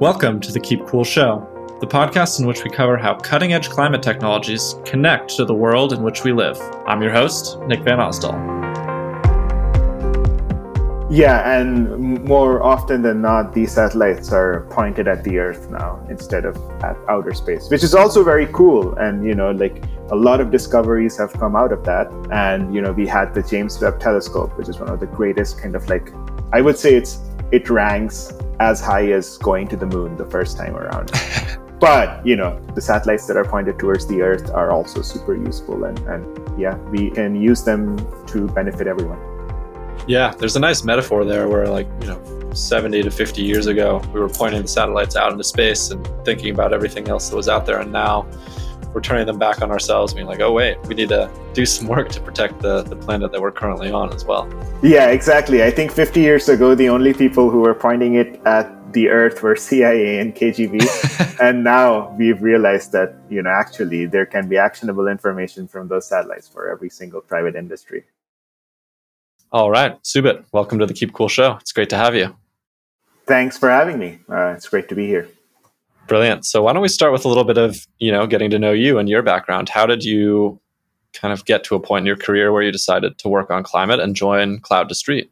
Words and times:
Welcome 0.00 0.40
to 0.40 0.50
the 0.50 0.58
Keep 0.58 0.86
Cool 0.86 1.04
Show, 1.04 1.46
the 1.78 1.86
podcast 1.86 2.40
in 2.40 2.46
which 2.46 2.64
we 2.64 2.70
cover 2.70 2.96
how 2.96 3.16
cutting 3.16 3.52
edge 3.52 3.68
climate 3.68 4.02
technologies 4.02 4.76
connect 4.86 5.36
to 5.36 5.44
the 5.44 5.52
world 5.52 5.92
in 5.92 6.02
which 6.02 6.24
we 6.24 6.32
live. 6.32 6.58
I'm 6.86 7.02
your 7.02 7.12
host, 7.12 7.60
Nick 7.66 7.80
Van 7.80 7.98
Osdol. 7.98 8.32
Yeah, 11.10 11.54
and 11.54 12.24
more 12.24 12.62
often 12.62 13.02
than 13.02 13.20
not, 13.20 13.52
these 13.52 13.72
satellites 13.72 14.32
are 14.32 14.66
pointed 14.70 15.06
at 15.06 15.22
the 15.22 15.36
Earth 15.36 15.70
now 15.70 16.02
instead 16.08 16.46
of 16.46 16.56
at 16.82 16.96
outer 17.10 17.34
space, 17.34 17.68
which 17.68 17.84
is 17.84 17.94
also 17.94 18.24
very 18.24 18.46
cool. 18.54 18.94
And, 18.94 19.22
you 19.22 19.34
know, 19.34 19.50
like 19.50 19.84
a 20.10 20.16
lot 20.16 20.40
of 20.40 20.50
discoveries 20.50 21.18
have 21.18 21.34
come 21.34 21.54
out 21.54 21.72
of 21.72 21.84
that. 21.84 22.10
And, 22.32 22.74
you 22.74 22.80
know, 22.80 22.92
we 22.92 23.06
had 23.06 23.34
the 23.34 23.42
James 23.42 23.78
Webb 23.78 24.00
Telescope, 24.00 24.56
which 24.56 24.70
is 24.70 24.80
one 24.80 24.88
of 24.88 24.98
the 24.98 25.08
greatest 25.08 25.60
kind 25.60 25.74
of 25.74 25.86
like, 25.90 26.10
I 26.54 26.62
would 26.62 26.78
say 26.78 26.94
it's, 26.94 27.18
it 27.52 27.68
ranks 27.68 28.32
as 28.60 28.80
high 28.80 29.10
as 29.12 29.38
going 29.38 29.66
to 29.68 29.76
the 29.76 29.86
moon 29.86 30.16
the 30.16 30.26
first 30.26 30.56
time 30.56 30.76
around. 30.76 31.10
but 31.80 32.24
you 32.24 32.36
know 32.36 32.60
the 32.74 32.80
satellites 32.80 33.26
that 33.26 33.36
are 33.36 33.44
pointed 33.44 33.78
towards 33.78 34.06
the 34.06 34.20
earth 34.20 34.50
are 34.50 34.70
also 34.70 35.00
super 35.00 35.34
useful 35.34 35.84
and, 35.84 35.98
and 36.00 36.60
yeah 36.60 36.76
we 36.90 37.10
can 37.10 37.34
use 37.34 37.64
them 37.64 37.96
to 38.26 38.46
benefit 38.48 38.86
everyone 38.86 39.18
yeah 40.06 40.30
there's 40.38 40.56
a 40.56 40.60
nice 40.60 40.84
metaphor 40.84 41.24
there 41.24 41.48
where 41.48 41.66
like 41.66 41.88
you 42.02 42.06
know 42.06 42.50
70 42.52 43.02
to 43.02 43.10
50 43.10 43.42
years 43.42 43.66
ago 43.66 44.02
we 44.12 44.20
were 44.20 44.28
pointing 44.28 44.60
the 44.60 44.68
satellites 44.68 45.16
out 45.16 45.32
into 45.32 45.44
space 45.44 45.90
and 45.90 46.06
thinking 46.24 46.52
about 46.52 46.74
everything 46.74 47.08
else 47.08 47.30
that 47.30 47.36
was 47.36 47.48
out 47.48 47.64
there 47.64 47.80
and 47.80 47.90
now 47.90 48.28
we're 48.92 49.00
turning 49.00 49.26
them 49.26 49.38
back 49.38 49.62
on 49.62 49.70
ourselves, 49.70 50.12
being 50.14 50.26
like, 50.26 50.40
oh, 50.40 50.52
wait, 50.52 50.78
we 50.86 50.94
need 50.94 51.08
to 51.10 51.30
do 51.54 51.64
some 51.64 51.86
work 51.86 52.08
to 52.10 52.20
protect 52.20 52.60
the, 52.60 52.82
the 52.82 52.96
planet 52.96 53.32
that 53.32 53.40
we're 53.40 53.52
currently 53.52 53.90
on 53.90 54.12
as 54.12 54.24
well. 54.24 54.48
Yeah, 54.82 55.08
exactly. 55.08 55.62
I 55.62 55.70
think 55.70 55.92
50 55.92 56.20
years 56.20 56.48
ago, 56.48 56.74
the 56.74 56.88
only 56.88 57.14
people 57.14 57.50
who 57.50 57.60
were 57.60 57.74
pointing 57.74 58.14
it 58.14 58.40
at 58.44 58.92
the 58.92 59.08
Earth 59.08 59.42
were 59.42 59.56
CIA 59.68 60.18
and 60.18 60.34
KGB. 60.34 61.38
and 61.40 61.62
now 61.62 62.10
we've 62.18 62.42
realized 62.42 62.92
that, 62.92 63.14
you 63.28 63.42
know, 63.42 63.50
actually 63.50 64.06
there 64.06 64.26
can 64.26 64.48
be 64.48 64.56
actionable 64.56 65.06
information 65.06 65.68
from 65.68 65.88
those 65.88 66.06
satellites 66.06 66.48
for 66.48 66.68
every 66.68 66.90
single 66.90 67.20
private 67.20 67.54
industry. 67.54 68.04
All 69.52 69.70
right. 69.70 70.00
Subit, 70.02 70.44
welcome 70.52 70.78
to 70.78 70.86
the 70.86 70.94
Keep 70.94 71.12
Cool 71.12 71.28
Show. 71.28 71.56
It's 71.60 71.72
great 71.72 71.90
to 71.90 71.96
have 71.96 72.14
you. 72.14 72.36
Thanks 73.26 73.58
for 73.58 73.68
having 73.68 73.98
me. 73.98 74.18
Uh, 74.28 74.54
it's 74.56 74.68
great 74.68 74.88
to 74.88 74.94
be 74.94 75.06
here. 75.06 75.28
Brilliant. 76.10 76.44
So 76.44 76.64
why 76.64 76.72
don't 76.72 76.82
we 76.82 76.88
start 76.88 77.12
with 77.12 77.24
a 77.24 77.28
little 77.28 77.44
bit 77.44 77.56
of, 77.56 77.86
you 78.00 78.10
know, 78.10 78.26
getting 78.26 78.50
to 78.50 78.58
know 78.58 78.72
you 78.72 78.98
and 78.98 79.08
your 79.08 79.22
background. 79.22 79.68
How 79.68 79.86
did 79.86 80.02
you 80.02 80.60
kind 81.12 81.32
of 81.32 81.44
get 81.44 81.62
to 81.64 81.76
a 81.76 81.80
point 81.80 82.02
in 82.02 82.06
your 82.06 82.16
career 82.16 82.50
where 82.50 82.62
you 82.62 82.72
decided 82.72 83.16
to 83.18 83.28
work 83.28 83.48
on 83.48 83.62
climate 83.62 84.00
and 84.00 84.16
join 84.16 84.58
Cloud 84.58 84.88
to 84.88 84.94
Street? 84.96 85.30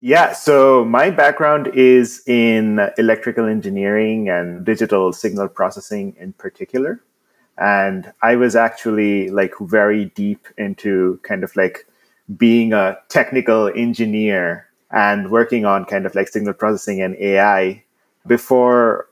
Yeah, 0.00 0.32
so 0.32 0.86
my 0.86 1.10
background 1.10 1.66
is 1.74 2.22
in 2.26 2.80
electrical 2.96 3.44
engineering 3.44 4.30
and 4.30 4.64
digital 4.64 5.12
signal 5.12 5.48
processing 5.48 6.16
in 6.18 6.32
particular. 6.32 7.02
And 7.58 8.10
I 8.22 8.36
was 8.36 8.56
actually 8.56 9.28
like 9.28 9.52
very 9.60 10.06
deep 10.06 10.46
into 10.56 11.20
kind 11.24 11.44
of 11.44 11.54
like 11.56 11.86
being 12.38 12.72
a 12.72 12.96
technical 13.10 13.68
engineer 13.68 14.66
and 14.90 15.30
working 15.30 15.66
on 15.66 15.84
kind 15.84 16.06
of 16.06 16.14
like 16.14 16.28
signal 16.28 16.54
processing 16.54 17.02
and 17.02 17.14
AI 17.16 17.84
before 18.26 19.08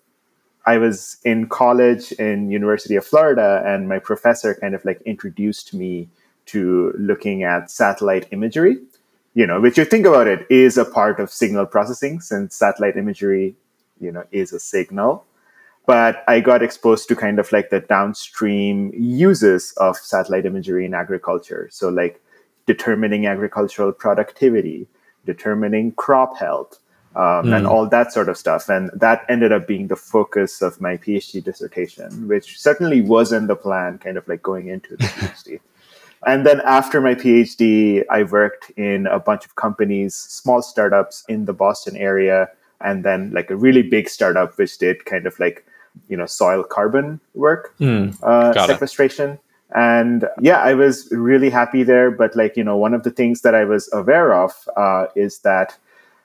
I 0.67 0.79
was 0.79 1.19
in 1.25 1.49
college 1.49 2.13
in 2.13 2.51
University 2.51 2.97
of 2.97 3.05
Florida, 3.05 3.63
and 3.67 3.89
my 3.89 3.99
professor 3.99 4.55
kind 4.55 4.75
of 4.75 4.85
like 4.85 5.01
introduced 5.03 5.75
me 5.75 6.09
to 6.47 6.95
looking 6.99 7.43
at 7.43 7.71
satellite 7.71 8.27
imagery. 8.31 8.79
You 9.35 9.47
know, 9.47 9.61
which 9.61 9.77
you 9.79 9.85
think 9.85 10.07
about 10.07 10.29
it 10.29 10.47
is 10.49 10.79
a 10.79 10.85
part 10.85 11.19
of 11.19 11.31
signal 11.31 11.67
processing, 11.67 12.21
since 12.21 12.55
satellite 12.55 12.97
imagery, 12.97 13.57
you 14.01 14.13
know, 14.13 14.25
is 14.31 14.53
a 14.53 14.61
signal. 14.61 15.27
But 15.87 16.25
I 16.29 16.41
got 16.41 16.63
exposed 16.63 17.09
to 17.09 17.17
kind 17.17 17.39
of 17.39 17.53
like 17.53 17.69
the 17.71 17.81
downstream 17.81 18.93
uses 18.95 19.73
of 19.77 19.97
satellite 19.97 20.47
imagery 20.47 20.87
in 20.87 20.95
agriculture. 20.95 21.69
So 21.71 21.89
like 21.91 22.23
determining 22.67 23.27
agricultural 23.27 23.93
productivity, 23.93 24.87
determining 25.27 25.93
crop 25.93 26.39
health, 26.39 26.79
um, 27.17 27.47
mm. 27.47 27.57
and 27.57 27.67
hmm. 27.67 27.73
all 27.73 27.87
that 27.89 28.13
sort 28.13 28.29
of 28.29 28.37
stuff. 28.37 28.69
And 28.69 28.91
that 28.95 29.25
ended 29.29 29.53
up 29.53 29.67
being 29.67 29.89
the 29.89 29.97
focus 29.97 30.63
of 30.63 30.81
my 30.81 30.97
PhD 30.97 31.43
dissertation, 31.43 32.29
which 32.29 32.59
certainly 32.59 33.01
wasn't 33.01 33.49
the 33.49 33.57
plan, 33.57 33.99
kind 33.99 34.17
of 34.17 34.27
like 34.27 34.43
going 34.43 34.69
into 34.69 34.97
the 34.97 35.05
PhD. 35.05 35.61
and 36.27 36.45
then 36.45 36.61
after 36.65 37.01
my 37.01 37.15
PhD, 37.15 38.05
I 38.11 38.25
worked 38.25 38.71
in 38.77 39.07
a 39.07 39.21
bunch 39.21 39.45
of 39.45 39.55
companies, 39.57 40.15
small 40.15 40.63
startups 40.63 41.25
in 41.29 41.45
the 41.45 41.53
Boston 41.53 41.97
area, 41.97 42.49
and 42.81 43.05
then 43.05 43.31
like 43.33 43.51
a 43.51 43.57
really 43.57 43.83
big 43.83 44.09
startup 44.09 44.59
which 44.59 44.79
did 44.79 45.05
kind 45.05 45.27
of 45.27 45.39
like 45.39 45.65
you 46.09 46.17
know 46.17 46.27
soil 46.27 46.65
carbon 46.65 47.21
work, 47.35 47.75
mm. 47.79 48.17
uh, 48.23 48.67
sequestration. 48.67 49.31
It. 49.31 49.41
And 49.75 50.29
yeah, 50.41 50.59
I 50.59 50.75
was 50.75 51.09
really 51.11 51.51
happy 51.51 51.83
there. 51.83 52.11
But 52.11 52.37
like, 52.37 52.57
you 52.57 52.63
know, 52.63 52.77
one 52.77 52.95
of 52.95 53.03
the 53.03 53.11
things 53.11 53.41
that 53.41 53.57
I 53.57 53.65
was 53.65 53.91
aware 53.93 54.33
of 54.33 54.53
uh, 54.77 55.07
is 55.17 55.41
that 55.41 55.77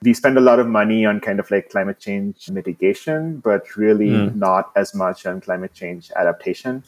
we 0.02 0.14
spend 0.14 0.38
a 0.38 0.40
lot 0.40 0.58
of 0.58 0.66
money 0.66 1.04
on 1.04 1.20
kind 1.20 1.38
of 1.38 1.50
like 1.50 1.68
climate 1.68 1.98
change 1.98 2.50
mitigation, 2.50 3.38
but 3.38 3.76
really 3.76 4.08
mm. 4.08 4.34
not 4.34 4.72
as 4.74 4.94
much 4.94 5.26
on 5.26 5.40
climate 5.40 5.74
change 5.74 6.10
adaptation. 6.16 6.82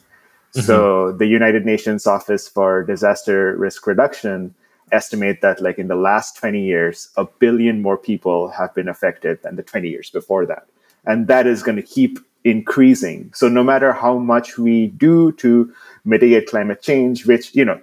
Mm-hmm. 0.55 0.61
So 0.61 1.13
the 1.13 1.27
United 1.27 1.67
Nations 1.67 2.07
Office 2.07 2.49
for 2.49 2.83
Disaster 2.83 3.55
Risk 3.57 3.87
Reduction 3.87 4.55
estimate 4.93 5.43
that 5.43 5.61
like 5.61 5.79
in 5.79 5.89
the 5.89 5.95
last 5.95 6.37
20 6.37 6.63
years, 6.63 7.11
a 7.17 7.25
billion 7.25 7.83
more 7.83 7.99
people 7.99 8.49
have 8.49 8.75
been 8.75 8.89
affected 8.89 9.43
than 9.43 9.57
the 9.57 9.63
20 9.63 9.89
years 9.89 10.09
before 10.09 10.47
that. 10.47 10.67
And 11.05 11.27
that 11.27 11.47
is 11.47 11.63
going 11.63 11.77
to 11.77 11.83
keep 11.83 12.19
increasing. 12.45 13.31
So 13.35 13.49
no 13.49 13.63
matter 13.63 13.93
how 13.93 14.19
much 14.19 14.59
we 14.59 14.89
do 14.89 15.33
to 15.33 15.73
mitigate 16.05 16.49
climate 16.49 16.81
change, 16.81 17.27
which, 17.27 17.55
you 17.55 17.65
know, 17.65 17.81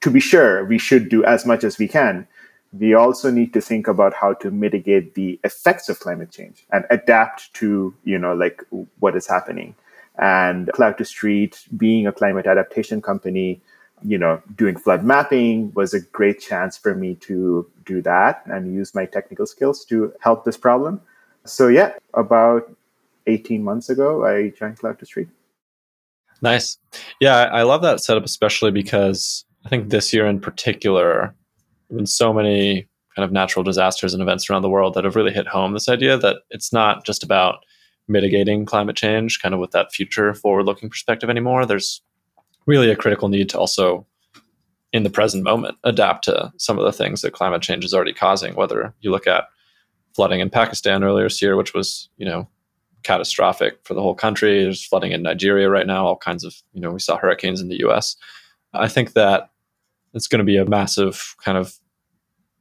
to 0.00 0.10
be 0.10 0.20
sure, 0.20 0.64
we 0.64 0.78
should 0.78 1.08
do 1.08 1.24
as 1.24 1.44
much 1.44 1.64
as 1.64 1.78
we 1.78 1.88
can 1.88 2.26
we 2.78 2.94
also 2.94 3.30
need 3.30 3.52
to 3.52 3.60
think 3.60 3.86
about 3.86 4.14
how 4.14 4.34
to 4.34 4.50
mitigate 4.50 5.14
the 5.14 5.38
effects 5.44 5.88
of 5.88 6.00
climate 6.00 6.30
change 6.30 6.66
and 6.72 6.84
adapt 6.90 7.52
to 7.54 7.94
you 8.04 8.18
know 8.18 8.34
like 8.34 8.62
what 8.98 9.16
is 9.16 9.26
happening. 9.26 9.74
And 10.16 10.70
cloud 10.72 10.96
to 10.98 11.04
street 11.04 11.66
being 11.76 12.06
a 12.06 12.12
climate 12.12 12.46
adaptation 12.46 13.02
company 13.02 13.60
you 14.02 14.18
know 14.18 14.42
doing 14.54 14.76
flood 14.76 15.04
mapping 15.04 15.72
was 15.74 15.94
a 15.94 16.00
great 16.00 16.40
chance 16.40 16.76
for 16.76 16.94
me 16.94 17.14
to 17.16 17.68
do 17.84 18.02
that 18.02 18.42
and 18.46 18.74
use 18.74 18.94
my 18.94 19.06
technical 19.06 19.46
skills 19.46 19.84
to 19.86 20.12
help 20.20 20.44
this 20.44 20.56
problem. 20.56 21.00
So 21.44 21.68
yeah 21.68 21.94
about 22.14 22.74
18 23.26 23.62
months 23.62 23.88
ago 23.88 24.24
i 24.24 24.50
joined 24.50 24.78
cloud 24.78 24.98
to 24.98 25.06
street. 25.06 25.28
Nice. 26.42 26.78
Yeah 27.20 27.44
i 27.52 27.62
love 27.62 27.82
that 27.82 28.00
setup 28.00 28.24
especially 28.24 28.70
because 28.70 29.44
i 29.64 29.68
think 29.68 29.90
this 29.90 30.12
year 30.12 30.26
in 30.26 30.40
particular 30.40 31.34
been 31.90 32.06
so 32.06 32.32
many 32.32 32.86
kind 33.14 33.24
of 33.24 33.32
natural 33.32 33.62
disasters 33.62 34.12
and 34.12 34.22
events 34.22 34.50
around 34.50 34.62
the 34.62 34.68
world 34.68 34.94
that 34.94 35.04
have 35.04 35.16
really 35.16 35.32
hit 35.32 35.46
home 35.46 35.72
this 35.72 35.88
idea 35.88 36.16
that 36.18 36.38
it's 36.50 36.72
not 36.72 37.04
just 37.04 37.22
about 37.22 37.64
mitigating 38.08 38.64
climate 38.64 38.96
change, 38.96 39.40
kind 39.40 39.54
of 39.54 39.60
with 39.60 39.70
that 39.70 39.92
future 39.92 40.34
forward 40.34 40.64
looking 40.64 40.90
perspective 40.90 41.30
anymore. 41.30 41.64
There's 41.64 42.02
really 42.66 42.90
a 42.90 42.96
critical 42.96 43.28
need 43.28 43.48
to 43.50 43.58
also, 43.58 44.06
in 44.92 45.04
the 45.04 45.10
present 45.10 45.44
moment, 45.44 45.76
adapt 45.84 46.24
to 46.24 46.52
some 46.58 46.78
of 46.78 46.84
the 46.84 46.92
things 46.92 47.22
that 47.22 47.32
climate 47.32 47.62
change 47.62 47.84
is 47.84 47.94
already 47.94 48.12
causing. 48.12 48.54
Whether 48.54 48.94
you 49.00 49.10
look 49.10 49.26
at 49.26 49.44
flooding 50.14 50.40
in 50.40 50.50
Pakistan 50.50 51.02
earlier 51.04 51.26
this 51.26 51.42
year, 51.42 51.56
which 51.56 51.74
was, 51.74 52.08
you 52.16 52.26
know, 52.26 52.48
catastrophic 53.04 53.78
for 53.84 53.94
the 53.94 54.02
whole 54.02 54.14
country. 54.14 54.62
There's 54.62 54.84
flooding 54.84 55.12
in 55.12 55.22
Nigeria 55.22 55.68
right 55.68 55.86
now, 55.86 56.06
all 56.06 56.16
kinds 56.16 56.42
of, 56.42 56.54
you 56.72 56.80
know, 56.80 56.90
we 56.90 56.98
saw 56.98 57.16
hurricanes 57.16 57.60
in 57.60 57.68
the 57.68 57.84
US. 57.86 58.16
I 58.72 58.88
think 58.88 59.12
that 59.12 59.50
it's 60.14 60.28
going 60.28 60.38
to 60.38 60.44
be 60.44 60.56
a 60.56 60.64
massive 60.64 61.34
kind 61.44 61.58
of 61.58 61.74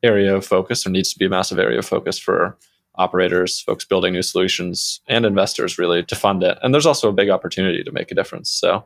area 0.02 0.36
of 0.36 0.46
focus 0.46 0.86
or 0.86 0.90
needs 0.90 1.14
to 1.14 1.20
be 1.20 1.26
a 1.26 1.30
massive 1.30 1.60
area 1.60 1.80
of 1.80 1.86
focus 1.86 2.20
for 2.20 2.58
operators, 2.96 3.62
folks 3.62 3.86
building 3.86 4.14
new 4.14 4.22
solutions, 4.22 5.02
and 5.08 5.26
investors 5.26 5.78
really 5.78 6.04
to 6.04 6.16
fund 6.16 6.44
it. 6.44 6.58
And 6.62 6.74
there's 6.74 6.86
also 6.86 7.10
a 7.10 7.14
big 7.14 7.30
opportunity 7.30 7.84
to 7.84 7.92
make 7.92 8.12
a 8.12 8.16
difference. 8.16 8.50
So, 8.50 8.86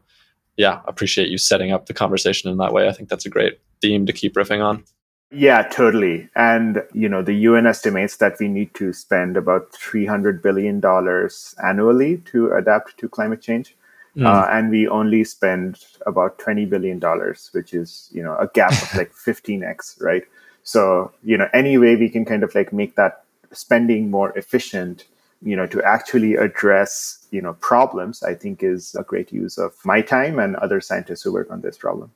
yeah, 0.56 0.82
appreciate 0.88 1.30
you 1.30 1.38
setting 1.38 1.72
up 1.72 1.88
the 1.88 1.94
conversation 1.94 2.50
in 2.50 2.58
that 2.58 2.74
way. 2.74 2.88
I 2.88 2.94
think 2.94 3.10
that's 3.10 3.26
a 3.26 3.30
great 3.30 3.60
theme 3.82 4.06
to 4.06 4.14
keep 4.14 4.36
riffing 4.36 4.64
on. 4.64 4.84
Yeah, 5.30 5.64
totally. 5.64 6.30
And, 6.36 6.84
you 6.94 7.10
know, 7.10 7.22
the 7.22 7.34
UN 7.34 7.68
estimates 7.68 8.18
that 8.18 8.38
we 8.40 8.48
need 8.48 8.74
to 8.76 8.94
spend 8.94 9.36
about 9.36 9.74
$300 9.74 10.42
billion 10.42 10.82
annually 11.62 12.18
to 12.32 12.54
adapt 12.54 12.98
to 13.00 13.10
climate 13.10 13.42
change. 13.42 13.76
Mm. 14.18 14.26
Uh, 14.26 14.48
and 14.50 14.72
we 14.72 14.88
only 14.88 15.24
spend 15.24 15.86
about 16.08 16.40
$20 16.40 16.68
billion, 16.68 17.00
which 17.52 17.74
is, 17.74 18.10
you 18.12 18.24
know, 18.24 18.36
a 18.38 18.48
gap 18.48 18.72
of 18.72 18.96
like 18.96 19.14
15x, 19.26 20.02
right? 20.02 20.24
So, 20.64 21.12
you 21.24 21.38
know, 21.38 21.48
any 21.54 21.78
way 21.78 21.96
we 21.96 22.10
can 22.10 22.26
kind 22.26 22.44
of 22.44 22.54
like 22.56 22.74
make 22.74 22.96
that 22.96 23.24
spending 23.54 24.10
more 24.10 24.36
efficient, 24.38 25.06
you 25.42 25.56
know, 25.56 25.68
to 25.68 25.82
actually 25.84 26.36
address, 26.36 27.28
you 27.32 27.42
know, 27.42 27.54
problems, 27.54 28.24
I 28.24 28.34
think 28.34 28.64
is 28.64 28.96
a 28.96 29.04
great 29.04 29.32
use 29.32 29.58
of 29.58 29.74
my 29.86 30.02
time 30.02 30.40
and 30.40 30.56
other 30.58 30.82
scientists 30.82 31.22
who 31.22 31.32
work 31.32 31.52
on 31.52 31.62
this 31.62 31.78
problem. 31.78 32.12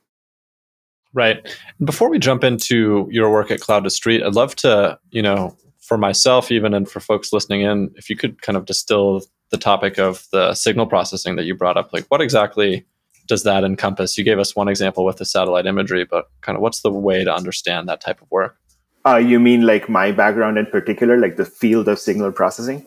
Right. 1.14 1.56
Before 1.84 2.10
we 2.10 2.20
jump 2.20 2.44
into 2.44 3.08
your 3.12 3.32
work 3.32 3.52
at 3.52 3.60
Cloud 3.60 3.84
to 3.84 3.90
Street, 3.90 4.24
I'd 4.24 4.34
love 4.34 4.56
to, 4.58 4.98
you 5.12 5.22
know, 5.22 5.56
for 5.80 5.98
myself 5.98 6.52
even 6.52 6.74
and 6.74 6.90
for 6.90 7.00
folks 7.00 7.34
listening 7.34 7.62
in, 7.62 7.92
if 7.96 8.10
you 8.10 8.16
could 8.16 8.42
kind 8.42 8.58
of 8.58 8.66
distill 8.66 9.22
the 9.52 9.58
topic 9.58 10.00
of 10.00 10.26
the 10.32 10.54
signal 10.54 10.88
processing 10.88 11.36
that 11.36 11.44
you 11.44 11.56
brought 11.56 11.78
up, 11.78 11.94
like 11.94 12.06
what 12.08 12.22
exactly 12.22 12.86
does 13.28 13.44
that 13.44 13.64
encompass? 13.64 14.18
You 14.18 14.24
gave 14.24 14.40
us 14.40 14.56
one 14.56 14.68
example 14.68 15.06
with 15.06 15.18
the 15.18 15.26
satellite 15.26 15.66
imagery, 15.66 16.06
but 16.06 16.30
kind 16.42 16.56
of 16.56 16.62
what's 16.62 16.82
the 16.82 16.92
way 16.92 17.24
to 17.24 17.34
understand 17.34 17.88
that 17.88 18.02
type 18.02 18.22
of 18.22 18.32
work? 18.32 18.58
Uh, 19.06 19.18
you 19.18 19.40
mean 19.40 19.66
like 19.66 19.90
my 19.90 20.12
background 20.12 20.58
in 20.58 20.66
particular, 20.66 21.18
like 21.18 21.38
the 21.38 21.46
field 21.46 21.88
of 21.88 22.00
signal 22.00 22.32
processing? 22.32 22.86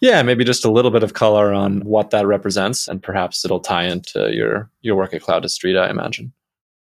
Yeah, 0.00 0.22
maybe 0.22 0.44
just 0.44 0.64
a 0.64 0.70
little 0.70 0.90
bit 0.90 1.02
of 1.02 1.14
color 1.14 1.52
on 1.52 1.80
what 1.80 2.10
that 2.10 2.26
represents, 2.26 2.88
and 2.88 3.02
perhaps 3.02 3.44
it'll 3.44 3.60
tie 3.60 3.84
into 3.84 4.34
your 4.34 4.68
your 4.82 4.96
work 4.96 5.14
at 5.14 5.22
Cloud 5.22 5.48
Street, 5.50 5.76
I 5.76 5.90
imagine. 5.90 6.32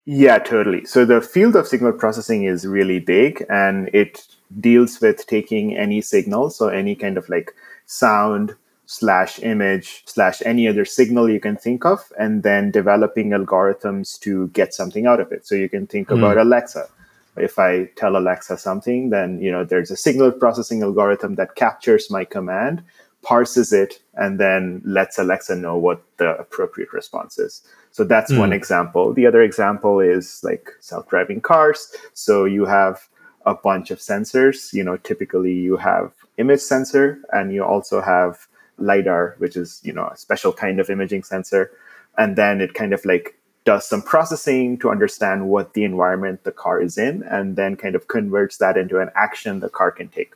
Yeah, 0.04 0.38
totally. 0.38 0.84
So 0.84 1.04
the 1.04 1.20
field 1.20 1.54
of 1.54 1.68
signal 1.68 1.92
processing 1.92 2.44
is 2.44 2.66
really 2.66 2.98
big, 2.98 3.44
and 3.48 3.88
it 3.92 4.26
deals 4.60 5.00
with 5.00 5.26
taking 5.26 5.76
any 5.76 6.00
signal, 6.00 6.50
so 6.50 6.68
any 6.68 6.94
kind 6.94 7.16
of 7.16 7.28
like 7.28 7.52
sound 7.86 8.54
slash 8.92 9.38
image 9.40 10.02
slash 10.06 10.42
any 10.44 10.68
other 10.68 10.84
signal 10.84 11.30
you 11.30 11.40
can 11.40 11.56
think 11.56 11.84
of, 11.84 12.12
and 12.18 12.42
then 12.42 12.70
developing 12.70 13.30
algorithms 13.30 14.18
to 14.20 14.48
get 14.48 14.74
something 14.74 15.06
out 15.06 15.20
of 15.20 15.32
it. 15.32 15.46
So 15.46 15.54
you 15.54 15.68
can 15.68 15.86
think 15.86 16.08
mm. 16.08 16.18
about 16.18 16.38
Alexa 16.38 16.88
if 17.36 17.58
I 17.58 17.86
tell 17.96 18.16
Alexa 18.16 18.58
something, 18.58 19.10
then 19.10 19.40
you 19.40 19.50
know 19.50 19.64
there's 19.64 19.90
a 19.90 19.96
signal 19.96 20.32
processing 20.32 20.82
algorithm 20.82 21.36
that 21.36 21.54
captures 21.54 22.10
my 22.10 22.24
command, 22.24 22.82
parses 23.22 23.72
it, 23.72 24.00
and 24.14 24.38
then 24.38 24.82
lets 24.84 25.18
Alexa 25.18 25.56
know 25.56 25.76
what 25.76 26.02
the 26.18 26.36
appropriate 26.36 26.92
response 26.92 27.38
is. 27.38 27.62
So 27.90 28.04
that's 28.04 28.32
mm. 28.32 28.38
one 28.38 28.52
example. 28.52 29.12
The 29.12 29.26
other 29.26 29.42
example 29.42 30.00
is 30.00 30.40
like 30.42 30.70
self-driving 30.80 31.40
cars. 31.42 31.94
So 32.14 32.44
you 32.44 32.64
have 32.66 33.08
a 33.46 33.54
bunch 33.54 33.90
of 33.90 33.98
sensors. 33.98 34.72
You 34.72 34.84
know, 34.84 34.96
typically 34.96 35.54
you 35.54 35.76
have 35.76 36.12
image 36.36 36.60
sensor, 36.60 37.20
and 37.32 37.52
you 37.52 37.64
also 37.64 38.00
have 38.02 38.46
lidar, 38.82 39.34
which 39.38 39.56
is 39.56 39.80
you 39.82 39.92
know 39.92 40.08
a 40.08 40.16
special 40.16 40.52
kind 40.52 40.80
of 40.80 40.90
imaging 40.90 41.22
sensor, 41.22 41.70
and 42.18 42.36
then 42.36 42.60
it 42.60 42.74
kind 42.74 42.92
of 42.92 43.04
like 43.04 43.38
does 43.64 43.88
some 43.88 44.02
processing 44.02 44.78
to 44.78 44.90
understand 44.90 45.48
what 45.48 45.74
the 45.74 45.84
environment 45.84 46.42
the 46.44 46.52
car 46.52 46.82
is 46.82 46.98
in 46.98 47.22
and 47.30 47.54
then 47.56 47.76
kind 47.76 47.94
of 47.94 48.08
converts 48.08 48.56
that 48.58 48.76
into 48.76 48.98
an 48.98 49.08
action 49.14 49.60
the 49.60 49.68
car 49.68 49.92
can 49.92 50.08
take. 50.08 50.32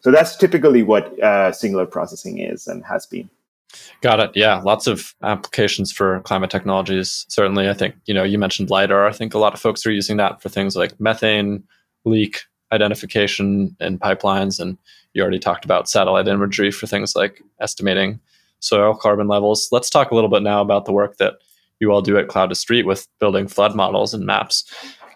So 0.00 0.12
that's 0.12 0.36
typically 0.36 0.84
what 0.84 1.20
uh, 1.20 1.50
signal 1.52 1.86
processing 1.86 2.38
is 2.38 2.68
and 2.68 2.84
has 2.84 3.04
been. 3.04 3.28
Got 4.00 4.20
it. 4.20 4.30
Yeah, 4.34 4.60
lots 4.60 4.86
of 4.86 5.14
applications 5.22 5.92
for 5.92 6.20
climate 6.20 6.50
technologies. 6.50 7.26
Certainly, 7.28 7.68
I 7.68 7.74
think 7.74 7.96
you 8.06 8.14
know 8.14 8.24
you 8.24 8.38
mentioned 8.38 8.70
lidar. 8.70 9.06
I 9.06 9.12
think 9.12 9.34
a 9.34 9.38
lot 9.38 9.54
of 9.54 9.60
folks 9.60 9.84
are 9.84 9.92
using 9.92 10.16
that 10.18 10.40
for 10.40 10.48
things 10.48 10.76
like 10.76 10.98
methane 11.00 11.64
leak 12.04 12.44
identification 12.72 13.76
in 13.80 13.98
pipelines, 13.98 14.60
and 14.60 14.78
you 15.14 15.22
already 15.22 15.38
talked 15.38 15.64
about 15.64 15.88
satellite 15.88 16.28
imagery 16.28 16.70
for 16.70 16.86
things 16.86 17.16
like 17.16 17.42
estimating 17.60 18.20
soil 18.60 18.94
carbon 18.94 19.28
levels. 19.28 19.68
Let's 19.70 19.90
talk 19.90 20.10
a 20.10 20.14
little 20.14 20.30
bit 20.30 20.42
now 20.42 20.60
about 20.60 20.84
the 20.84 20.92
work 20.92 21.16
that 21.18 21.34
you 21.80 21.92
all 21.92 22.02
do 22.02 22.18
at 22.18 22.28
Cloud 22.28 22.48
to 22.48 22.54
Street 22.54 22.86
with 22.86 23.06
building 23.20 23.46
flood 23.46 23.74
models 23.74 24.14
and 24.14 24.26
maps. 24.26 24.64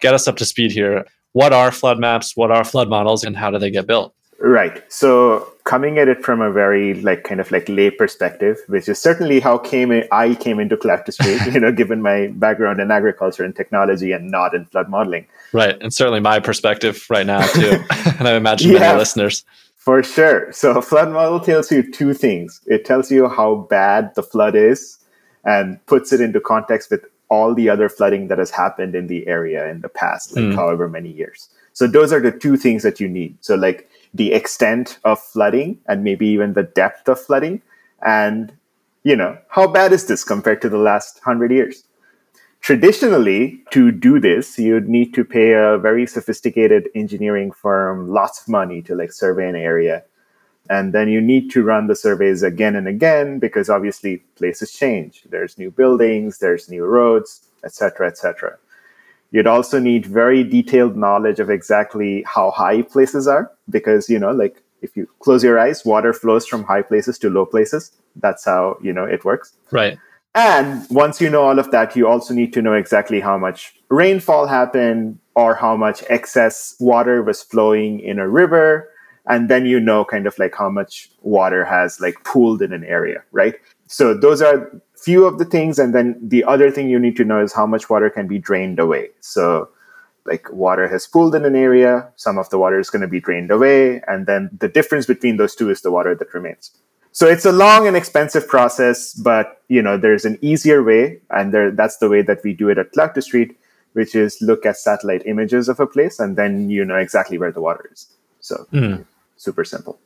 Get 0.00 0.14
us 0.14 0.28
up 0.28 0.37
to 0.37 0.44
speed 0.44 0.72
here. 0.72 1.06
What 1.32 1.52
are 1.52 1.72
flood 1.72 1.99
maps? 1.99 2.37
What 2.37 2.50
are 2.50 2.64
flood 2.64 2.88
models, 2.88 3.25
and 3.25 3.37
how 3.37 3.50
do 3.50 3.58
they 3.58 3.70
get 3.70 3.87
built? 3.87 4.14
Right. 4.44 4.82
So 4.92 5.54
coming 5.62 5.98
at 5.98 6.08
it 6.08 6.24
from 6.24 6.40
a 6.40 6.50
very 6.50 6.94
like 6.94 7.22
kind 7.22 7.40
of 7.40 7.52
like 7.52 7.68
lay 7.68 7.90
perspective, 7.90 8.58
which 8.66 8.88
is 8.88 8.98
certainly 8.98 9.38
how 9.38 9.56
came 9.56 9.92
in, 9.92 10.04
I 10.10 10.34
came 10.34 10.58
into 10.58 10.76
Cloud 10.76 11.06
to 11.06 11.12
Street, 11.12 11.40
you 11.52 11.60
know, 11.60 11.70
given 11.82 12.02
my 12.02 12.26
background 12.26 12.80
in 12.80 12.90
agriculture 12.90 13.44
and 13.44 13.54
technology 13.54 14.10
and 14.10 14.32
not 14.32 14.52
in 14.52 14.64
flood 14.64 14.88
modeling. 14.88 15.28
Right, 15.52 15.80
and 15.80 15.94
certainly 15.94 16.18
my 16.18 16.40
perspective 16.40 17.06
right 17.08 17.24
now 17.24 17.46
too, 17.46 17.84
and 18.18 18.26
I 18.26 18.34
imagine 18.34 18.72
yeah, 18.72 18.80
many 18.80 18.98
listeners. 18.98 19.44
For 19.76 20.02
sure. 20.02 20.50
So 20.50 20.76
a 20.76 20.82
flood 20.82 21.12
model 21.12 21.38
tells 21.38 21.70
you 21.70 21.88
two 21.88 22.12
things. 22.12 22.60
It 22.66 22.84
tells 22.84 23.12
you 23.12 23.28
how 23.28 23.66
bad 23.70 24.12
the 24.16 24.24
flood 24.24 24.56
is, 24.56 24.98
and 25.44 25.84
puts 25.86 26.12
it 26.12 26.20
into 26.20 26.40
context 26.40 26.90
with 26.90 27.04
all 27.30 27.54
the 27.54 27.68
other 27.68 27.88
flooding 27.88 28.26
that 28.26 28.38
has 28.38 28.50
happened 28.50 28.96
in 28.96 29.06
the 29.06 29.24
area 29.28 29.70
in 29.70 29.82
the 29.82 29.88
past, 29.88 30.34
like 30.34 30.46
mm. 30.46 30.54
however 30.56 30.88
many 30.88 31.10
years. 31.10 31.48
So 31.74 31.86
those 31.86 32.12
are 32.12 32.20
the 32.20 32.32
two 32.32 32.56
things 32.56 32.82
that 32.82 33.00
you 33.00 33.08
need. 33.08 33.36
So 33.40 33.54
like 33.54 33.88
the 34.14 34.32
extent 34.32 34.98
of 35.04 35.20
flooding 35.20 35.78
and 35.86 36.04
maybe 36.04 36.26
even 36.26 36.52
the 36.52 36.62
depth 36.62 37.08
of 37.08 37.20
flooding 37.20 37.62
and 38.04 38.52
you 39.04 39.16
know, 39.16 39.36
how 39.48 39.66
bad 39.66 39.92
is 39.92 40.06
this 40.06 40.22
compared 40.22 40.62
to 40.62 40.68
the 40.68 40.78
last 40.78 41.16
100 41.24 41.50
years? 41.50 41.84
Traditionally, 42.60 43.60
to 43.72 43.90
do 43.90 44.20
this, 44.20 44.56
you'd 44.56 44.88
need 44.88 45.12
to 45.14 45.24
pay 45.24 45.54
a 45.54 45.76
very 45.76 46.06
sophisticated 46.06 46.88
engineering 46.94 47.50
firm 47.50 48.10
lots 48.10 48.42
of 48.42 48.48
money 48.48 48.80
to 48.82 48.94
like 48.94 49.12
survey 49.12 49.48
an 49.48 49.56
area 49.56 50.04
and 50.70 50.92
then 50.92 51.08
you 51.08 51.20
need 51.20 51.50
to 51.50 51.62
run 51.62 51.86
the 51.86 51.96
surveys 51.96 52.42
again 52.42 52.76
and 52.76 52.86
again 52.86 53.38
because 53.38 53.68
obviously 53.68 54.18
places 54.36 54.72
change. 54.72 55.24
There's 55.28 55.58
new 55.58 55.70
buildings, 55.70 56.38
there's 56.38 56.68
new 56.68 56.84
roads, 56.84 57.46
etc., 57.64 58.08
etc. 58.08 58.58
You'd 59.32 59.46
also 59.46 59.79
need 59.79 60.06
very 60.06 60.44
detailed 60.44 60.96
knowledge 60.96 61.40
of 61.40 61.50
exactly 61.50 62.23
how 62.26 62.50
high 62.50 62.82
places 62.82 63.26
are 63.26 63.50
because, 63.70 64.08
you 64.08 64.19
know, 64.19 64.31
like 64.31 64.62
if 64.82 64.96
you 64.96 65.08
close 65.20 65.43
your 65.43 65.58
eyes, 65.58 65.84
water 65.84 66.12
flows 66.12 66.46
from 66.46 66.64
high 66.64 66.82
places 66.82 67.19
to 67.20 67.31
low 67.31 67.46
places. 67.46 67.93
That's 68.17 68.44
how, 68.44 68.79
you 68.82 68.93
know, 68.93 69.05
it 69.05 69.25
works. 69.25 69.55
Right. 69.70 69.99
And 70.34 70.87
once 70.90 71.20
you 71.20 71.29
know 71.29 71.43
all 71.43 71.58
of 71.58 71.70
that, 71.73 71.96
you 71.96 72.06
also 72.06 72.32
need 72.34 72.52
to 72.55 72.62
know 72.62 72.75
exactly 72.75 73.20
how 73.20 73.37
much 73.37 73.75
rainfall 73.88 74.46
happened 74.46 75.19
or 75.34 75.55
how 75.55 75.76
much 75.76 76.05
excess 76.08 76.76
water 76.79 77.23
was 77.23 77.43
flowing 77.43 78.00
in 78.00 78.19
a 78.19 78.29
river 78.29 78.88
and 79.26 79.49
then 79.49 79.67
you 79.67 79.79
know 79.79 80.05
kind 80.05 80.26
of 80.26 80.38
like 80.38 80.55
how 80.55 80.69
much 80.69 81.11
water 81.23 81.64
has 81.64 82.00
like 82.00 82.23
pooled 82.25 82.61
in 82.62 82.73
an 82.73 82.84
area 82.84 83.23
right 83.32 83.55
so 83.87 84.14
those 84.14 84.43
are 84.43 84.70
few 85.02 85.25
of 85.25 85.38
the 85.38 85.44
things 85.44 85.78
and 85.78 85.94
then 85.94 86.16
the 86.22 86.44
other 86.44 86.70
thing 86.70 86.88
you 86.88 86.99
need 86.99 87.16
to 87.16 87.25
know 87.25 87.43
is 87.43 87.52
how 87.52 87.66
much 87.66 87.90
water 87.90 88.10
can 88.10 88.26
be 88.26 88.38
drained 88.38 88.78
away 88.78 89.08
so 89.20 89.69
like 90.25 90.50
water 90.52 90.87
has 90.88 91.06
pooled 91.06 91.34
in 91.34 91.44
an 91.44 91.56
area 91.56 92.08
some 92.16 92.38
of 92.38 92.49
the 92.50 92.58
water 92.58 92.78
is 92.78 92.90
going 92.90 93.02
to 93.02 93.08
be 93.08 93.20
drained 93.20 93.50
away 93.50 94.00
and 94.06 94.26
then 94.26 94.50
the 94.58 94.69
difference 94.69 95.06
between 95.06 95.37
those 95.37 95.54
two 95.54 95.70
is 95.70 95.82
the 95.82 95.90
water 95.90 96.14
that 96.14 96.32
remains 96.32 96.70
so 97.12 97.26
it's 97.26 97.44
a 97.44 97.52
long 97.52 97.87
and 97.87 97.96
expensive 97.96 98.46
process 98.46 99.12
but 99.14 99.62
you 99.69 99.82
know 99.82 99.96
there's 99.96 100.25
an 100.25 100.38
easier 100.40 100.82
way 100.82 101.20
and 101.31 101.52
there 101.52 101.70
that's 101.70 101.98
the 101.98 102.08
way 102.08 102.22
that 102.22 102.43
we 102.44 102.52
do 102.52 102.69
it 102.69 102.78
at 102.78 103.14
to 103.14 103.22
street 103.22 103.58
which 103.94 104.14
is 104.14 104.38
look 104.40 104.64
at 104.64 104.76
satellite 104.76 105.26
images 105.26 105.69
of 105.69 105.81
a 105.81 105.87
place 105.87 106.19
and 106.19 106.37
then 106.37 106.70
you 106.70 106.84
know 106.84 106.96
exactly 106.96 107.37
where 107.37 107.52
the 107.52 107.60
water 107.60 107.90
is 107.93 108.06
so 108.40 108.66
mm 108.72 109.05
super 109.43 109.64
simple. 109.64 109.98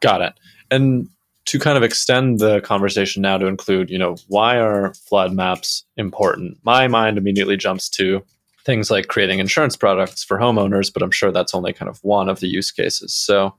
Got 0.00 0.22
it. 0.22 0.34
And 0.70 1.08
to 1.48 1.58
kind 1.58 1.78
of 1.78 1.82
extend 1.82 2.40
the 2.40 2.60
conversation 2.60 3.22
now 3.22 3.38
to 3.38 3.46
include, 3.46 3.88
you 3.88 3.96
know, 3.96 4.16
why 4.26 4.58
are 4.58 4.92
flood 4.92 5.32
maps 5.32 5.82
important? 5.96 6.58
My 6.62 6.88
mind 6.88 7.16
immediately 7.16 7.56
jumps 7.56 7.88
to 7.90 8.22
things 8.66 8.90
like 8.90 9.08
creating 9.08 9.38
insurance 9.38 9.74
products 9.74 10.22
for 10.22 10.36
homeowners, 10.36 10.92
but 10.92 11.02
I'm 11.02 11.10
sure 11.10 11.32
that's 11.32 11.54
only 11.54 11.72
kind 11.72 11.88
of 11.88 12.04
one 12.04 12.28
of 12.28 12.40
the 12.40 12.48
use 12.48 12.70
cases. 12.70 13.14
So, 13.14 13.54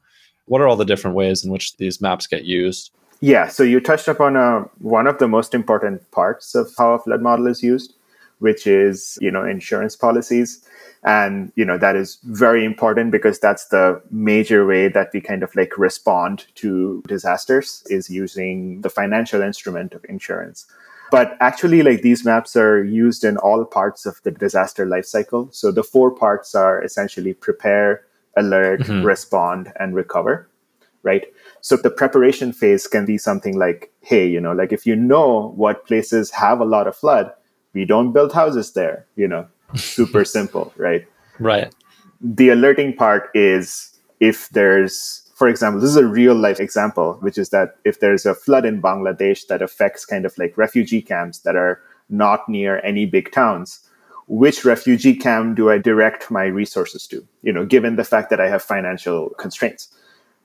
what 0.45 0.61
are 0.61 0.67
all 0.67 0.75
the 0.75 0.85
different 0.85 1.15
ways 1.15 1.43
in 1.43 1.51
which 1.51 1.77
these 1.77 1.99
maps 1.99 2.27
get 2.27 2.45
used? 2.45 2.91
Yeah, 3.21 3.47
so 3.47 3.63
you 3.63 3.79
touched 3.79 4.07
upon 4.07 4.37
uh, 4.37 4.65
one 4.77 5.07
of 5.07 5.17
the 5.17 5.27
most 5.27 5.55
important 5.55 6.11
parts 6.11 6.53
of 6.53 6.71
how 6.77 6.93
a 6.93 6.99
flood 6.99 7.23
model 7.23 7.47
is 7.47 7.63
used, 7.63 7.95
which 8.39 8.65
is, 8.65 9.17
you 9.21 9.31
know, 9.31 9.45
insurance 9.45 9.95
policies. 9.95 10.65
And 11.01 11.53
you 11.55 11.63
know 11.63 11.77
that 11.77 11.95
is 11.95 12.17
very 12.23 12.65
important 12.65 13.11
because 13.11 13.39
that's 13.39 13.67
the 13.69 14.01
major 14.11 14.65
way 14.65 14.89
that 14.89 15.11
we 15.13 15.21
kind 15.21 15.43
of 15.43 15.55
like 15.55 15.77
respond 15.77 16.45
to 16.55 17.01
disasters 17.07 17.83
is 17.87 18.09
using 18.09 18.81
the 18.81 18.89
financial 18.89 19.41
instrument 19.41 19.93
of 19.93 20.05
insurance. 20.09 20.65
But 21.09 21.37
actually 21.39 21.83
like 21.83 22.01
these 22.01 22.25
maps 22.25 22.57
are 22.57 22.83
used 22.83 23.23
in 23.23 23.37
all 23.37 23.63
parts 23.63 24.05
of 24.05 24.19
the 24.23 24.31
disaster 24.31 24.85
life 24.85 25.05
cycle. 25.05 25.47
So 25.51 25.71
the 25.71 25.83
four 25.83 26.11
parts 26.11 26.53
are 26.53 26.83
essentially 26.83 27.33
prepare 27.33 28.01
alert 28.35 28.81
mm-hmm. 28.81 29.05
respond 29.05 29.71
and 29.79 29.95
recover 29.95 30.49
right? 31.03 31.25
So 31.61 31.77
the 31.77 31.89
preparation 31.89 32.51
phase 32.51 32.87
can 32.87 33.05
be 33.05 33.17
something 33.17 33.57
like 33.57 33.91
hey 34.01 34.27
you 34.27 34.39
know 34.39 34.53
like 34.53 34.71
if 34.71 34.85
you 34.85 34.95
know 34.95 35.53
what 35.55 35.85
places 35.85 36.31
have 36.31 36.59
a 36.59 36.65
lot 36.65 36.87
of 36.87 36.95
flood 36.95 37.31
we 37.79 37.85
don't 37.85 38.11
build 38.11 38.33
houses 38.41 38.73
there 38.73 39.05
you 39.15 39.27
know 39.27 39.47
super 39.75 40.25
simple, 40.25 40.73
right? 40.77 41.05
Right. 41.39 41.73
The 42.21 42.49
alerting 42.49 42.95
part 42.95 43.29
is 43.33 43.97
if 44.19 44.49
there's, 44.49 45.31
for 45.35 45.47
example, 45.47 45.79
this 45.79 45.91
is 45.91 45.95
a 45.95 46.05
real 46.05 46.35
life 46.35 46.59
example, 46.59 47.17
which 47.21 47.37
is 47.37 47.49
that 47.49 47.77
if 47.85 47.99
there's 47.99 48.25
a 48.25 48.35
flood 48.35 48.65
in 48.65 48.81
Bangladesh 48.81 49.47
that 49.47 49.61
affects 49.61 50.05
kind 50.05 50.25
of 50.25 50.37
like 50.37 50.57
refugee 50.57 51.01
camps 51.01 51.39
that 51.39 51.55
are 51.55 51.81
not 52.09 52.49
near 52.49 52.81
any 52.83 53.05
big 53.05 53.31
towns, 53.31 53.79
which 54.27 54.65
refugee 54.65 55.15
camp 55.15 55.55
do 55.55 55.69
I 55.69 55.77
direct 55.77 56.29
my 56.29 56.45
resources 56.45 57.07
to? 57.07 57.25
You 57.41 57.53
know, 57.53 57.65
given 57.65 57.95
the 57.95 58.03
fact 58.03 58.29
that 58.31 58.41
I 58.41 58.49
have 58.49 58.63
financial 58.63 59.29
constraints. 59.37 59.93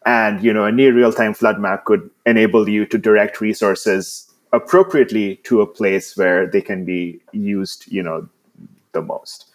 And, 0.06 0.44
you 0.44 0.52
know, 0.52 0.66
a 0.66 0.72
near 0.72 0.94
real 0.94 1.14
time 1.14 1.32
flood 1.32 1.58
map 1.58 1.86
could 1.86 2.10
enable 2.26 2.68
you 2.68 2.84
to 2.86 2.98
direct 2.98 3.40
resources 3.40 4.30
appropriately 4.54 5.36
to 5.44 5.60
a 5.60 5.66
place 5.66 6.16
where 6.16 6.46
they 6.46 6.60
can 6.60 6.84
be 6.84 7.20
used, 7.32 7.90
you 7.90 8.02
know, 8.02 8.28
the 8.92 9.02
most. 9.02 9.46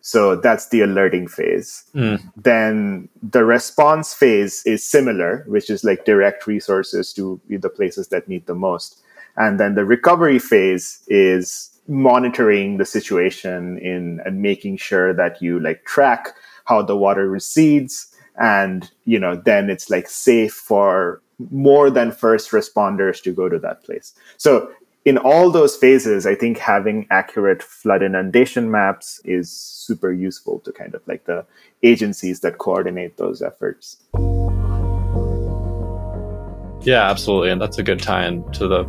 So 0.00 0.36
that's 0.36 0.68
the 0.68 0.80
alerting 0.80 1.28
phase. 1.28 1.84
Mm. 1.94 2.32
Then 2.36 3.08
the 3.22 3.44
response 3.44 4.14
phase 4.14 4.62
is 4.64 4.82
similar, 4.82 5.44
which 5.46 5.68
is 5.68 5.84
like 5.84 6.04
direct 6.04 6.46
resources 6.46 7.12
to 7.14 7.40
the 7.48 7.68
places 7.68 8.08
that 8.08 8.28
need 8.28 8.46
the 8.46 8.54
most. 8.54 9.02
And 9.36 9.60
then 9.60 9.74
the 9.74 9.84
recovery 9.84 10.38
phase 10.38 11.02
is 11.08 11.70
monitoring 11.86 12.78
the 12.78 12.84
situation 12.84 13.78
in 13.78 14.20
and 14.24 14.42
making 14.42 14.76
sure 14.76 15.12
that 15.14 15.42
you 15.42 15.58
like 15.58 15.84
track 15.84 16.34
how 16.64 16.82
the 16.82 16.96
water 16.96 17.28
recedes 17.28 18.14
and 18.38 18.90
you 19.04 19.18
know 19.18 19.34
then 19.34 19.70
it's 19.70 19.88
like 19.88 20.06
safe 20.06 20.52
for 20.52 21.22
more 21.50 21.90
than 21.90 22.10
first 22.12 22.50
responders 22.50 23.22
to 23.22 23.32
go 23.32 23.48
to 23.48 23.58
that 23.58 23.84
place. 23.84 24.14
So 24.36 24.70
in 25.04 25.16
all 25.16 25.48
those 25.48 25.76
phases 25.76 26.26
i 26.26 26.34
think 26.34 26.58
having 26.58 27.06
accurate 27.10 27.62
flood 27.62 28.02
inundation 28.02 28.68
maps 28.70 29.20
is 29.24 29.48
super 29.50 30.12
useful 30.12 30.58
to 30.58 30.72
kind 30.72 30.92
of 30.94 31.00
like 31.06 31.24
the 31.24 31.46
agencies 31.82 32.40
that 32.40 32.58
coordinate 32.58 33.16
those 33.16 33.40
efforts. 33.40 33.96
Yeah 36.82 37.10
absolutely. 37.10 37.50
And 37.50 37.60
that's 37.60 37.78
a 37.78 37.82
good 37.82 38.00
tie-in 38.00 38.50
to 38.52 38.68
the 38.68 38.84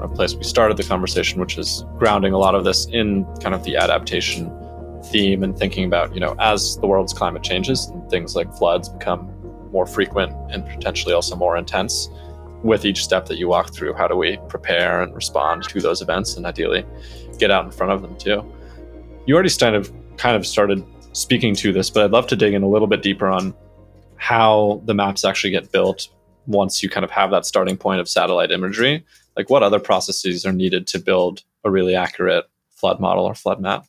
a 0.00 0.08
place 0.08 0.34
we 0.34 0.42
started 0.42 0.76
the 0.76 0.82
conversation, 0.82 1.40
which 1.40 1.56
is 1.56 1.84
grounding 1.96 2.32
a 2.32 2.38
lot 2.38 2.56
of 2.56 2.64
this 2.64 2.86
in 2.86 3.24
kind 3.36 3.54
of 3.54 3.62
the 3.62 3.76
adaptation 3.76 4.50
theme 5.04 5.44
and 5.44 5.56
thinking 5.56 5.84
about, 5.84 6.12
you 6.12 6.20
know, 6.20 6.34
as 6.40 6.76
the 6.78 6.88
world's 6.88 7.12
climate 7.12 7.44
changes 7.44 7.86
and 7.86 8.10
things 8.10 8.34
like 8.34 8.52
floods 8.54 8.88
become 8.88 9.32
more 9.72 9.86
frequent 9.86 10.32
and 10.50 10.66
potentially 10.66 11.14
also 11.14 11.34
more 11.36 11.56
intense, 11.56 12.08
with 12.62 12.84
each 12.84 13.02
step 13.02 13.26
that 13.26 13.38
you 13.38 13.48
walk 13.48 13.74
through, 13.74 13.92
how 13.94 14.06
do 14.06 14.14
we 14.16 14.38
prepare 14.48 15.02
and 15.02 15.12
respond 15.14 15.64
to 15.64 15.80
those 15.80 16.00
events 16.00 16.36
and 16.36 16.46
ideally 16.46 16.86
get 17.38 17.50
out 17.50 17.64
in 17.64 17.72
front 17.72 17.92
of 17.92 18.02
them 18.02 18.16
too? 18.16 18.44
You 19.26 19.34
already 19.34 19.50
kind 19.50 19.74
of 19.74 19.92
kind 20.16 20.36
of 20.36 20.46
started 20.46 20.84
speaking 21.12 21.56
to 21.56 21.72
this, 21.72 21.90
but 21.90 22.04
I'd 22.04 22.12
love 22.12 22.28
to 22.28 22.36
dig 22.36 22.54
in 22.54 22.62
a 22.62 22.68
little 22.68 22.86
bit 22.86 23.02
deeper 23.02 23.26
on 23.26 23.52
how 24.16 24.80
the 24.84 24.94
maps 24.94 25.24
actually 25.24 25.50
get 25.50 25.72
built 25.72 26.08
once 26.46 26.82
you 26.82 26.88
kind 26.88 27.02
of 27.02 27.10
have 27.10 27.30
that 27.32 27.44
starting 27.44 27.76
point 27.76 28.00
of 28.00 28.08
satellite 28.08 28.52
imagery 28.52 29.04
like 29.36 29.50
what 29.50 29.62
other 29.62 29.78
processes 29.78 30.44
are 30.44 30.52
needed 30.52 30.86
to 30.88 30.98
build 30.98 31.42
a 31.64 31.70
really 31.70 31.94
accurate 31.94 32.44
flood 32.70 33.00
model 33.00 33.24
or 33.24 33.34
flood 33.34 33.60
map? 33.60 33.86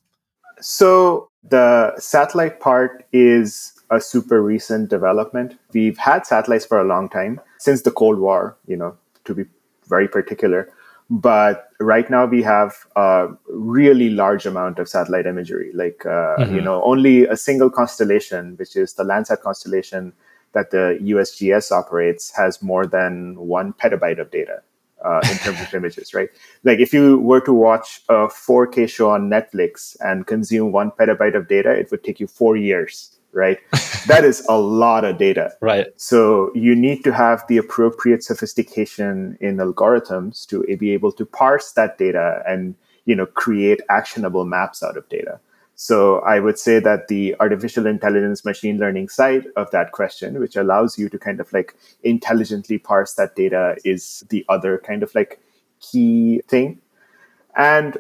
So 0.61 1.29
the 1.43 1.97
satellite 1.97 2.59
part 2.59 3.05
is 3.11 3.73
a 3.95 4.01
super 4.01 4.41
recent 4.41 4.89
development. 4.89 5.57
We've 5.73 5.97
had 5.97 6.25
satellites 6.25 6.65
for 6.65 6.79
a 6.79 6.83
long 6.83 7.09
time, 7.09 7.39
since 7.57 7.81
the 7.81 7.91
Cold 7.91 8.19
War, 8.19 8.57
you 8.67 8.77
know, 8.77 8.97
to 9.25 9.33
be 9.33 9.45
very 9.88 10.07
particular. 10.07 10.69
But 11.09 11.69
right 11.79 12.09
now 12.09 12.25
we 12.25 12.41
have 12.43 12.73
a 12.95 13.27
really 13.50 14.09
large 14.09 14.45
amount 14.45 14.79
of 14.79 14.88
satellite 14.88 15.25
imagery. 15.25 15.71
Like, 15.73 16.05
uh, 16.05 16.38
mm-hmm. 16.38 16.55
you 16.55 16.62
know, 16.62 16.81
only 16.83 17.25
a 17.25 17.38
single 17.38 17.69
constellation, 17.69 18.55
which 18.57 18.75
is 18.75 18.93
the 18.93 19.03
Landsat 19.03 19.41
constellation 19.41 20.13
that 20.53 20.71
the 20.71 20.97
USGS 21.01 21.71
operates, 21.71 22.31
has 22.35 22.62
more 22.62 22.85
than 22.85 23.35
one 23.35 23.73
petabyte 23.73 24.19
of 24.19 24.31
data 24.31 24.62
uh, 25.03 25.19
in 25.29 25.38
terms 25.38 25.62
of 25.62 25.73
images, 25.73 26.13
right? 26.13 26.29
Like 26.63 26.79
if 26.79 26.93
you 26.93 27.19
were 27.19 27.41
to 27.41 27.53
watch 27.53 28.01
a 28.09 28.27
4K 28.27 28.89
show 28.89 29.12
on 29.12 29.29
Netflix 29.29 29.97
and 30.00 30.25
consume 30.25 30.71
one 30.71 30.91
petabyte 30.91 31.35
of 31.35 31.47
data, 31.47 31.71
it 31.71 31.91
would 31.91 32.03
take 32.03 32.19
you 32.19 32.27
four 32.27 32.55
years, 32.55 33.12
right? 33.33 33.59
that 34.07 34.23
is 34.23 34.45
a 34.47 34.57
lot 34.57 35.05
of 35.05 35.17
data. 35.17 35.53
Right. 35.61 35.87
So 35.97 36.51
you 36.55 36.75
need 36.75 37.03
to 37.03 37.13
have 37.13 37.45
the 37.47 37.57
appropriate 37.57 38.23
sophistication 38.23 39.37
in 39.41 39.57
algorithms 39.57 40.45
to 40.47 40.63
be 40.77 40.91
able 40.91 41.11
to 41.13 41.25
parse 41.25 41.71
that 41.73 41.97
data 41.97 42.43
and 42.47 42.75
you 43.05 43.15
know 43.15 43.25
create 43.25 43.81
actionable 43.89 44.45
maps 44.45 44.83
out 44.83 44.97
of 44.97 45.07
data. 45.09 45.39
So 45.75 46.19
I 46.19 46.39
would 46.39 46.59
say 46.59 46.79
that 46.79 47.07
the 47.07 47.35
artificial 47.39 47.87
intelligence 47.87 48.45
machine 48.45 48.77
learning 48.77 49.09
side 49.09 49.47
of 49.55 49.71
that 49.71 49.91
question, 49.91 50.39
which 50.39 50.55
allows 50.55 50.97
you 50.97 51.09
to 51.09 51.17
kind 51.17 51.39
of 51.39 51.51
like 51.51 51.75
intelligently 52.03 52.77
parse 52.77 53.15
that 53.15 53.35
data, 53.35 53.75
is 53.83 54.23
the 54.29 54.45
other 54.49 54.77
kind 54.77 55.01
of 55.03 55.13
like 55.15 55.39
key 55.81 56.41
thing. 56.47 56.79
And 57.55 57.97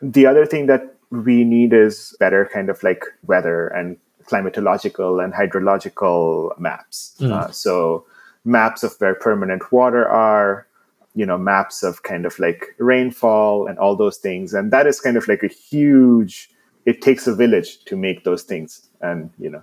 the 0.00 0.26
other 0.26 0.44
thing 0.44 0.66
that 0.66 0.96
we 1.10 1.44
need 1.44 1.72
is 1.72 2.16
better 2.18 2.48
kind 2.52 2.68
of 2.70 2.82
like 2.82 3.04
weather 3.24 3.68
and 3.68 3.98
climatological 4.26 5.22
and 5.22 5.32
hydrological 5.32 6.58
maps. 6.58 7.14
Mm. 7.20 7.32
Uh, 7.32 7.50
so 7.50 8.06
maps 8.44 8.82
of 8.82 8.94
where 8.98 9.14
permanent 9.14 9.72
water 9.72 10.08
are, 10.08 10.66
you 11.14 11.26
know, 11.26 11.38
maps 11.38 11.82
of 11.82 12.02
kind 12.02 12.26
of 12.26 12.38
like 12.38 12.74
rainfall 12.78 13.66
and 13.66 13.78
all 13.78 13.96
those 13.96 14.18
things. 14.18 14.54
And 14.54 14.72
that 14.72 14.86
is 14.86 15.00
kind 15.00 15.16
of 15.16 15.28
like 15.28 15.42
a 15.42 15.48
huge 15.48 16.50
it 16.84 17.00
takes 17.00 17.26
a 17.26 17.34
village 17.34 17.84
to 17.84 17.96
make 17.96 18.24
those 18.24 18.42
things 18.42 18.88
and 19.00 19.30
you 19.38 19.50
know 19.50 19.62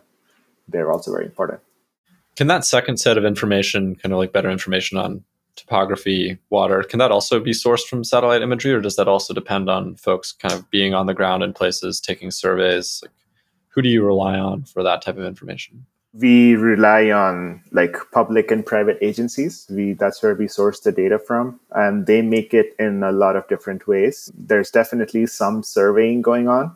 they're 0.67 0.91
also 0.91 1.11
very 1.11 1.25
important 1.25 1.59
can 2.35 2.47
that 2.47 2.65
second 2.65 2.97
set 2.97 3.17
of 3.17 3.25
information 3.25 3.95
kind 3.95 4.13
of 4.13 4.19
like 4.19 4.33
better 4.33 4.49
information 4.49 4.97
on 4.97 5.23
topography 5.55 6.37
water 6.49 6.83
can 6.83 6.99
that 6.99 7.11
also 7.11 7.39
be 7.39 7.51
sourced 7.51 7.85
from 7.85 8.03
satellite 8.03 8.41
imagery 8.41 8.71
or 8.71 8.79
does 8.79 8.95
that 8.95 9.07
also 9.07 9.33
depend 9.33 9.69
on 9.69 9.95
folks 9.95 10.31
kind 10.31 10.53
of 10.53 10.69
being 10.69 10.93
on 10.93 11.05
the 11.05 11.13
ground 11.13 11.43
in 11.43 11.53
places 11.53 11.99
taking 11.99 12.31
surveys 12.31 12.99
like 13.03 13.11
who 13.69 13.81
do 13.81 13.89
you 13.89 14.03
rely 14.03 14.37
on 14.37 14.63
for 14.63 14.83
that 14.83 15.01
type 15.01 15.17
of 15.17 15.23
information 15.23 15.85
we 16.13 16.55
rely 16.55 17.11
on 17.11 17.61
like 17.71 17.95
public 18.11 18.49
and 18.49 18.65
private 18.65 18.97
agencies 19.01 19.67
we 19.69 19.93
that's 19.93 20.23
where 20.23 20.35
we 20.35 20.47
source 20.47 20.79
the 20.79 20.91
data 20.91 21.19
from 21.19 21.59
and 21.75 22.07
they 22.07 22.21
make 22.21 22.53
it 22.53 22.75
in 22.79 23.03
a 23.03 23.11
lot 23.11 23.35
of 23.35 23.47
different 23.47 23.87
ways 23.87 24.31
there's 24.35 24.71
definitely 24.71 25.25
some 25.25 25.61
surveying 25.61 26.21
going 26.21 26.47
on 26.47 26.75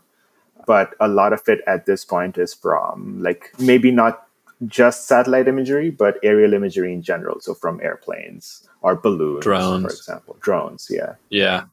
but 0.65 0.93
a 0.99 1.07
lot 1.07 1.33
of 1.33 1.41
it 1.47 1.61
at 1.67 1.85
this 1.85 2.05
point 2.05 2.37
is 2.37 2.53
from 2.53 3.21
like 3.21 3.51
maybe 3.59 3.91
not 3.91 4.27
just 4.67 5.07
satellite 5.07 5.47
imagery, 5.47 5.89
but 5.89 6.17
aerial 6.23 6.53
imagery 6.53 6.93
in 6.93 7.01
general. 7.01 7.39
So 7.39 7.53
from 7.53 7.81
airplanes 7.81 8.67
or 8.81 8.95
balloons, 8.95 9.43
drones, 9.43 9.83
for 9.83 9.89
example, 9.89 10.37
drones. 10.41 10.87
Yeah. 10.89 11.15
Yeah. 11.29 11.65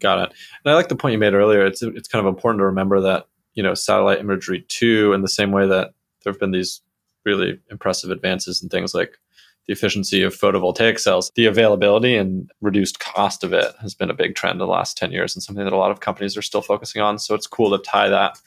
Got 0.00 0.18
it. 0.18 0.34
And 0.64 0.72
I 0.72 0.74
like 0.74 0.88
the 0.88 0.96
point 0.96 1.12
you 1.12 1.18
made 1.18 1.34
earlier. 1.34 1.64
It's 1.64 1.82
it's 1.82 2.08
kind 2.08 2.24
of 2.24 2.32
important 2.32 2.60
to 2.60 2.66
remember 2.66 3.00
that 3.02 3.26
you 3.54 3.62
know 3.62 3.74
satellite 3.74 4.20
imagery 4.20 4.64
too, 4.68 5.12
in 5.12 5.22
the 5.22 5.28
same 5.28 5.52
way 5.52 5.66
that 5.66 5.92
there 6.22 6.32
have 6.32 6.40
been 6.40 6.52
these 6.52 6.80
really 7.24 7.58
impressive 7.70 8.10
advances 8.10 8.62
in 8.62 8.68
things 8.68 8.94
like 8.94 9.18
the 9.66 9.72
efficiency 9.72 10.22
of 10.22 10.34
photovoltaic 10.34 10.98
cells, 10.98 11.32
the 11.36 11.46
availability 11.46 12.16
and 12.16 12.50
reduced 12.60 13.00
cost 13.00 13.42
of 13.42 13.52
it 13.52 13.74
has 13.80 13.94
been 13.94 14.10
a 14.10 14.14
big 14.14 14.34
trend 14.34 14.54
in 14.54 14.58
the 14.58 14.66
last 14.66 14.96
10 14.98 15.10
years 15.10 15.34
and 15.34 15.42
something 15.42 15.64
that 15.64 15.72
a 15.72 15.78
lot 15.78 15.90
of 15.90 16.00
companies 16.00 16.36
are 16.36 16.42
still 16.42 16.60
focusing 16.60 17.00
on. 17.00 17.18
So 17.18 17.34
it's 17.34 17.46
cool 17.46 17.76
to 17.76 17.82
tie 17.82 18.10
that 18.10 18.38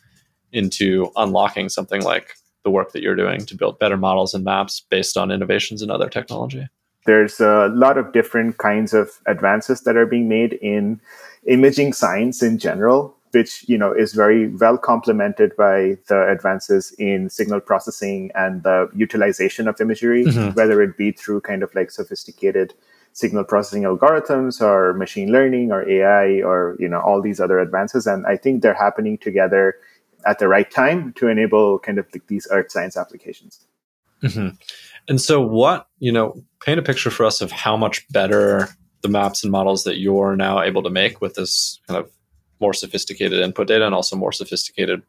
into 0.52 1.12
unlocking 1.16 1.70
something 1.70 2.04
like 2.04 2.36
the 2.64 2.70
work 2.70 2.92
that 2.92 3.02
you're 3.02 3.16
doing 3.16 3.46
to 3.46 3.56
build 3.56 3.80
better 3.80 3.98
models 3.98 4.34
and 4.34 4.44
maps 4.44 4.86
based 4.90 5.18
on 5.18 5.32
innovations 5.32 5.82
in 5.82 5.90
other 5.90 6.10
technology. 6.10 6.68
There's 7.06 7.40
a 7.40 7.72
lot 7.74 7.98
of 7.98 8.12
different 8.12 8.58
kinds 8.58 8.94
of 8.94 9.10
advances 9.26 9.82
that 9.82 9.96
are 9.96 10.06
being 10.06 10.28
made 10.28 10.54
in 10.54 11.02
imaging 11.48 11.94
science 11.94 12.44
in 12.44 12.60
general 12.60 13.17
which 13.32 13.68
you 13.68 13.78
know 13.78 13.92
is 13.94 14.14
very 14.14 14.48
well 14.48 14.78
complemented 14.78 15.56
by 15.58 15.98
the 16.08 16.28
advances 16.30 16.94
in 16.98 17.30
signal 17.30 17.60
processing 17.60 18.32
and 18.36 18.64
the 18.64 18.90
utilization 18.96 19.68
of 19.68 19.80
imagery, 19.82 20.26
mm-hmm. 20.26 20.54
whether 20.54 20.82
it 20.82 20.98
be 20.98 21.12
through 21.12 21.42
kind 21.42 21.64
of 21.64 21.74
like 21.76 21.92
sophisticated 21.92 22.74
signal 23.14 23.44
processing 23.44 23.84
algorithms 23.84 24.62
or 24.62 24.94
machine 24.94 25.32
learning 25.32 25.72
or 25.72 25.88
AI 25.90 26.42
or 26.42 26.76
you 26.80 26.88
know 26.88 27.00
all 27.00 27.22
these 27.22 27.40
other 27.40 27.60
advances. 27.60 28.08
And 28.08 28.26
I 28.26 28.38
think 28.38 28.62
they're 28.62 28.74
happening 28.74 29.18
together 29.18 29.76
at 30.26 30.40
the 30.40 30.48
right 30.48 30.70
time 30.70 31.14
to 31.14 31.28
enable 31.28 31.80
kind 31.80 31.98
of 31.98 32.08
like 32.14 32.28
these 32.28 32.48
earth 32.52 32.72
science 32.72 32.98
applications. 32.98 33.66
Mm-hmm. 34.24 34.56
And 35.08 35.22
so, 35.22 35.42
what 35.42 35.88
you 36.00 36.12
know, 36.12 36.42
paint 36.62 36.80
a 36.80 36.84
picture 36.84 37.10
for 37.10 37.26
us 37.26 37.42
of 37.42 37.52
how 37.52 37.78
much 37.78 38.08
better 38.10 38.68
the 39.02 39.10
maps 39.10 39.44
and 39.44 39.52
models 39.52 39.84
that 39.84 39.98
you're 39.98 40.36
now 40.36 40.62
able 40.62 40.84
to 40.84 40.90
make 40.90 41.22
with 41.22 41.36
this 41.36 41.80
kind 41.88 42.00
of 42.00 42.12
more 42.60 42.74
sophisticated 42.74 43.40
input 43.40 43.68
data 43.68 43.86
and 43.86 43.96
also 43.96 44.16
more 44.16 44.32
sophisticated 44.32 45.02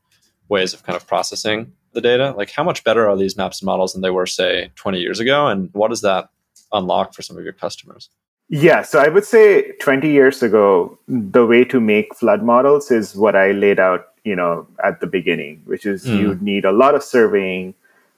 ways 0.49 0.73
of 0.75 0.83
kind 0.83 0.97
of 0.97 1.07
processing 1.07 1.73
the 1.93 2.01
data. 2.01 2.35
Like 2.37 2.51
how 2.51 2.65
much 2.65 2.85
better 2.85 3.09
are 3.09 3.17
these 3.17 3.37
maps 3.37 3.61
and 3.61 3.67
models 3.67 3.93
than 3.93 4.03
they 4.03 4.11
were 4.11 4.27
say 4.27 4.71
20 4.77 4.99
years 4.99 5.21
ago? 5.21 5.47
And 5.47 5.71
what 5.73 5.89
does 5.89 6.01
that 6.03 6.31
unlock 6.73 7.15
for 7.15 7.23
some 7.23 7.37
of 7.37 7.45
your 7.45 7.53
customers? 7.53 8.11
Yeah 8.51 8.81
so 8.83 8.99
i 8.99 9.09
would 9.09 9.27
say 9.27 9.73
20 9.73 10.09
years 10.11 10.43
ago 10.43 10.99
the 11.07 11.45
way 11.45 11.65
to 11.65 11.81
make 11.81 12.15
flood 12.15 12.43
models 12.43 12.91
is 12.91 13.15
what 13.15 13.37
i 13.37 13.53
laid 13.53 13.79
out 13.79 14.07
you 14.25 14.35
know 14.35 14.67
at 14.83 15.01
the 15.01 15.07
beginning 15.07 15.61
which 15.67 15.85
is 15.85 16.07
mm. 16.07 16.19
you 16.19 16.35
need 16.41 16.65
a 16.65 16.73
lot 16.73 16.95
of 16.95 17.03
surveying. 17.03 17.75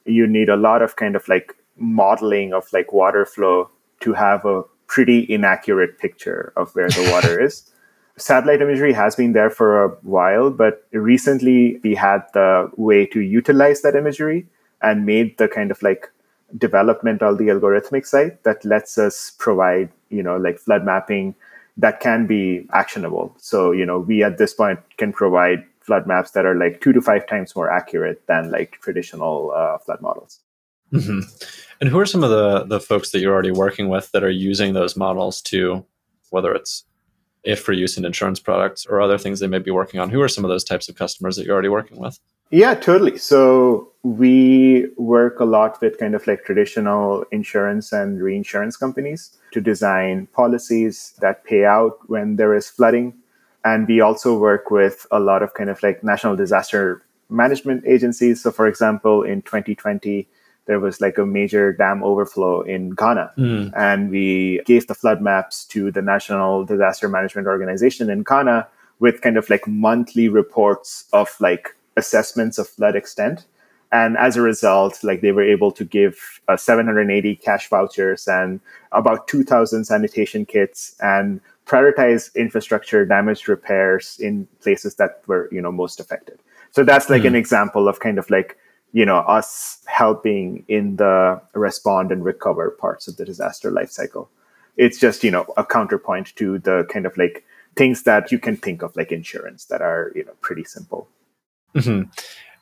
You 0.07 0.27
need 0.27 0.49
a 0.49 0.57
lot 0.57 0.83
of 0.83 0.97
kind 0.97 1.15
of 1.15 1.29
like 1.29 1.55
modeling 1.77 2.53
of 2.53 2.73
like 2.73 2.93
water 2.93 3.27
flow 3.27 3.71
to 4.01 4.13
have 4.15 4.45
a 4.45 4.63
pretty 4.87 5.27
inaccurate 5.29 5.99
picture 5.99 6.53
of 6.57 6.75
where 6.75 6.89
the 6.89 7.09
water 7.13 7.41
is 7.47 7.71
satellite 8.17 8.63
imagery 8.63 8.93
has 8.93 9.17
been 9.17 9.33
there 9.33 9.51
for 9.51 9.85
a 9.85 9.89
while, 10.03 10.51
but 10.51 10.87
recently 10.93 11.81
we 11.83 11.95
had 11.95 12.23
the 12.35 12.71
way 12.77 13.07
to 13.07 13.21
utilize 13.21 13.83
that 13.83 13.97
imagery 13.97 14.47
and 14.83 15.07
made 15.07 15.37
the 15.39 15.49
kind 15.49 15.71
of 15.71 15.83
like 15.83 16.11
development 16.59 17.23
on 17.23 17.37
the 17.37 17.45
algorithmic 17.45 18.07
side 18.07 18.39
that 18.43 18.65
lets 18.65 18.99
us 18.99 19.33
provide, 19.39 19.91
you 20.09 20.23
know, 20.23 20.37
like 20.37 20.59
flood 20.59 20.85
mapping 20.85 21.35
that 21.77 22.01
can 22.01 22.27
be 22.27 22.67
actionable. 22.73 23.35
So, 23.39 23.73
you 23.73 23.87
know, 23.87 23.99
we 24.01 24.23
at 24.23 24.39
this 24.39 24.53
point 24.53 24.81
can 24.97 25.13
provide 25.13 25.65
flood 25.81 26.07
maps 26.07 26.33
that 26.33 26.45
are 26.45 26.55
like 26.55 26.81
two 26.81 26.93
to 26.93 27.01
five 27.01 27.27
times 27.27 27.57
more 27.57 27.71
accurate 27.71 28.27
than 28.27 28.51
like 28.51 28.79
traditional 28.83 29.53
uh, 29.55 29.79
flood 29.79 30.01
models. 30.01 30.41
Mm-hmm. 30.93 31.21
And 31.81 31.89
who 31.89 31.99
are 31.99 32.07
some 32.07 32.25
of 32.25 32.31
the 32.31 32.65
the 32.65 32.81
folks 32.81 33.11
that 33.11 33.21
you're 33.21 33.33
already 33.33 33.53
working 33.53 33.89
with 33.89 34.11
that 34.13 34.25
are 34.25 34.31
using 34.31 34.75
those 34.75 34.97
models 34.97 35.41
to, 35.43 35.85
whether 36.31 36.53
it's 36.53 36.85
if 37.45 37.61
for 37.61 37.73
use 37.73 37.97
in 37.97 38.05
insurance 38.05 38.41
products 38.41 38.87
or 38.87 39.01
other 39.01 39.19
things 39.19 39.41
they 39.41 39.47
may 39.47 39.59
be 39.59 39.71
working 39.71 40.01
on? 40.01 40.11
Who 40.11 40.21
are 40.21 40.29
some 40.29 40.45
of 40.45 40.49
those 40.49 40.65
types 40.65 40.89
of 40.89 40.97
customers 40.97 41.37
that 41.37 41.45
you're 41.45 41.55
already 41.55 41.69
working 41.69 41.99
with? 41.99 42.19
Yeah, 42.51 42.75
totally. 42.75 43.17
So 43.17 43.93
we 44.03 44.89
work 44.97 45.39
a 45.39 45.45
lot 45.45 45.81
with 45.81 45.99
kind 45.99 46.15
of 46.15 46.27
like 46.27 46.45
traditional 46.45 47.25
insurance 47.31 47.93
and 47.93 48.21
reinsurance 48.21 48.77
companies 48.77 49.37
to 49.53 49.61
design 49.61 50.27
policies 50.33 51.15
that 51.21 51.45
pay 51.45 51.65
out 51.65 51.99
when 52.09 52.37
there 52.37 52.55
is 52.55 52.69
flooding. 52.69 53.15
And 53.65 53.87
we 53.87 54.01
also 54.01 54.37
work 54.37 54.71
with 54.71 55.07
a 55.13 55.21
lot 55.21 55.43
of 55.43 55.55
kind 55.55 55.71
of 55.71 55.83
like 55.83 56.03
national 56.03 56.35
disaster 56.35 57.05
management 57.29 57.85
agencies. 57.87 58.43
So, 58.43 58.51
for 58.51 58.67
example, 58.67 59.23
in 59.23 59.43
2020, 59.43 60.27
there 60.71 60.79
was 60.79 61.01
like 61.01 61.19
a 61.19 61.27
major 61.27 61.73
dam 61.73 62.01
overflow 62.05 62.61
in 62.61 62.91
Ghana. 62.91 63.33
Mm. 63.37 63.73
And 63.75 64.09
we 64.09 64.61
gave 64.67 64.87
the 64.87 64.95
flood 64.95 65.21
maps 65.21 65.65
to 65.65 65.91
the 65.91 66.01
National 66.01 66.65
Disaster 66.65 67.09
Management 67.09 67.49
Organization 67.49 68.09
in 68.09 68.23
Ghana 68.23 68.69
with 69.01 69.21
kind 69.21 69.37
of 69.37 69.51
like 69.51 69.67
monthly 69.67 70.29
reports 70.29 71.07
of 71.13 71.35
like 71.41 71.75
assessments 71.97 72.57
of 72.57 72.69
flood 72.69 72.95
extent. 72.95 73.47
And 73.91 74.17
as 74.17 74.37
a 74.37 74.43
result, 74.43 75.03
like 75.03 75.23
they 75.23 75.33
were 75.33 75.43
able 75.43 75.73
to 75.73 75.85
give 75.85 76.41
uh, 76.47 76.57
780 76.57 77.35
cash 77.35 77.69
vouchers 77.69 78.29
and 78.29 78.61
about 78.93 79.27
2,000 79.27 79.85
sanitation 79.85 80.47
kits 80.47 80.95
and 81.01 81.41
prioritize 81.67 82.33
infrastructure 82.37 83.05
damage 83.05 83.49
repairs 83.49 84.21
in 84.21 84.47
places 84.63 84.95
that 84.95 85.21
were, 85.27 85.49
you 85.51 85.61
know, 85.61 85.73
most 85.73 85.99
affected. 85.99 86.39
So 86.71 86.85
that's 86.85 87.11
like 87.11 87.23
mm. 87.23 87.35
an 87.35 87.35
example 87.35 87.89
of 87.89 87.99
kind 87.99 88.21
of 88.21 88.31
like, 88.31 88.57
you 88.93 89.07
know, 89.07 89.19
us 89.19 89.79
helping 89.87 90.65
in 90.69 90.97
the 90.97 91.41
respond 91.55 92.11
and 92.11 92.25
recover 92.25 92.71
parts 92.71 93.07
of 93.07 93.17
the 93.17 93.25
disaster 93.25 93.71
life 93.71 93.91
cycle. 93.91 94.29
It's 94.77 94.99
just, 94.99 95.23
you 95.23 95.31
know, 95.31 95.47
a 95.57 95.65
counterpoint 95.65 96.35
to 96.37 96.59
the 96.59 96.87
kind 96.91 97.07
of 97.07 97.17
like 97.17 97.45
things 97.77 98.03
that 98.05 98.33
you 98.33 98.39
can 98.39 98.57
think 98.57 98.83
of 98.83 98.97
like 98.97 99.13
insurance 99.13 99.67
that 99.67 99.81
are, 99.83 100.13
you 100.15 100.25
know, 100.25 100.33
pretty 100.41 100.65
simple. 100.65 101.09
Mm-hmm. 101.75 102.11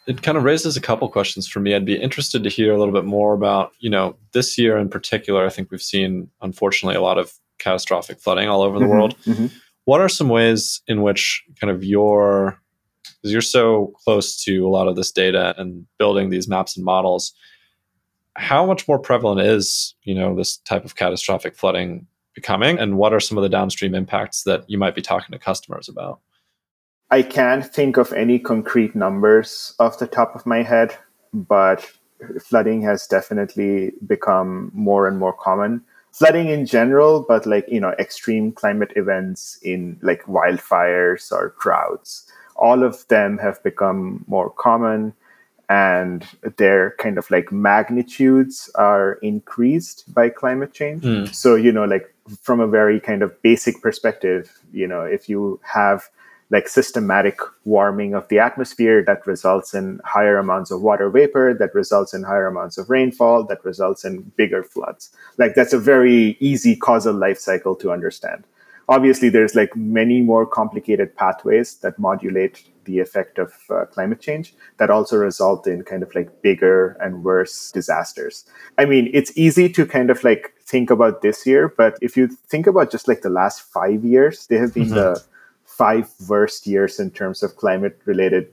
It 0.06 0.22
kind 0.22 0.38
of 0.38 0.44
raises 0.44 0.76
a 0.76 0.80
couple 0.80 1.08
questions 1.08 1.46
for 1.46 1.60
me. 1.60 1.74
I'd 1.74 1.84
be 1.84 2.00
interested 2.00 2.42
to 2.42 2.50
hear 2.50 2.72
a 2.74 2.78
little 2.78 2.94
bit 2.94 3.04
more 3.04 3.34
about, 3.34 3.72
you 3.78 3.90
know, 3.90 4.16
this 4.32 4.58
year 4.58 4.76
in 4.76 4.88
particular. 4.88 5.46
I 5.46 5.50
think 5.50 5.70
we've 5.70 5.82
seen, 5.82 6.30
unfortunately, 6.40 6.96
a 6.96 7.02
lot 7.02 7.18
of 7.18 7.32
catastrophic 7.58 8.18
flooding 8.18 8.48
all 8.48 8.62
over 8.62 8.78
the 8.78 8.84
mm-hmm. 8.84 8.92
world. 8.92 9.16
Mm-hmm. 9.24 9.46
What 9.84 10.00
are 10.00 10.08
some 10.08 10.28
ways 10.28 10.82
in 10.86 11.02
which 11.02 11.44
kind 11.60 11.70
of 11.70 11.84
your 11.84 12.60
because 13.28 13.32
you're 13.32 13.42
so 13.42 13.92
close 14.04 14.42
to 14.44 14.66
a 14.66 14.70
lot 14.70 14.88
of 14.88 14.96
this 14.96 15.12
data 15.12 15.54
and 15.58 15.86
building 15.98 16.30
these 16.30 16.48
maps 16.48 16.76
and 16.76 16.84
models 16.84 17.34
how 18.36 18.64
much 18.64 18.86
more 18.88 18.98
prevalent 18.98 19.40
is 19.40 19.94
you 20.04 20.14
know 20.14 20.34
this 20.34 20.56
type 20.58 20.84
of 20.84 20.96
catastrophic 20.96 21.56
flooding 21.56 22.06
becoming 22.34 22.78
and 22.78 22.96
what 22.96 23.12
are 23.12 23.20
some 23.20 23.36
of 23.36 23.42
the 23.42 23.48
downstream 23.48 23.94
impacts 23.94 24.44
that 24.44 24.64
you 24.68 24.78
might 24.78 24.94
be 24.94 25.02
talking 25.02 25.32
to 25.32 25.38
customers 25.38 25.88
about 25.88 26.20
I 27.10 27.22
can't 27.22 27.64
think 27.64 27.96
of 27.96 28.12
any 28.12 28.38
concrete 28.38 28.94
numbers 28.94 29.74
off 29.78 29.98
the 29.98 30.06
top 30.06 30.34
of 30.34 30.44
my 30.44 30.62
head, 30.62 30.94
but 31.32 31.90
flooding 32.42 32.82
has 32.82 33.06
definitely 33.06 33.92
become 34.06 34.70
more 34.74 35.08
and 35.08 35.18
more 35.18 35.32
common. 35.32 35.82
Flooding 36.12 36.48
in 36.48 36.66
general, 36.66 37.24
but 37.26 37.46
like, 37.46 37.64
you 37.68 37.80
know, 37.80 37.94
extreme 37.98 38.52
climate 38.52 38.92
events 38.94 39.58
in 39.62 39.98
like 40.02 40.24
wildfires 40.24 41.32
or 41.32 41.54
droughts, 41.60 42.27
all 42.58 42.82
of 42.82 43.06
them 43.08 43.38
have 43.38 43.62
become 43.62 44.24
more 44.26 44.50
common 44.50 45.14
and 45.68 46.26
their 46.56 46.94
kind 46.98 47.18
of 47.18 47.30
like 47.30 47.52
magnitudes 47.52 48.70
are 48.74 49.14
increased 49.22 50.12
by 50.12 50.28
climate 50.28 50.72
change. 50.72 51.04
Mm. 51.04 51.34
So, 51.34 51.54
you 51.56 51.70
know, 51.70 51.84
like 51.84 52.14
from 52.40 52.60
a 52.60 52.66
very 52.66 53.00
kind 53.00 53.22
of 53.22 53.40
basic 53.42 53.82
perspective, 53.82 54.50
you 54.72 54.86
know, 54.86 55.02
if 55.02 55.28
you 55.28 55.60
have 55.62 56.08
like 56.50 56.66
systematic 56.66 57.38
warming 57.66 58.14
of 58.14 58.26
the 58.28 58.38
atmosphere 58.38 59.04
that 59.04 59.26
results 59.26 59.74
in 59.74 60.00
higher 60.04 60.38
amounts 60.38 60.70
of 60.70 60.80
water 60.80 61.10
vapor, 61.10 61.54
that 61.58 61.74
results 61.74 62.14
in 62.14 62.22
higher 62.22 62.46
amounts 62.46 62.78
of 62.78 62.88
rainfall, 62.88 63.44
that 63.44 63.62
results 63.64 64.04
in 64.04 64.22
bigger 64.36 64.62
floods. 64.62 65.10
Like 65.36 65.54
that's 65.54 65.74
a 65.74 65.78
very 65.78 66.38
easy 66.40 66.74
causal 66.74 67.14
life 67.14 67.38
cycle 67.38 67.76
to 67.76 67.92
understand. 67.92 68.44
Obviously, 68.88 69.28
there's 69.28 69.54
like 69.54 69.76
many 69.76 70.22
more 70.22 70.46
complicated 70.46 71.14
pathways 71.14 71.74
that 71.76 71.98
modulate 71.98 72.64
the 72.84 73.00
effect 73.00 73.38
of 73.38 73.52
uh, 73.68 73.84
climate 73.84 74.20
change 74.20 74.54
that 74.78 74.88
also 74.88 75.16
result 75.16 75.66
in 75.66 75.82
kind 75.82 76.02
of 76.02 76.14
like 76.14 76.40
bigger 76.40 76.96
and 77.00 77.22
worse 77.22 77.70
disasters. 77.70 78.46
I 78.78 78.86
mean, 78.86 79.10
it's 79.12 79.30
easy 79.36 79.68
to 79.68 79.84
kind 79.84 80.10
of 80.10 80.24
like 80.24 80.54
think 80.64 80.90
about 80.90 81.20
this 81.20 81.46
year, 81.46 81.68
but 81.68 81.98
if 82.00 82.16
you 82.16 82.28
think 82.28 82.66
about 82.66 82.90
just 82.90 83.06
like 83.06 83.20
the 83.20 83.30
last 83.30 83.60
five 83.60 84.04
years, 84.04 84.46
they 84.46 84.56
have 84.56 84.72
been 84.72 84.86
mm-hmm. 84.86 84.94
the 84.94 85.22
five 85.66 86.10
worst 86.26 86.66
years 86.66 86.98
in 86.98 87.10
terms 87.10 87.42
of 87.42 87.56
climate 87.56 88.00
related 88.06 88.48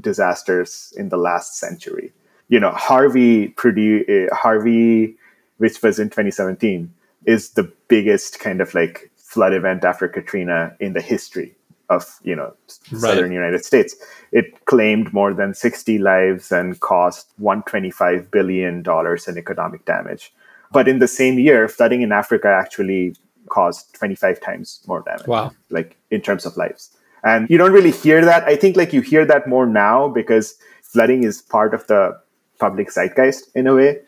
disasters 0.00 0.92
in 0.96 1.10
the 1.10 1.16
last 1.16 1.58
century. 1.58 2.12
You 2.48 2.60
know, 2.60 2.70
Harvey 2.70 3.48
produced 3.48 4.08
uh, 4.08 4.34
Harvey, 4.34 5.16
which 5.58 5.82
was 5.82 5.98
in 5.98 6.08
2017, 6.08 6.92
is 7.24 7.50
the 7.50 7.70
biggest 7.88 8.40
kind 8.40 8.60
of 8.60 8.72
like 8.74 9.10
flood 9.36 9.52
event 9.52 9.84
after 9.84 10.08
Katrina 10.08 10.74
in 10.80 10.94
the 10.94 11.02
history 11.02 11.54
of 11.90 12.02
you 12.22 12.34
know 12.34 12.54
right. 12.90 13.00
southern 13.00 13.32
United 13.32 13.62
States. 13.66 13.94
It 14.32 14.64
claimed 14.64 15.12
more 15.12 15.34
than 15.34 15.52
60 15.52 15.98
lives 15.98 16.50
and 16.50 16.80
cost 16.80 17.28
125 17.36 18.30
billion 18.30 18.82
dollars 18.82 19.28
in 19.28 19.36
economic 19.36 19.84
damage. 19.84 20.32
But 20.72 20.88
in 20.88 21.00
the 21.00 21.06
same 21.20 21.38
year, 21.38 21.68
flooding 21.68 22.00
in 22.00 22.12
Africa 22.12 22.48
actually 22.48 23.14
caused 23.50 23.94
25 23.94 24.40
times 24.40 24.80
more 24.86 25.02
damage. 25.02 25.26
Wow. 25.26 25.52
Like 25.68 25.96
in 26.10 26.22
terms 26.22 26.46
of 26.46 26.56
lives. 26.56 26.90
And 27.22 27.48
you 27.50 27.58
don't 27.58 27.72
really 27.72 27.92
hear 27.92 28.24
that. 28.24 28.44
I 28.44 28.56
think 28.56 28.76
like 28.76 28.94
you 28.94 29.02
hear 29.02 29.26
that 29.26 29.46
more 29.46 29.66
now 29.66 30.08
because 30.08 30.56
flooding 30.82 31.24
is 31.24 31.42
part 31.42 31.74
of 31.74 31.86
the 31.88 32.18
public 32.58 32.88
zeitgeist 32.88 33.50
in 33.54 33.66
a 33.66 33.74
way. 33.74 34.00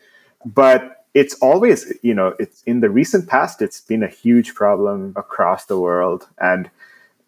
But 0.43 0.98
it's 1.13 1.33
always, 1.35 1.91
you 2.01 2.13
know, 2.13 2.35
it's 2.39 2.61
in 2.63 2.81
the 2.81 2.89
recent 2.89 3.27
past, 3.27 3.61
it's 3.61 3.81
been 3.81 4.03
a 4.03 4.07
huge 4.07 4.53
problem 4.53 5.13
across 5.15 5.65
the 5.65 5.79
world. 5.79 6.27
And 6.39 6.69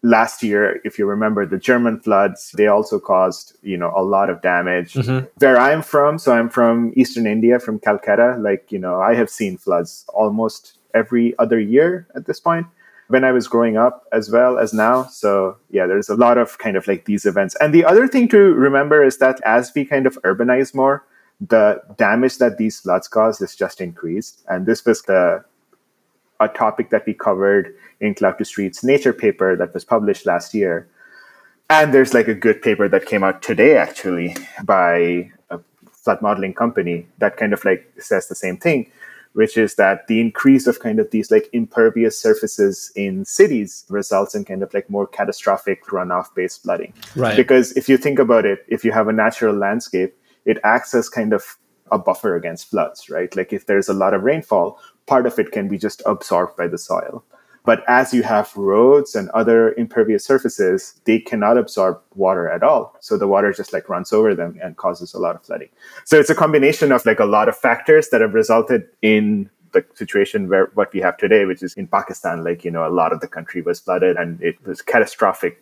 last 0.02 0.42
year, 0.42 0.80
if 0.84 0.98
you 0.98 1.06
remember 1.06 1.46
the 1.46 1.58
German 1.58 2.00
floods, 2.00 2.52
they 2.56 2.66
also 2.66 2.98
caused, 2.98 3.56
you 3.62 3.76
know, 3.76 3.92
a 3.96 4.02
lot 4.02 4.30
of 4.30 4.40
damage. 4.42 4.94
Mm-hmm. 4.94 5.26
Where 5.38 5.58
I'm 5.58 5.82
from, 5.82 6.18
so 6.18 6.32
I'm 6.32 6.48
from 6.48 6.92
Eastern 6.96 7.26
India, 7.26 7.58
from 7.58 7.78
Calcutta, 7.78 8.36
like, 8.38 8.70
you 8.70 8.78
know, 8.78 9.00
I 9.00 9.14
have 9.14 9.30
seen 9.30 9.58
floods 9.58 10.04
almost 10.14 10.78
every 10.94 11.36
other 11.38 11.58
year 11.58 12.06
at 12.14 12.26
this 12.26 12.38
point 12.38 12.66
when 13.08 13.24
I 13.24 13.32
was 13.32 13.46
growing 13.48 13.76
up 13.76 14.06
as 14.12 14.30
well 14.30 14.58
as 14.58 14.72
now. 14.72 15.04
So 15.04 15.56
yeah, 15.70 15.86
there's 15.86 16.08
a 16.08 16.14
lot 16.14 16.38
of 16.38 16.58
kind 16.58 16.76
of 16.76 16.86
like 16.86 17.04
these 17.04 17.26
events. 17.26 17.54
And 17.60 17.74
the 17.74 17.84
other 17.84 18.08
thing 18.08 18.28
to 18.28 18.38
remember 18.38 19.04
is 19.04 19.18
that 19.18 19.40
as 19.44 19.72
we 19.74 19.84
kind 19.84 20.06
of 20.06 20.20
urbanize 20.22 20.74
more, 20.74 21.04
the 21.48 21.82
damage 21.96 22.38
that 22.38 22.56
these 22.58 22.80
floods 22.80 23.08
cause 23.08 23.40
is 23.40 23.56
just 23.56 23.80
increased. 23.80 24.42
And 24.48 24.66
this 24.66 24.84
was 24.84 25.02
the 25.02 25.44
a 26.40 26.48
topic 26.48 26.90
that 26.90 27.06
we 27.06 27.14
covered 27.14 27.74
in 28.00 28.14
Cloud 28.14 28.38
to 28.38 28.44
Streets 28.44 28.82
Nature 28.82 29.12
paper 29.12 29.56
that 29.56 29.72
was 29.72 29.84
published 29.84 30.26
last 30.26 30.54
year. 30.54 30.88
And 31.70 31.94
there's 31.94 32.14
like 32.14 32.26
a 32.26 32.34
good 32.34 32.62
paper 32.62 32.88
that 32.88 33.06
came 33.06 33.22
out 33.22 33.42
today 33.42 33.76
actually 33.76 34.36
by 34.64 35.30
a 35.50 35.60
flood 35.92 36.20
modeling 36.20 36.52
company 36.52 37.06
that 37.18 37.36
kind 37.36 37.52
of 37.52 37.64
like 37.64 37.92
says 37.98 38.26
the 38.26 38.34
same 38.34 38.56
thing 38.56 38.90
which 39.34 39.56
is 39.56 39.76
that 39.76 40.06
the 40.08 40.20
increase 40.20 40.66
of 40.66 40.80
kind 40.80 40.98
of 40.98 41.10
these 41.10 41.30
like 41.30 41.48
impervious 41.52 42.18
surfaces 42.18 42.92
in 42.94 43.24
cities 43.24 43.84
results 43.88 44.34
in 44.34 44.44
kind 44.44 44.62
of 44.62 44.72
like 44.74 44.88
more 44.90 45.06
catastrophic 45.06 45.84
runoff 45.86 46.34
based 46.34 46.62
flooding. 46.62 46.92
Right. 47.16 47.36
Because 47.36 47.72
if 47.72 47.88
you 47.88 47.96
think 47.96 48.18
about 48.18 48.44
it, 48.44 48.64
if 48.68 48.84
you 48.84 48.92
have 48.92 49.08
a 49.08 49.12
natural 49.12 49.54
landscape, 49.54 50.14
it 50.44 50.58
acts 50.64 50.94
as 50.94 51.08
kind 51.08 51.32
of 51.32 51.56
a 51.90 51.98
buffer 51.98 52.36
against 52.36 52.70
floods, 52.70 53.10
right? 53.10 53.34
Like 53.36 53.52
if 53.52 53.66
there's 53.66 53.88
a 53.88 53.94
lot 53.94 54.14
of 54.14 54.22
rainfall, 54.22 54.80
part 55.06 55.26
of 55.26 55.38
it 55.38 55.52
can 55.52 55.68
be 55.68 55.78
just 55.78 56.02
absorbed 56.06 56.56
by 56.56 56.66
the 56.66 56.78
soil. 56.78 57.24
But 57.64 57.84
as 57.86 58.12
you 58.12 58.24
have 58.24 58.56
roads 58.56 59.14
and 59.14 59.28
other 59.30 59.72
impervious 59.74 60.24
surfaces, 60.24 61.00
they 61.04 61.20
cannot 61.20 61.58
absorb 61.58 62.00
water 62.16 62.48
at 62.48 62.64
all. 62.64 62.96
So 63.00 63.16
the 63.16 63.28
water 63.28 63.52
just 63.52 63.72
like 63.72 63.88
runs 63.88 64.12
over 64.12 64.34
them 64.34 64.58
and 64.60 64.76
causes 64.76 65.14
a 65.14 65.18
lot 65.18 65.36
of 65.36 65.44
flooding. 65.44 65.68
So 66.04 66.18
it's 66.18 66.30
a 66.30 66.34
combination 66.34 66.90
of 66.90 67.06
like 67.06 67.20
a 67.20 67.24
lot 67.24 67.48
of 67.48 67.56
factors 67.56 68.08
that 68.08 68.20
have 68.20 68.34
resulted 68.34 68.88
in 69.00 69.48
the 69.72 69.84
situation 69.94 70.48
where 70.48 70.70
what 70.74 70.92
we 70.92 71.00
have 71.00 71.16
today, 71.18 71.44
which 71.44 71.62
is 71.62 71.74
in 71.74 71.86
Pakistan, 71.86 72.42
like, 72.42 72.64
you 72.64 72.70
know, 72.70 72.86
a 72.86 72.90
lot 72.90 73.12
of 73.12 73.20
the 73.20 73.28
country 73.28 73.62
was 73.62 73.78
flooded 73.78 74.16
and 74.16 74.42
it 74.42 74.56
was 74.66 74.82
catastrophic. 74.82 75.58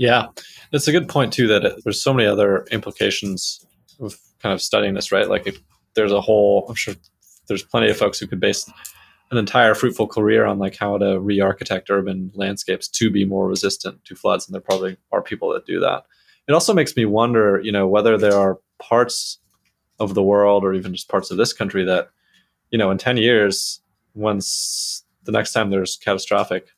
Yeah, 0.00 0.28
that's 0.72 0.88
a 0.88 0.92
good 0.92 1.10
point 1.10 1.30
too, 1.30 1.46
that 1.48 1.62
it, 1.62 1.84
there's 1.84 2.02
so 2.02 2.14
many 2.14 2.26
other 2.26 2.64
implications 2.70 3.66
of 4.00 4.16
kind 4.42 4.54
of 4.54 4.62
studying 4.62 4.94
this, 4.94 5.12
right? 5.12 5.28
Like 5.28 5.46
if 5.46 5.60
there's 5.94 6.10
a 6.10 6.22
whole, 6.22 6.64
I'm 6.70 6.74
sure 6.74 6.94
there's 7.48 7.62
plenty 7.62 7.90
of 7.90 7.98
folks 7.98 8.18
who 8.18 8.26
could 8.26 8.40
base 8.40 8.66
an 9.30 9.36
entire 9.36 9.74
fruitful 9.74 10.06
career 10.06 10.46
on 10.46 10.58
like 10.58 10.74
how 10.74 10.96
to 10.96 11.20
re-architect 11.20 11.90
urban 11.90 12.30
landscapes 12.34 12.88
to 12.88 13.10
be 13.10 13.26
more 13.26 13.46
resistant 13.46 14.02
to 14.06 14.16
floods, 14.16 14.48
and 14.48 14.54
there 14.54 14.62
probably 14.62 14.96
are 15.12 15.20
people 15.20 15.52
that 15.52 15.66
do 15.66 15.78
that. 15.80 16.04
It 16.48 16.52
also 16.52 16.72
makes 16.72 16.96
me 16.96 17.04
wonder, 17.04 17.60
you 17.62 17.70
know, 17.70 17.86
whether 17.86 18.16
there 18.16 18.38
are 18.38 18.58
parts 18.78 19.38
of 19.98 20.14
the 20.14 20.22
world 20.22 20.64
or 20.64 20.72
even 20.72 20.94
just 20.94 21.10
parts 21.10 21.30
of 21.30 21.36
this 21.36 21.52
country 21.52 21.84
that, 21.84 22.08
you 22.70 22.78
know, 22.78 22.90
in 22.90 22.96
10 22.96 23.18
years, 23.18 23.82
once 24.14 25.04
the 25.24 25.32
next 25.32 25.52
time 25.52 25.68
there's 25.68 25.98
catastrophic 25.98 26.68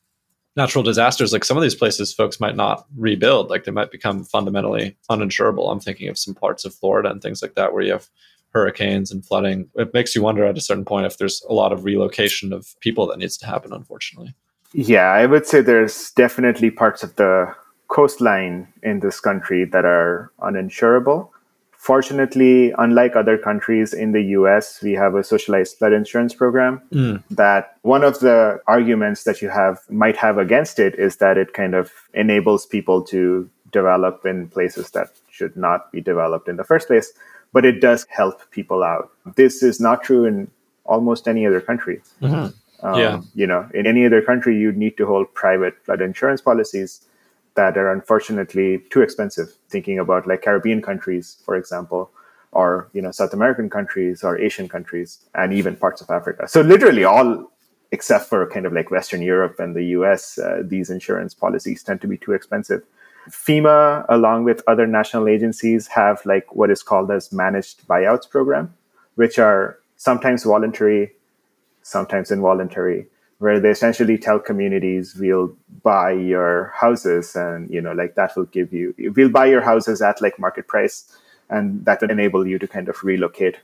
natural 0.55 0.83
disasters, 0.83 1.33
like 1.33 1.43
some 1.43 1.57
of 1.57 1.63
these 1.63 1.75
places 1.75 2.13
folks 2.13 2.39
might 2.39 2.55
not 2.55 2.85
rebuild, 2.95 3.49
like 3.49 3.63
they 3.63 3.71
might 3.71 3.91
become 3.91 4.23
fundamentally 4.23 4.95
uninsurable. 5.09 5.71
I'm 5.71 5.79
thinking 5.79 6.09
of 6.09 6.17
some 6.17 6.35
parts 6.35 6.65
of 6.65 6.73
Florida 6.73 7.09
and 7.09 7.21
things 7.21 7.41
like 7.41 7.55
that 7.55 7.73
where 7.73 7.83
you 7.83 7.91
have 7.93 8.09
hurricanes 8.53 9.11
and 9.11 9.25
flooding. 9.25 9.69
It 9.75 9.93
makes 9.93 10.15
you 10.15 10.21
wonder 10.21 10.45
at 10.45 10.57
a 10.57 10.61
certain 10.61 10.85
point 10.85 11.07
if 11.07 11.17
there's 11.17 11.43
a 11.49 11.53
lot 11.53 11.73
of 11.73 11.85
relocation 11.85 12.53
of 12.53 12.79
people 12.81 13.07
that 13.07 13.17
needs 13.17 13.37
to 13.37 13.47
happen, 13.47 13.73
unfortunately. 13.73 14.35
Yeah, 14.73 15.11
I 15.11 15.25
would 15.25 15.45
say 15.45 15.61
there's 15.61 16.11
definitely 16.11 16.71
parts 16.71 17.03
of 17.03 17.15
the 17.15 17.53
coastline 17.87 18.67
in 18.81 18.99
this 18.99 19.19
country 19.19 19.65
that 19.65 19.85
are 19.85 20.31
uninsurable. 20.39 21.29
Fortunately, 21.83 22.73
unlike 22.77 23.17
other 23.17 23.37
countries 23.37 23.93
in 23.93 24.13
the 24.13 24.21
US, 24.37 24.81
we 24.81 24.93
have 24.93 25.15
a 25.15 25.23
socialized 25.23 25.77
flood 25.77 25.91
insurance 25.91 26.33
program. 26.33 26.81
Mm. 26.93 27.21
That 27.29 27.75
one 27.81 28.05
of 28.05 28.21
the 28.21 28.61
arguments 28.67 29.25
that 29.25 29.41
you 29.41 29.49
have 29.49 29.79
might 29.89 30.15
have 30.15 30.37
against 30.37 30.79
it 30.79 30.95
is 30.97 31.17
that 31.17 31.37
it 31.37 31.51
kind 31.51 31.75
of 31.75 31.91
enables 32.13 32.65
people 32.65 33.03
to 33.07 33.49
develop 33.73 34.25
in 34.25 34.47
places 34.47 34.91
that 34.91 35.09
should 35.29 35.57
not 35.57 35.91
be 35.91 35.99
developed 35.99 36.47
in 36.47 36.55
the 36.55 36.63
first 36.63 36.87
place, 36.87 37.11
but 37.51 37.65
it 37.65 37.81
does 37.81 38.07
help 38.09 38.49
people 38.51 38.81
out. 38.81 39.11
This 39.35 39.61
is 39.61 39.81
not 39.81 40.03
true 40.03 40.23
in 40.23 40.49
almost 40.85 41.27
any 41.27 41.45
other 41.45 41.59
country. 41.59 42.01
Mm-hmm. 42.21 42.87
Um, 42.87 42.97
yeah. 42.97 43.19
You 43.35 43.45
know, 43.45 43.69
in 43.73 43.87
any 43.87 44.05
other 44.05 44.21
country, 44.21 44.57
you'd 44.57 44.77
need 44.77 44.95
to 44.95 45.05
hold 45.05 45.33
private 45.33 45.75
flood 45.83 45.99
insurance 45.99 46.39
policies 46.39 47.01
that 47.55 47.77
are 47.77 47.91
unfortunately 47.91 48.83
too 48.89 49.01
expensive. 49.01 49.49
Thinking 49.69 49.99
about 49.99 50.27
like 50.27 50.41
Caribbean 50.41 50.81
countries, 50.81 51.37
for 51.45 51.55
example, 51.55 52.11
or 52.51 52.89
you 52.93 53.01
know 53.01 53.11
South 53.11 53.33
American 53.33 53.69
countries 53.69 54.23
or 54.23 54.39
Asian 54.39 54.67
countries, 54.69 55.19
and 55.35 55.53
even 55.53 55.75
parts 55.75 56.01
of 56.01 56.09
Africa. 56.09 56.47
So 56.47 56.61
literally 56.61 57.03
all 57.03 57.51
except 57.93 58.25
for 58.25 58.49
kind 58.49 58.65
of 58.65 58.73
like 58.73 58.89
Western 58.89 59.21
Europe 59.21 59.59
and 59.59 59.75
the 59.75 59.83
US, 59.97 60.39
uh, 60.39 60.63
these 60.65 60.89
insurance 60.89 61.35
policies 61.35 61.83
tend 61.83 62.01
to 62.01 62.07
be 62.07 62.17
too 62.17 62.33
expensive. 62.33 62.81
FEMA, 63.29 64.03
along 64.09 64.45
with 64.45 64.63
other 64.67 64.87
national 64.87 65.27
agencies, 65.27 65.85
have 65.87 66.25
like 66.25 66.55
what 66.55 66.71
is 66.71 66.81
called 66.81 67.11
as 67.11 67.31
managed 67.31 67.87
buyouts 67.87 68.27
program, 68.27 68.73
which 69.13 69.37
are 69.37 69.77
sometimes 69.95 70.43
voluntary, 70.43 71.13
sometimes 71.83 72.31
involuntary, 72.31 73.05
where 73.43 73.59
they 73.59 73.71
essentially 73.71 74.17
tell 74.17 74.39
communities 74.39 75.15
we'll 75.15 75.53
buy 75.83 76.11
your 76.11 76.71
houses 76.73 77.35
and 77.35 77.69
you 77.69 77.81
know 77.81 77.91
like 77.91 78.15
that 78.15 78.31
will 78.37 78.45
give 78.57 78.71
you 78.71 78.95
we'll 79.17 79.35
buy 79.37 79.45
your 79.45 79.59
houses 79.59 80.01
at 80.01 80.21
like 80.21 80.39
market 80.39 80.65
price 80.65 81.11
and 81.49 81.83
that 81.83 81.99
will 81.99 82.09
enable 82.09 82.47
you 82.47 82.57
to 82.57 82.67
kind 82.67 82.87
of 82.87 83.03
relocate. 83.03 83.57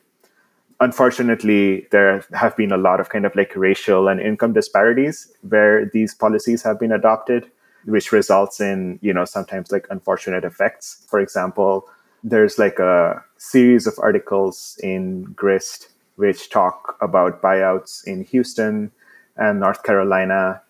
Unfortunately 0.81 1.87
there 1.91 2.25
have 2.33 2.57
been 2.57 2.73
a 2.73 2.77
lot 2.77 2.99
of 2.99 3.07
kind 3.07 3.25
of 3.25 3.33
like 3.37 3.55
racial 3.55 4.09
and 4.09 4.19
income 4.19 4.51
disparities 4.51 5.31
where 5.47 5.85
these 5.93 6.13
policies 6.13 6.61
have 6.61 6.77
been 6.77 6.91
adopted 6.91 7.49
which 7.85 8.11
results 8.11 8.59
in 8.59 8.99
you 9.01 9.13
know 9.13 9.23
sometimes 9.23 9.71
like 9.71 9.87
unfortunate 9.89 10.43
effects. 10.43 11.05
For 11.07 11.21
example 11.21 11.87
there's 12.21 12.59
like 12.59 12.79
a 12.79 13.23
series 13.37 13.87
of 13.87 13.97
articles 13.97 14.77
in 14.83 15.23
grist 15.43 15.87
which 16.17 16.49
talk 16.49 16.97
about 16.99 17.41
buyouts 17.41 18.03
in 18.03 18.25
houston 18.25 18.91
and 19.39 19.59
North 19.59 19.83
Carolina. 19.83 20.61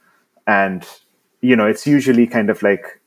And, 0.47 0.87
you 1.41 1.55
know, 1.55 1.65
it's 1.65 1.85
usually 1.85 2.27
kind 2.27 2.49
of 2.49 2.63
like 2.63 3.01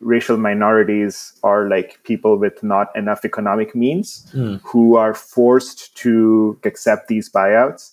racial 0.00 0.36
minorities 0.36 1.32
or 1.42 1.68
like 1.68 2.02
people 2.04 2.38
with 2.38 2.62
not 2.62 2.94
enough 2.94 3.24
economic 3.24 3.74
means 3.74 4.30
mm. 4.34 4.60
who 4.62 4.96
are 4.96 5.14
forced 5.14 5.94
to 5.96 6.58
accept 6.64 7.08
these 7.08 7.30
buyouts 7.30 7.92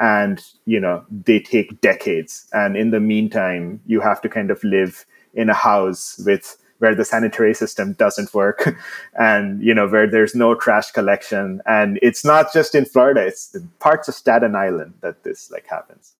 and 0.00 0.44
you 0.66 0.80
know 0.80 1.04
they 1.08 1.38
take 1.38 1.80
decades 1.80 2.48
and 2.52 2.76
in 2.76 2.90
the 2.90 2.98
meantime 2.98 3.80
you 3.86 4.00
have 4.00 4.20
to 4.20 4.28
kind 4.28 4.50
of 4.50 4.62
live 4.64 5.06
in 5.34 5.48
a 5.48 5.54
house 5.54 6.20
with 6.26 6.58
where 6.78 6.94
the 6.94 7.04
sanitary 7.04 7.54
system 7.54 7.92
doesn't 7.94 8.32
work 8.34 8.76
and 9.18 9.62
you 9.62 9.74
know 9.74 9.86
where 9.86 10.10
there's 10.10 10.34
no 10.34 10.54
trash 10.54 10.90
collection 10.90 11.60
and 11.66 11.98
it's 12.02 12.24
not 12.24 12.52
just 12.52 12.74
in 12.74 12.84
florida 12.84 13.20
it's 13.20 13.56
parts 13.78 14.08
of 14.08 14.14
staten 14.14 14.54
island 14.54 14.94
that 15.00 15.22
this 15.24 15.50
like 15.50 15.66
happens 15.66 16.14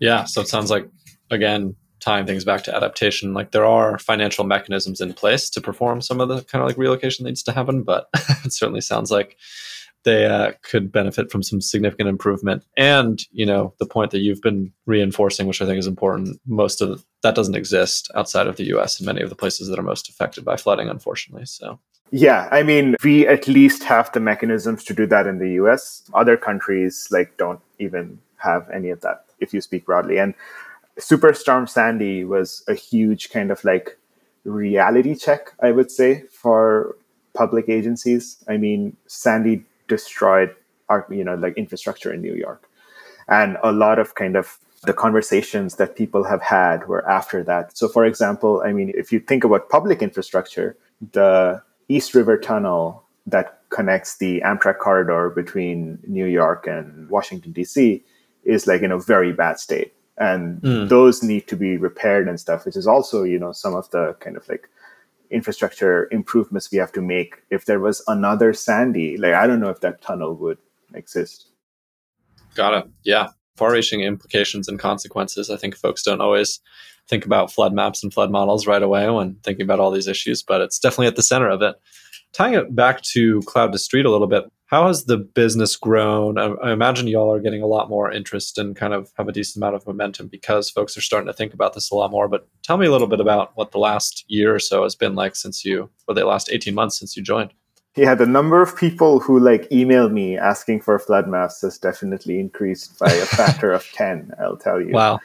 yeah 0.00 0.24
so 0.24 0.40
it 0.40 0.48
sounds 0.48 0.70
like 0.70 0.88
again 1.30 1.74
tying 2.00 2.26
things 2.26 2.44
back 2.44 2.62
to 2.62 2.74
adaptation 2.76 3.32
like 3.32 3.52
there 3.52 3.64
are 3.64 3.98
financial 3.98 4.44
mechanisms 4.44 5.00
in 5.00 5.14
place 5.14 5.48
to 5.48 5.60
perform 5.60 6.02
some 6.02 6.20
of 6.20 6.28
the 6.28 6.42
kind 6.44 6.62
of 6.62 6.68
like 6.68 6.76
relocation 6.76 7.24
needs 7.24 7.42
to 7.42 7.52
happen 7.52 7.82
but 7.82 8.08
it 8.44 8.52
certainly 8.52 8.80
sounds 8.80 9.10
like 9.10 9.36
they 10.04 10.26
uh, 10.26 10.52
could 10.62 10.92
benefit 10.92 11.32
from 11.32 11.42
some 11.42 11.60
significant 11.60 12.08
improvement. 12.08 12.62
And 12.76 13.20
you 13.32 13.44
know, 13.44 13.74
the 13.78 13.86
point 13.86 14.12
that 14.12 14.20
you've 14.20 14.42
been 14.42 14.72
reinforcing, 14.86 15.46
which 15.46 15.60
I 15.60 15.66
think 15.66 15.78
is 15.78 15.86
important, 15.86 16.38
most 16.46 16.80
of 16.80 17.04
that 17.24 17.34
doesn't 17.34 17.56
exist 17.56 18.10
outside 18.14 18.46
of 18.46 18.56
the 18.56 18.64
U.S. 18.74 19.00
in 19.00 19.06
many 19.06 19.22
of 19.22 19.30
the 19.30 19.34
places 19.34 19.68
that 19.68 19.78
are 19.78 19.82
most 19.82 20.08
affected 20.08 20.44
by 20.44 20.56
flooding, 20.56 20.88
unfortunately. 20.88 21.46
So. 21.46 21.80
Yeah, 22.10 22.48
I 22.52 22.62
mean, 22.62 22.94
we 23.02 23.26
at 23.26 23.48
least 23.48 23.82
have 23.84 24.12
the 24.12 24.20
mechanisms 24.20 24.84
to 24.84 24.94
do 24.94 25.06
that 25.06 25.26
in 25.26 25.38
the 25.38 25.52
US. 25.62 26.04
Other 26.12 26.36
countries 26.36 27.08
like 27.10 27.36
don't 27.36 27.60
even 27.80 28.20
have 28.36 28.68
any 28.70 28.90
of 28.90 29.00
that 29.00 29.24
if 29.40 29.52
you 29.52 29.60
speak 29.60 29.86
broadly. 29.86 30.18
And 30.18 30.34
Superstorm 31.00 31.68
Sandy 31.68 32.24
was 32.24 32.62
a 32.68 32.74
huge 32.74 33.30
kind 33.30 33.50
of 33.50 33.64
like 33.64 33.98
reality 34.44 35.16
check, 35.16 35.52
I 35.60 35.72
would 35.72 35.90
say, 35.90 36.24
for 36.30 36.96
public 37.32 37.68
agencies. 37.68 38.44
I 38.46 38.58
mean, 38.58 38.96
Sandy 39.06 39.64
destroyed 39.88 40.54
our 40.88 41.06
you 41.10 41.24
know 41.24 41.34
like 41.34 41.56
infrastructure 41.56 42.12
in 42.12 42.20
New 42.20 42.34
York, 42.34 42.68
and 43.28 43.56
a 43.62 43.72
lot 43.72 43.98
of 43.98 44.14
kind 44.14 44.36
of 44.36 44.58
the 44.86 44.92
conversations 44.92 45.76
that 45.76 45.96
people 45.96 46.24
have 46.24 46.42
had 46.42 46.86
were 46.86 47.08
after 47.08 47.42
that. 47.44 47.76
So, 47.76 47.88
for 47.88 48.04
example, 48.04 48.62
I 48.64 48.72
mean, 48.72 48.92
if 48.94 49.12
you 49.12 49.20
think 49.20 49.44
about 49.44 49.68
public 49.68 50.02
infrastructure, 50.02 50.76
the 51.12 51.62
East 51.88 52.14
River 52.14 52.38
Tunnel 52.38 53.02
that 53.26 53.60
connects 53.70 54.18
the 54.18 54.40
Amtrak 54.42 54.78
corridor 54.78 55.30
between 55.30 55.98
New 56.06 56.26
York 56.26 56.66
and 56.66 57.08
Washington 57.08 57.52
D.C. 57.52 58.02
is 58.44 58.66
like 58.66 58.82
in 58.82 58.92
a 58.92 58.98
very 58.98 59.32
bad 59.32 59.58
state, 59.58 59.94
and 60.18 60.60
mm. 60.62 60.88
those 60.88 61.22
need 61.22 61.48
to 61.48 61.56
be 61.56 61.76
repaired 61.76 62.28
and 62.28 62.38
stuff, 62.38 62.64
which 62.64 62.76
is 62.76 62.86
also 62.86 63.22
you 63.22 63.38
know 63.38 63.52
some 63.52 63.74
of 63.74 63.90
the 63.90 64.14
kind 64.20 64.36
of 64.36 64.48
like 64.48 64.68
infrastructure 65.30 66.08
improvements 66.12 66.70
we 66.70 66.78
have 66.78 66.92
to 66.92 67.00
make 67.00 67.42
if 67.50 67.64
there 67.64 67.80
was 67.80 68.02
another 68.06 68.52
sandy 68.52 69.16
like 69.16 69.34
i 69.34 69.46
don't 69.46 69.58
know 69.58 69.70
if 69.70 69.80
that 69.80 70.00
tunnel 70.00 70.34
would 70.34 70.58
exist 70.94 71.48
got 72.54 72.74
it 72.74 72.86
yeah 73.02 73.28
far-reaching 73.56 74.00
implications 74.00 74.68
and 74.68 74.78
consequences 74.78 75.50
i 75.50 75.56
think 75.56 75.76
folks 75.76 76.02
don't 76.02 76.20
always 76.20 76.60
think 77.08 77.24
about 77.26 77.52
flood 77.52 77.74
maps 77.74 78.02
and 78.02 78.12
flood 78.12 78.30
models 78.30 78.66
right 78.66 78.82
away 78.82 79.08
when 79.10 79.36
thinking 79.42 79.64
about 79.64 79.80
all 79.80 79.90
these 79.90 80.08
issues 80.08 80.42
but 80.42 80.60
it's 80.60 80.78
definitely 80.78 81.06
at 81.06 81.16
the 81.16 81.22
center 81.22 81.48
of 81.48 81.62
it 81.62 81.76
tying 82.32 82.54
it 82.54 82.74
back 82.74 83.02
to 83.02 83.40
cloud 83.42 83.72
to 83.72 83.78
street 83.78 84.06
a 84.06 84.10
little 84.10 84.26
bit 84.26 84.44
how 84.66 84.88
has 84.88 85.04
the 85.04 85.18
business 85.18 85.76
grown? 85.76 86.36
I, 86.36 86.46
I, 86.46 86.72
imagine 86.72 87.06
y'all 87.06 87.32
are 87.32 87.38
getting 87.38 87.62
a 87.62 87.66
lot 87.66 87.88
more 87.88 88.10
interest 88.10 88.58
and 88.58 88.74
kind 88.74 88.92
of 88.92 89.12
have 89.16 89.28
a 89.28 89.32
decent 89.32 89.62
amount 89.62 89.76
of 89.76 89.86
momentum 89.86 90.26
because 90.26 90.68
folks 90.68 90.96
are 90.96 91.00
starting 91.00 91.28
to 91.28 91.32
think 91.32 91.54
about 91.54 91.74
this 91.74 91.92
a 91.92 91.94
lot 91.94 92.10
more. 92.10 92.26
But 92.26 92.48
tell 92.64 92.76
me 92.76 92.86
a 92.86 92.90
little 92.90 93.06
bit 93.06 93.20
about 93.20 93.52
what 93.54 93.70
the 93.70 93.78
last 93.78 94.24
year 94.26 94.54
or 94.54 94.58
so 94.58 94.82
has 94.82 94.96
been 94.96 95.14
like 95.14 95.36
since 95.36 95.64
you, 95.64 95.90
or 96.08 96.14
the 96.14 96.24
last 96.24 96.50
18 96.50 96.74
months 96.74 96.98
since 96.98 97.16
you 97.16 97.22
joined. 97.22 97.52
Yeah, 97.96 98.14
the 98.16 98.26
number 98.26 98.60
of 98.60 98.76
people 98.76 99.20
who 99.20 99.38
like 99.38 99.70
email 99.70 100.08
me 100.08 100.36
asking 100.36 100.80
for 100.80 100.98
flood 100.98 101.28
maps 101.28 101.60
has 101.62 101.78
definitely 101.78 102.40
increased 102.40 102.98
by 102.98 103.10
a 103.10 103.24
factor 103.24 103.72
of 103.72 103.86
10, 103.94 104.32
I'll 104.40 104.56
tell 104.56 104.80
you. 104.80 104.92
Wow. 104.92 105.20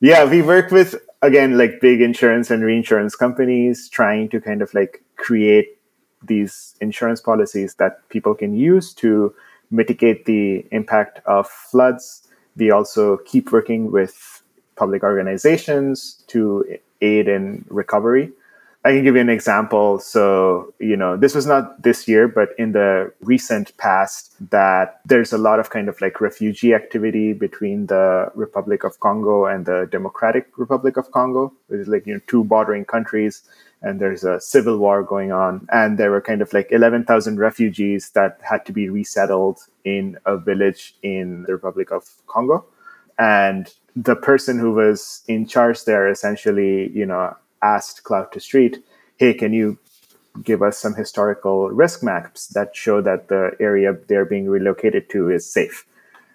Yeah, 0.00 0.24
we 0.24 0.42
work 0.42 0.70
with, 0.70 0.96
again, 1.22 1.56
like 1.56 1.80
big 1.80 2.02
insurance 2.02 2.50
and 2.50 2.62
reinsurance 2.62 3.16
companies 3.16 3.88
trying 3.88 4.28
to 4.30 4.40
kind 4.40 4.60
of 4.60 4.74
like 4.74 5.02
create 5.16 5.78
these 6.22 6.74
insurance 6.80 7.20
policies 7.20 7.74
that 7.76 8.06
people 8.08 8.34
can 8.34 8.54
use 8.54 8.92
to 8.94 9.34
mitigate 9.70 10.26
the 10.26 10.66
impact 10.70 11.20
of 11.24 11.48
floods. 11.48 12.28
We 12.56 12.70
also 12.70 13.16
keep 13.18 13.52
working 13.52 13.90
with 13.90 14.42
public 14.76 15.02
organizations 15.02 16.22
to 16.28 16.78
aid 17.00 17.28
in 17.28 17.64
recovery. 17.68 18.32
I 18.84 18.90
can 18.90 19.04
give 19.04 19.14
you 19.14 19.20
an 19.20 19.28
example. 19.28 20.00
So, 20.00 20.74
you 20.80 20.96
know, 20.96 21.16
this 21.16 21.36
was 21.36 21.46
not 21.46 21.82
this 21.82 22.08
year, 22.08 22.26
but 22.26 22.48
in 22.58 22.72
the 22.72 23.12
recent 23.20 23.76
past, 23.76 24.34
that 24.50 25.00
there's 25.06 25.32
a 25.32 25.38
lot 25.38 25.60
of 25.60 25.70
kind 25.70 25.88
of 25.88 26.00
like 26.00 26.20
refugee 26.20 26.74
activity 26.74 27.32
between 27.32 27.86
the 27.86 28.32
Republic 28.34 28.82
of 28.82 28.98
Congo 28.98 29.46
and 29.46 29.66
the 29.66 29.88
Democratic 29.92 30.48
Republic 30.56 30.96
of 30.96 31.12
Congo, 31.12 31.52
which 31.68 31.80
is 31.80 31.88
like, 31.88 32.06
you 32.06 32.14
know, 32.14 32.20
two 32.26 32.42
bordering 32.42 32.84
countries. 32.84 33.42
And 33.82 34.00
there's 34.00 34.24
a 34.24 34.40
civil 34.40 34.78
war 34.78 35.04
going 35.04 35.30
on. 35.30 35.68
And 35.72 35.96
there 35.96 36.10
were 36.10 36.20
kind 36.20 36.42
of 36.42 36.52
like 36.52 36.68
11,000 36.72 37.38
refugees 37.38 38.10
that 38.10 38.40
had 38.42 38.66
to 38.66 38.72
be 38.72 38.88
resettled 38.88 39.60
in 39.84 40.18
a 40.26 40.36
village 40.36 40.96
in 41.02 41.44
the 41.44 41.52
Republic 41.52 41.92
of 41.92 42.08
Congo. 42.26 42.64
And 43.16 43.72
the 43.94 44.16
person 44.16 44.58
who 44.58 44.72
was 44.72 45.22
in 45.28 45.46
charge 45.46 45.84
there 45.84 46.08
essentially, 46.08 46.90
you 46.90 47.06
know, 47.06 47.36
asked 47.62 48.04
Cloud 48.04 48.32
to 48.32 48.40
Street, 48.40 48.84
hey, 49.16 49.34
can 49.34 49.52
you 49.52 49.78
give 50.42 50.62
us 50.62 50.78
some 50.78 50.94
historical 50.94 51.68
risk 51.70 52.02
maps 52.02 52.48
that 52.48 52.74
show 52.74 53.00
that 53.02 53.28
the 53.28 53.52
area 53.60 53.96
they're 54.08 54.24
being 54.24 54.48
relocated 54.48 55.08
to 55.10 55.30
is 55.30 55.50
safe? 55.50 55.86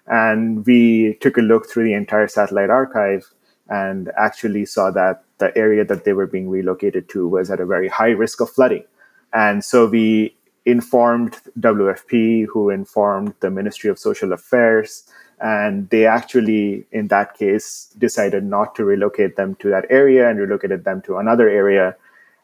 And 0.06 0.64
we 0.64 1.14
took 1.20 1.36
a 1.36 1.42
look 1.42 1.68
through 1.68 1.84
the 1.84 1.94
entire 1.94 2.28
satellite 2.28 2.70
archive 2.70 3.26
and 3.68 4.10
actually 4.16 4.64
saw 4.64 4.90
that 4.92 5.24
the 5.38 5.56
area 5.56 5.84
that 5.84 6.04
they 6.04 6.14
were 6.14 6.26
being 6.26 6.48
relocated 6.48 7.08
to 7.10 7.28
was 7.28 7.50
at 7.50 7.60
a 7.60 7.66
very 7.66 7.88
high 7.88 8.10
risk 8.10 8.40
of 8.40 8.50
flooding. 8.50 8.84
And 9.32 9.62
so 9.62 9.86
we 9.86 10.34
informed 10.64 11.36
WFP, 11.60 12.46
who 12.46 12.70
informed 12.70 13.34
the 13.40 13.50
Ministry 13.50 13.90
of 13.90 13.98
Social 13.98 14.32
Affairs, 14.32 15.04
and 15.40 15.88
they 15.90 16.06
actually, 16.06 16.86
in 16.90 17.08
that 17.08 17.36
case, 17.36 17.92
decided 17.98 18.44
not 18.44 18.74
to 18.74 18.84
relocate 18.84 19.36
them 19.36 19.54
to 19.56 19.68
that 19.70 19.86
area 19.88 20.28
and 20.28 20.38
relocated 20.38 20.84
them 20.84 21.00
to 21.02 21.18
another 21.18 21.48
area. 21.48 21.96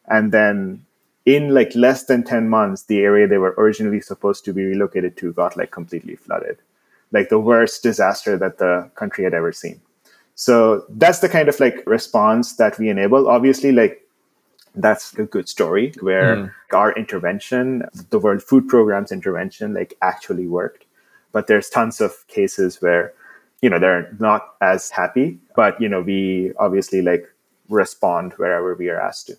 And 0.07 0.31
then 0.31 0.85
in 1.25 1.53
like 1.53 1.75
less 1.75 2.05
than 2.05 2.23
10 2.23 2.47
months, 2.47 2.83
the 2.83 2.99
area 2.99 3.27
they 3.27 3.37
were 3.37 3.55
originally 3.57 3.99
supposed 3.99 4.45
to 4.45 4.53
be 4.53 4.63
relocated 4.63 5.17
to 5.17 5.33
got 5.33 5.57
like 5.57 5.71
completely 5.71 6.15
flooded. 6.15 6.57
Like 7.11 7.29
the 7.29 7.39
worst 7.39 7.83
disaster 7.83 8.37
that 8.37 8.59
the 8.59 8.89
country 8.95 9.23
had 9.23 9.33
ever 9.33 9.51
seen. 9.51 9.81
So 10.35 10.85
that's 10.89 11.19
the 11.19 11.29
kind 11.29 11.49
of 11.49 11.59
like 11.59 11.83
response 11.85 12.55
that 12.55 12.77
we 12.77 12.89
enable. 12.89 13.27
Obviously, 13.27 13.71
like 13.71 14.05
that's 14.75 15.13
a 15.17 15.23
good 15.23 15.47
story 15.47 15.93
where 16.01 16.35
mm. 16.35 16.51
our 16.73 16.91
intervention, 16.93 17.83
the 18.09 18.19
World 18.19 18.43
Food 18.43 18.67
Program's 18.67 19.11
intervention, 19.11 19.73
like 19.73 19.95
actually 20.01 20.47
worked 20.47 20.84
but 21.35 21.47
there's 21.47 21.67
tons 21.69 21.99
of 21.99 22.25
cases 22.29 22.81
where 22.81 23.13
you 23.61 23.69
know 23.69 23.77
they're 23.77 24.09
not 24.19 24.55
as 24.61 24.89
happy 24.89 25.37
but 25.53 25.79
you 25.81 25.89
know 25.89 26.01
we 26.01 26.53
obviously 26.57 27.01
like 27.01 27.25
respond 27.67 28.31
wherever 28.37 28.73
we 28.73 28.89
are 28.89 28.99
asked 28.99 29.27
to. 29.27 29.35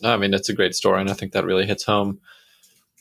No, 0.00 0.14
i 0.14 0.16
mean 0.16 0.32
it's 0.32 0.48
a 0.48 0.54
great 0.54 0.76
story 0.76 1.00
and 1.00 1.10
i 1.10 1.12
think 1.12 1.32
that 1.32 1.44
really 1.44 1.66
hits 1.66 1.84
home 1.84 2.20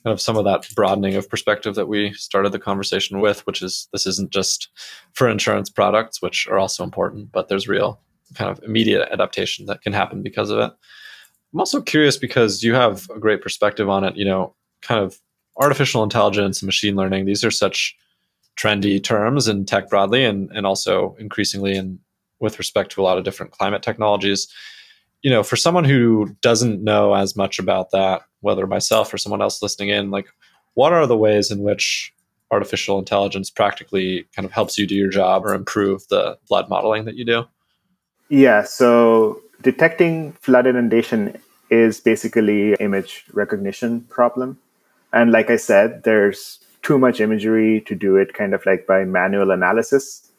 kind 0.04 0.14
of 0.14 0.20
some 0.20 0.36
of 0.36 0.46
that 0.46 0.68
broadening 0.76 1.16
of 1.16 1.30
perspective 1.30 1.76
that 1.76 1.88
we 1.88 2.12
started 2.14 2.52
the 2.52 2.60
conversation 2.60 3.20
with 3.20 3.46
which 3.46 3.62
is 3.62 3.88
this 3.94 4.08
isn't 4.08 4.32
just 4.32 4.70
for 5.14 5.30
insurance 5.30 5.70
products 5.70 6.22
which 6.22 6.48
are 6.48 6.58
also 6.58 6.84
important 6.84 7.32
but 7.32 7.50
there's 7.50 7.68
real 7.68 8.02
kind 8.34 8.50
of 8.50 8.64
immediate 8.64 9.08
adaptation 9.12 9.68
that 9.68 9.84
can 9.84 9.94
happen 9.94 10.24
because 10.24 10.50
of 10.50 10.58
it. 10.58 10.72
I'm 11.54 11.60
also 11.60 11.84
curious 11.84 12.18
because 12.18 12.64
you 12.64 12.74
have 12.74 13.08
a 13.16 13.20
great 13.20 13.44
perspective 13.44 13.90
on 13.90 14.04
it 14.04 14.16
you 14.16 14.26
know 14.26 14.56
kind 14.82 15.00
of 15.04 15.20
artificial 15.58 16.02
intelligence 16.02 16.62
and 16.62 16.68
machine 16.68 16.96
learning 16.96 17.26
these 17.26 17.44
are 17.44 17.52
such 17.52 17.96
trendy 18.58 19.04
terms 19.04 19.48
in 19.48 19.66
tech 19.66 19.90
broadly 19.90 20.24
and, 20.24 20.52
and 20.54 20.66
also 20.66 21.16
increasingly 21.20 21.76
in 21.76 22.00
with 22.40 22.60
respect 22.60 22.92
to 22.92 23.02
a 23.02 23.04
lot 23.04 23.18
of 23.18 23.24
different 23.24 23.52
climate 23.52 23.82
technologies. 23.82 24.48
You 25.22 25.32
know 25.32 25.44
for 25.44 25.56
someone 25.56 25.86
who 25.86 26.36
doesn't 26.42 26.84
know 26.84 27.14
as 27.14 27.36
much 27.36 27.58
about 27.58 27.92
that 27.92 28.24
whether 28.42 28.68
myself 28.68 29.14
or 29.14 29.18
someone 29.18 29.42
else 29.42 29.62
listening 29.62 29.90
in 29.90 30.12
like 30.12 30.28
what 30.74 30.92
are 30.92 31.08
the 31.08 31.18
ways 31.18 31.50
in 31.50 31.60
which 31.60 32.14
artificial 32.52 33.00
intelligence 33.00 33.50
practically 33.50 34.26
kind 34.36 34.46
of 34.46 34.52
helps 34.52 34.78
you 34.78 34.86
do 34.86 34.96
your 34.96 35.10
job 35.10 35.46
or 35.46 35.54
improve 35.54 36.08
the 36.10 36.38
flood 36.48 36.70
modeling 36.70 37.06
that 37.06 37.16
you 37.16 37.24
do? 37.24 37.46
Yeah 38.28 38.64
so 38.64 39.42
detecting 39.62 40.34
flood 40.34 40.68
inundation 40.68 41.40
is 41.70 42.02
basically 42.02 42.74
image 42.76 43.24
recognition 43.32 44.02
problem. 44.02 44.60
And 45.14 45.32
like 45.32 45.50
i 45.50 45.56
said 45.56 46.04
there's 46.04 46.60
too 46.84 47.00
much 47.00 47.22
imagery 47.22 47.82
to 47.82 47.96
do 47.96 48.18
it 48.18 48.34
kind 48.34 48.54
of 48.54 48.66
like 48.66 48.86
by 48.86 49.06
manual 49.06 49.52
analysis. 49.52 50.30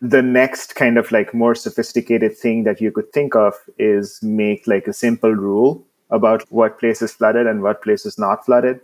The 0.00 0.22
next 0.22 0.74
kind 0.74 0.98
of 0.98 1.10
like 1.10 1.32
more 1.32 1.54
sophisticated 1.54 2.36
thing 2.36 2.64
that 2.64 2.80
you 2.80 2.92
could 2.92 3.12
think 3.12 3.34
of 3.34 3.54
is 3.78 4.22
make 4.22 4.66
like 4.66 4.86
a 4.86 4.92
simple 4.92 5.32
rule 5.32 5.84
about 6.10 6.42
what 6.52 6.78
place 6.78 7.00
is 7.00 7.12
flooded 7.12 7.46
and 7.46 7.62
what 7.62 7.82
place 7.82 8.04
is 8.04 8.18
not 8.18 8.44
flooded. 8.44 8.80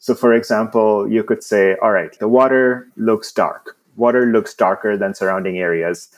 So, 0.00 0.14
for 0.14 0.34
example, 0.34 1.08
you 1.08 1.22
could 1.22 1.44
say, 1.44 1.76
all 1.80 1.92
right, 1.92 2.18
the 2.18 2.28
water 2.28 2.88
looks 2.96 3.30
dark. 3.32 3.76
Water 3.96 4.26
looks 4.26 4.52
darker 4.52 4.96
than 4.96 5.14
surrounding 5.14 5.58
areas, 5.58 6.08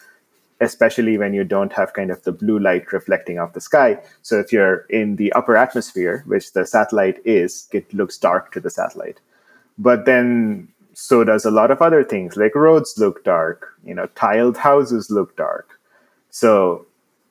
especially 0.61 1.19
when 1.19 1.35
you 1.35 1.45
don't 1.45 1.73
have 1.75 1.93
kind 1.93 2.11
of 2.11 2.23
the 2.23 2.33
blue 2.33 2.59
light 2.59 2.93
reflecting 2.93 3.39
off 3.39 3.53
the 3.53 3.61
sky. 3.61 4.01
So, 4.23 4.41
if 4.41 4.53
you're 4.53 4.87
in 4.89 5.17
the 5.17 5.31
upper 5.33 5.57
atmosphere, 5.57 6.23
which 6.27 6.53
the 6.53 6.65
satellite 6.67 7.21
is, 7.27 7.69
it 7.73 7.93
looks 7.93 8.17
dark 8.17 8.53
to 8.53 8.61
the 8.61 8.71
satellite 8.71 9.21
but 9.79 10.05
then 10.05 10.69
so 10.95 11.25
does 11.25 11.45
a 11.45 11.51
lot 11.51 11.71
of 11.71 11.83
other 11.83 12.03
things 12.03 12.37
like 12.37 12.55
roads 12.55 12.95
look 12.97 13.23
dark 13.23 13.77
you 13.87 13.95
know 13.95 14.07
tiled 14.15 14.59
houses 14.59 15.11
look 15.11 15.37
dark. 15.37 15.79
So 16.31 16.85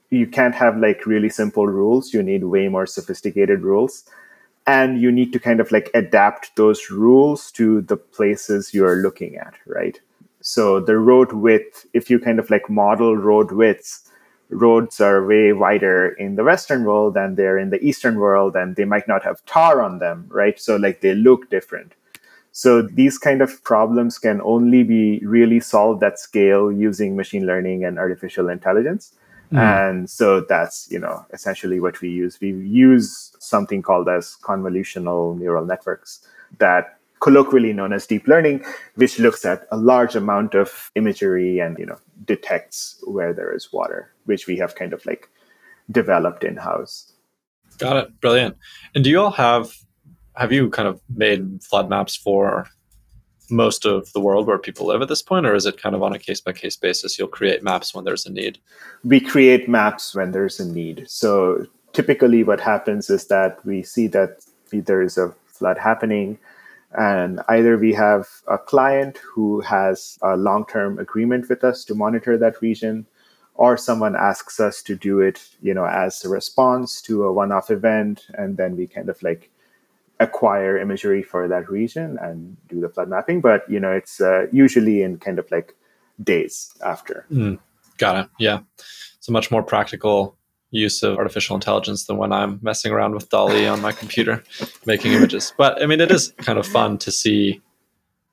you 0.09 0.25
can't 0.25 0.55
have 0.55 0.77
like 0.77 1.05
really 1.05 1.29
simple 1.29 1.67
rules. 1.67 2.13
You 2.13 2.23
need 2.23 2.45
way 2.45 2.67
more 2.69 2.85
sophisticated 2.85 3.61
rules. 3.61 4.05
And 4.67 4.99
you 4.99 5.11
need 5.11 5.31
to 5.33 5.39
kind 5.39 5.59
of 5.59 5.71
like 5.71 5.91
adapt 5.93 6.55
those 6.55 6.89
rules 6.89 7.51
to 7.51 7.81
the 7.81 7.97
places 7.97 8.73
you're 8.73 8.95
looking 8.95 9.35
at 9.35 9.53
right? 9.67 9.99
So 10.41 10.79
the 10.79 10.97
road 10.97 11.33
width 11.33 11.85
if 11.93 12.09
you 12.09 12.19
kind 12.19 12.39
of 12.39 12.49
like 12.49 12.69
model 12.69 13.15
road 13.15 13.51
widths 13.51 14.09
roads 14.49 15.01
are 15.01 15.25
way 15.25 15.53
wider 15.53 16.09
in 16.09 16.35
the 16.35 16.43
western 16.43 16.83
world 16.83 17.15
than 17.15 17.35
they're 17.35 17.57
in 17.57 17.71
the 17.71 17.83
eastern 17.83 18.17
world 18.17 18.55
and 18.55 18.75
they 18.75 18.85
might 18.85 19.07
not 19.07 19.23
have 19.23 19.45
tar 19.45 19.81
on 19.81 19.99
them 19.99 20.25
right? 20.29 20.59
So 20.59 20.77
like 20.77 21.01
they 21.01 21.13
look 21.13 21.49
different 21.49 21.93
so 22.57 22.81
these 22.81 23.17
kind 23.17 23.41
of 23.41 23.61
problems 23.65 24.17
can 24.17 24.39
only 24.45 24.81
be 24.81 25.19
really 25.25 25.59
solved 25.59 26.01
at 26.03 26.17
scale 26.17 26.71
using 26.71 27.17
machine 27.17 27.45
learning 27.45 27.83
and 27.83 27.99
artificial 27.99 28.47
intelligence. 28.47 29.11
Mm. 29.51 29.59
And 29.59 30.09
so 30.09 30.39
that's, 30.39 30.89
you 30.89 30.97
know, 30.97 31.25
essentially 31.33 31.81
what 31.81 31.99
we 31.99 32.07
use. 32.07 32.39
We 32.39 32.51
use 32.51 33.35
something 33.39 33.81
called 33.81 34.07
as 34.07 34.37
convolutional 34.41 35.37
neural 35.37 35.65
networks 35.65 36.25
that 36.59 36.97
colloquially 37.19 37.73
known 37.73 37.91
as 37.91 38.07
deep 38.07 38.25
learning, 38.25 38.63
which 38.95 39.19
looks 39.19 39.43
at 39.43 39.67
a 39.69 39.75
large 39.75 40.15
amount 40.15 40.55
of 40.55 40.91
imagery 40.95 41.59
and, 41.59 41.77
you 41.77 41.85
know, 41.85 41.97
detects 42.23 43.03
where 43.03 43.33
there 43.33 43.53
is 43.53 43.73
water, 43.73 44.13
which 44.23 44.47
we 44.47 44.55
have 44.55 44.75
kind 44.75 44.93
of 44.93 45.05
like 45.05 45.27
developed 45.91 46.45
in-house. 46.45 47.11
Got 47.79 47.97
it. 47.97 48.21
Brilliant. 48.21 48.55
And 48.93 49.03
do 49.03 49.09
you 49.09 49.19
all 49.19 49.31
have 49.31 49.75
have 50.37 50.51
you 50.51 50.69
kind 50.69 50.87
of 50.87 51.01
made 51.15 51.63
flood 51.63 51.89
maps 51.89 52.15
for 52.15 52.67
most 53.49 53.85
of 53.85 54.11
the 54.13 54.19
world 54.19 54.47
where 54.47 54.57
people 54.57 54.87
live 54.87 55.01
at 55.01 55.07
this 55.07 55.21
point, 55.21 55.45
or 55.45 55.53
is 55.53 55.65
it 55.65 55.81
kind 55.81 55.95
of 55.95 56.01
on 56.01 56.13
a 56.13 56.19
case 56.19 56.41
by 56.41 56.51
case 56.51 56.75
basis? 56.75 57.17
You'll 57.17 57.27
create 57.27 57.63
maps 57.63 57.93
when 57.93 58.03
there's 58.03 58.25
a 58.25 58.31
need. 58.31 58.57
We 59.03 59.19
create 59.19 59.69
maps 59.69 60.15
when 60.15 60.31
there's 60.31 60.59
a 60.59 60.65
need. 60.65 61.05
So 61.09 61.67
typically, 61.93 62.43
what 62.43 62.59
happens 62.59 63.09
is 63.09 63.27
that 63.27 63.63
we 63.65 63.83
see 63.83 64.07
that 64.07 64.43
there 64.71 65.01
is 65.01 65.17
a 65.17 65.33
flood 65.45 65.77
happening, 65.77 66.39
and 66.97 67.41
either 67.47 67.77
we 67.77 67.93
have 67.93 68.27
a 68.47 68.57
client 68.57 69.19
who 69.19 69.61
has 69.61 70.17
a 70.21 70.35
long 70.35 70.65
term 70.65 70.97
agreement 70.99 71.47
with 71.47 71.63
us 71.63 71.85
to 71.85 71.95
monitor 71.95 72.37
that 72.37 72.61
region, 72.61 73.05
or 73.53 73.77
someone 73.77 74.15
asks 74.15 74.59
us 74.59 74.81
to 74.83 74.95
do 74.95 75.19
it, 75.19 75.47
you 75.61 75.73
know, 75.73 75.85
as 75.85 76.25
a 76.25 76.29
response 76.29 77.01
to 77.03 77.23
a 77.23 77.31
one 77.31 77.51
off 77.51 77.69
event, 77.69 78.25
and 78.33 78.57
then 78.57 78.75
we 78.75 78.87
kind 78.87 79.07
of 79.07 79.21
like 79.21 79.51
acquire 80.19 80.77
imagery 80.77 81.21
for 81.21 81.47
that 81.47 81.69
region 81.69 82.17
and 82.21 82.57
do 82.67 82.79
the 82.79 82.89
flood 82.89 83.09
mapping. 83.09 83.41
But 83.41 83.69
you 83.69 83.79
know, 83.79 83.91
it's 83.91 84.21
uh, 84.21 84.47
usually 84.51 85.01
in 85.01 85.17
kind 85.17 85.39
of 85.39 85.49
like 85.51 85.75
days 86.23 86.73
after. 86.83 87.25
Mm, 87.31 87.59
got 87.97 88.25
it. 88.25 88.29
Yeah, 88.39 88.59
it's 89.17 89.27
a 89.27 89.31
much 89.31 89.51
more 89.51 89.63
practical 89.63 90.37
use 90.71 91.03
of 91.03 91.17
artificial 91.17 91.55
intelligence 91.55 92.05
than 92.05 92.17
when 92.17 92.33
I'm 92.33 92.59
messing 92.61 92.91
around 92.91 93.13
with 93.13 93.29
DALL-E 93.29 93.67
on 93.67 93.81
my 93.81 93.91
computer 93.91 94.43
making 94.85 95.13
images. 95.13 95.53
But 95.57 95.81
I 95.81 95.85
mean, 95.85 96.01
it 96.01 96.11
is 96.11 96.33
kind 96.37 96.59
of 96.59 96.67
fun 96.67 96.97
to 96.99 97.11
see 97.11 97.61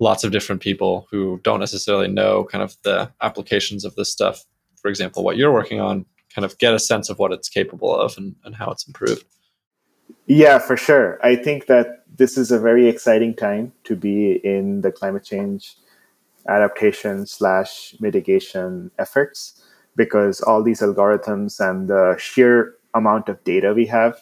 lots 0.00 0.24
of 0.24 0.32
different 0.32 0.60
people 0.60 1.06
who 1.10 1.40
don't 1.44 1.60
necessarily 1.60 2.08
know 2.08 2.44
kind 2.44 2.64
of 2.64 2.76
the 2.82 3.10
applications 3.20 3.84
of 3.84 3.94
this 3.94 4.10
stuff. 4.10 4.44
For 4.80 4.88
example, 4.88 5.22
what 5.22 5.36
you're 5.36 5.52
working 5.52 5.80
on, 5.80 6.04
kind 6.34 6.44
of 6.44 6.58
get 6.58 6.74
a 6.74 6.78
sense 6.78 7.08
of 7.08 7.18
what 7.18 7.32
it's 7.32 7.48
capable 7.48 7.94
of 7.94 8.16
and, 8.16 8.34
and 8.44 8.54
how 8.54 8.70
it's 8.70 8.86
improved. 8.86 9.24
Yeah, 10.26 10.58
for 10.58 10.76
sure. 10.76 11.18
I 11.22 11.36
think 11.36 11.66
that 11.66 12.04
this 12.16 12.36
is 12.36 12.50
a 12.50 12.58
very 12.58 12.88
exciting 12.88 13.34
time 13.34 13.72
to 13.84 13.96
be 13.96 14.40
in 14.44 14.82
the 14.82 14.92
climate 14.92 15.24
change 15.24 15.76
adaptation 16.48 17.26
slash 17.26 17.94
mitigation 18.00 18.90
efforts 18.98 19.62
because 19.96 20.40
all 20.40 20.62
these 20.62 20.80
algorithms 20.80 21.60
and 21.60 21.88
the 21.88 22.16
sheer 22.18 22.74
amount 22.94 23.28
of 23.28 23.42
data 23.44 23.72
we 23.74 23.86
have 23.86 24.20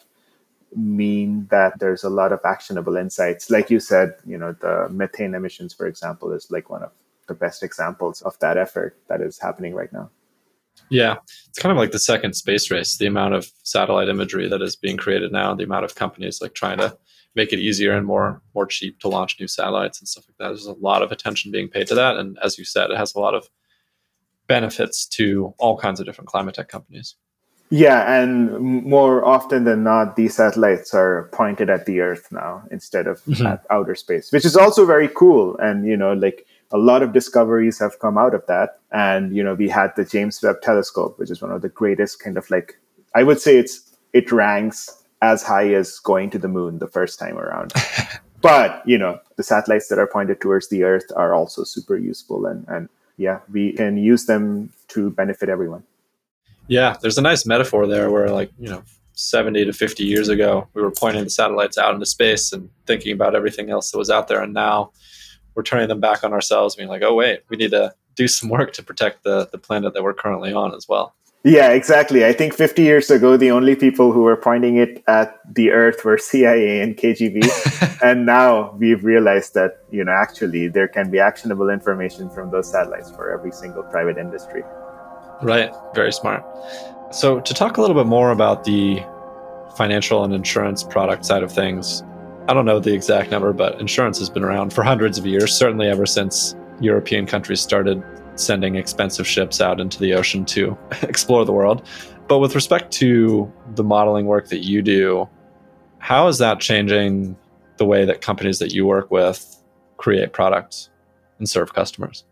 mean 0.77 1.47
that 1.51 1.79
there's 1.81 2.05
a 2.05 2.11
lot 2.11 2.33
of 2.33 2.41
actionable 2.45 2.97
insights. 2.97 3.51
Like 3.51 3.71
you 3.71 3.81
said, 3.81 4.15
you 4.25 4.39
know, 4.39 4.53
the 4.53 4.89
methane 4.91 5.35
emissions, 5.35 5.75
for 5.75 5.87
example, 5.87 6.33
is 6.33 6.51
like 6.51 6.71
one 6.71 6.83
of 6.83 6.93
the 7.27 7.35
best 7.35 7.63
examples 7.63 8.23
of 8.23 8.39
that 8.41 8.57
effort 8.57 8.97
that 9.09 9.21
is 9.21 9.39
happening 9.39 9.75
right 9.75 9.93
now. 9.93 10.11
Yeah, 10.91 11.17
it's 11.49 11.59
kind 11.59 11.71
of 11.71 11.79
like 11.79 11.93
the 11.93 11.99
second 11.99 12.35
space 12.35 12.71
race. 12.71 12.97
The 12.97 13.07
amount 13.07 13.35
of 13.35 13.51
satellite 13.63 14.09
imagery 14.09 14.49
that 14.49 14.61
is 14.61 14.77
being 14.77 14.97
created 14.97 15.33
now, 15.33 15.55
the 15.55 15.65
amount 15.65 15.85
of 15.85 15.95
companies 15.95 16.41
like 16.43 16.55
trying 16.55 16.79
to 16.79 16.97
make 17.37 17.53
it 17.53 17.61
easier 17.61 17.93
and 17.97 18.07
more 18.07 18.43
more 18.55 18.67
cheap 18.67 18.99
to 19.01 19.09
launch 19.09 19.39
new 19.39 19.47
satellites 19.47 20.01
and 20.01 20.09
stuff 20.09 20.25
like 20.29 20.37
that. 20.39 20.49
There's 20.49 20.67
a 20.67 20.73
lot 20.73 21.03
of 21.03 21.13
attention 21.13 21.53
being 21.53 21.69
paid 21.69 21.87
to 21.89 21.95
that, 21.95 22.17
and 22.17 22.39
as 22.43 22.59
you 22.59 22.65
said, 22.65 22.91
it 22.91 22.97
has 22.97 23.15
a 23.15 23.21
lot 23.21 23.35
of 23.35 23.49
benefits 24.49 25.07
to 25.07 25.55
all 25.59 25.79
kinds 25.79 26.01
of 26.01 26.07
different 26.07 26.29
climate 26.29 26.57
tech 26.57 26.69
companies. 26.69 27.15
Yeah, 27.73 28.21
and 28.21 28.59
more 28.59 29.25
often 29.25 29.63
than 29.63 29.85
not, 29.85 30.17
these 30.17 30.35
satellites 30.35 30.93
are 30.93 31.31
pointed 31.33 31.71
at 31.71 31.87
the 31.87 32.01
Earth 32.01 32.27
now 32.33 32.65
instead 32.73 33.07
of 33.07 33.23
mm-hmm. 33.25 33.47
at 33.47 33.65
outer 33.71 33.95
space, 33.95 34.33
which 34.33 34.45
is 34.45 34.57
also 34.57 34.85
very 34.85 35.09
cool. 35.09 35.57
And 35.59 35.87
you 35.87 35.97
know, 35.97 36.13
like 36.15 36.47
a 36.73 36.79
lot 36.79 37.03
of 37.03 37.13
discoveries 37.13 37.79
have 37.79 37.99
come 37.99 38.17
out 38.17 38.35
of 38.35 38.47
that. 38.47 38.79
And, 38.93 39.35
you 39.35 39.43
know, 39.43 39.55
we 39.55 39.69
had 39.69 39.93
the 39.97 40.05
James 40.05 40.41
Webb 40.43 40.63
Telescope, 40.63 41.19
which 41.19 41.31
is 41.31 41.43
one 41.43 41.51
of 41.51 41.63
the 41.63 41.69
greatest 41.69 42.21
kind 42.21 42.37
of 42.37 42.49
like, 42.51 42.79
I 43.15 43.23
would 43.23 43.41
say 43.41 43.57
it's, 43.57 43.97
it 44.13 44.31
ranks 44.31 45.03
as 45.23 45.43
high 45.43 45.75
as 45.75 45.99
going 45.99 46.31
to 46.31 46.39
the 46.39 46.49
moon 46.49 46.79
the 46.79 46.89
first 46.89 47.19
time 47.19 47.39
around. 47.39 47.73
but, 48.41 48.83
you 48.87 48.97
know, 48.97 49.19
the 49.37 49.43
satellites 49.43 49.89
that 49.89 49.99
are 49.99 50.07
pointed 50.07 50.41
towards 50.41 50.69
the 50.69 50.85
Earth 50.85 51.11
are 51.17 51.35
also 51.35 51.65
super 51.65 51.97
useful. 51.97 52.47
And, 52.47 52.67
and 52.69 52.89
yeah, 53.17 53.41
we 53.53 53.73
can 53.73 53.97
use 53.97 54.27
them 54.27 54.73
to 54.89 55.11
benefit 55.11 55.49
everyone. 55.49 55.83
Yeah, 56.69 56.97
there's 57.03 57.19
a 57.19 57.23
nice 57.23 57.45
metaphor 57.45 57.87
there 57.87 58.11
where, 58.11 58.31
like, 58.31 58.53
you 58.59 58.69
know, 58.69 58.85
70 59.15 59.65
to 59.67 59.73
50 59.73 60.05
years 60.05 60.29
ago, 60.29 60.69
we 60.73 60.83
were 60.83 60.91
pointing 60.91 61.25
the 61.25 61.31
satellites 61.31 61.77
out 61.77 61.95
into 61.95 62.07
space 62.07 62.53
and 62.53 62.71
thinking 62.87 63.13
about 63.13 63.35
everything 63.35 63.71
else 63.71 63.91
that 63.91 63.99
was 63.99 64.09
out 64.09 64.29
there. 64.29 64.41
And 64.41 64.55
now 64.55 64.93
we're 65.55 65.63
turning 65.63 65.89
them 65.89 66.01
back 66.01 66.25
on 66.25 66.33
ourselves, 66.33 66.77
being 66.77 66.89
like, 66.89 67.03
oh 67.03 67.15
wait, 67.15 67.41
we 67.49 67.57
need 67.57 67.71
to 67.71 67.93
do 68.15 68.29
some 68.29 68.49
work 68.49 68.73
to 68.75 68.83
protect 68.83 69.25
the 69.25 69.49
the 69.53 69.59
planet 69.59 69.95
that 69.95 70.03
we're 70.03 70.15
currently 70.15 70.53
on 70.53 70.75
as 70.75 70.89
well. 70.89 71.15
Yeah, 71.43 71.71
exactly. 71.71 72.27
I 72.27 72.35
think 72.35 72.53
50 72.53 72.83
years 72.83 73.11
ago, 73.11 73.39
the 73.39 73.51
only 73.51 73.75
people 73.75 74.13
who 74.13 74.21
were 74.21 74.37
pointing 74.37 74.77
it 74.77 75.03
at 75.07 75.39
the 75.51 75.71
Earth 75.71 76.05
were 76.05 76.19
CIA 76.31 76.83
and 76.83 76.97
KGB, 76.97 78.01
and 78.03 78.27
now 78.27 78.73
we've 78.73 79.03
realized 79.05 79.55
that 79.55 79.85
you 79.91 80.05
know 80.05 80.13
actually 80.13 80.69
there 80.69 80.89
can 80.89 81.11
be 81.11 81.19
actionable 81.19 81.71
information 81.71 82.29
from 82.29 82.51
those 82.51 82.71
satellites 82.71 83.11
for 83.11 83.33
every 83.33 83.53
single 83.53 83.83
private 83.85 84.19
industry. 84.19 84.63
Right. 85.43 85.73
Very 85.95 86.13
smart. 86.13 86.45
So 87.11 87.41
to 87.41 87.55
talk 87.55 87.79
a 87.79 87.81
little 87.81 87.97
bit 87.97 88.07
more 88.07 88.31
about 88.31 88.65
the 88.65 89.03
financial 89.77 90.23
and 90.25 90.35
insurance 90.35 90.83
product 90.83 91.25
side 91.25 91.43
of 91.43 91.51
things, 91.51 92.03
I 92.49 92.55
don't 92.55 92.65
know 92.65 92.81
the 92.81 92.93
exact 92.93 93.31
number, 93.31 93.53
but 93.53 93.81
insurance 93.81 94.19
has 94.19 94.31
been 94.31 94.43
around 94.43 94.73
for 94.73 94.83
hundreds 94.83 95.19
of 95.19 95.27
years, 95.27 95.55
certainly 95.55 95.89
ever 95.89 96.07
since 96.07 96.57
European 96.81 97.27
countries 97.27 97.61
started 97.61 98.03
sending 98.35 98.77
expensive 98.77 99.27
ships 99.27 99.61
out 99.61 99.81
into 99.81 99.99
the 99.99 100.15
ocean 100.15 100.45
to 100.47 100.77
explore 101.03 101.45
the 101.45 101.53
world. 101.53 101.87
But 102.29 102.39
with 102.39 102.55
respect 102.55 102.93
to 102.95 103.53
the 103.75 103.85
modeling 103.85 104.27
work 104.27 104.49
that 104.49 104.65
you 104.65 104.83
do, 104.83 105.29
how 105.99 106.29
is 106.29 106.39
that 106.39 106.61
changing 106.61 107.37
the 107.77 107.85
way 107.85 108.05
that 108.05 108.21
companies 108.21 108.59
that 108.59 108.73
you 108.73 108.87
work 108.87 109.11
with 109.11 109.57
create 109.97 110.33
products 110.33 110.91
and 111.39 111.49
serve 111.49 111.75
customers? 111.75 112.25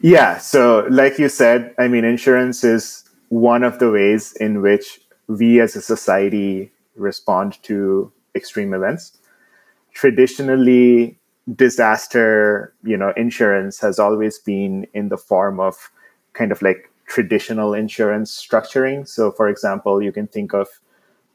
Yeah. 0.00 0.38
So, 0.38 0.86
like 0.90 1.18
you 1.18 1.28
said, 1.28 1.74
I 1.78 1.88
mean, 1.88 2.04
insurance 2.04 2.62
is 2.62 3.04
one 3.30 3.62
of 3.62 3.78
the 3.78 3.90
ways 3.90 4.32
in 4.34 4.60
which 4.60 5.00
we 5.26 5.60
as 5.60 5.74
a 5.74 5.80
society 5.80 6.70
respond 6.94 7.62
to 7.64 8.12
extreme 8.34 8.74
events 8.74 9.18
traditionally 9.96 11.16
disaster 11.54 12.74
you 12.82 12.96
know 12.96 13.12
insurance 13.16 13.80
has 13.80 13.98
always 13.98 14.38
been 14.38 14.86
in 14.94 15.08
the 15.08 15.16
form 15.16 15.60
of 15.60 15.90
kind 16.32 16.50
of 16.52 16.60
like 16.60 16.90
traditional 17.06 17.72
insurance 17.72 18.30
structuring. 18.46 19.06
So 19.08 19.30
for 19.30 19.48
example 19.48 20.02
you 20.02 20.12
can 20.12 20.26
think 20.26 20.52
of 20.52 20.68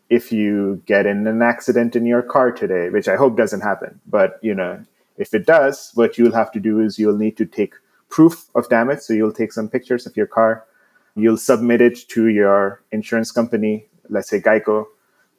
if 0.10 0.32
you 0.32 0.82
get 0.86 1.06
in 1.06 1.26
an 1.26 1.41
accident 1.41 1.95
in 1.95 2.06
your 2.06 2.21
car 2.21 2.52
today 2.52 2.89
which 2.89 3.08
i 3.08 3.15
hope 3.15 3.38
doesn't 3.38 3.62
happen 3.62 3.97
but 4.06 4.38
you 4.41 4.54
know 4.54 4.78
if 5.17 5.34
it 5.34 5.45
does 5.45 5.91
what 5.93 6.17
you'll 6.17 6.34
have 6.41 6.52
to 6.52 6.60
do 6.60 6.82
is 6.82 7.00
you'll 7.00 7.17
need 7.26 7.38
to 7.38 7.45
take 7.45 7.74
proof 8.12 8.50
of 8.54 8.69
damage. 8.69 9.00
So 9.00 9.13
you'll 9.13 9.34
take 9.34 9.52
some 9.52 9.67
pictures 9.67 10.06
of 10.06 10.15
your 10.15 10.28
car. 10.28 10.65
You'll 11.15 11.38
submit 11.38 11.82
it 11.82 12.08
to 12.10 12.28
your 12.28 12.84
insurance 12.91 13.32
company. 13.32 13.88
Let's 14.10 14.30
say 14.30 14.39
geico. 14.39 14.86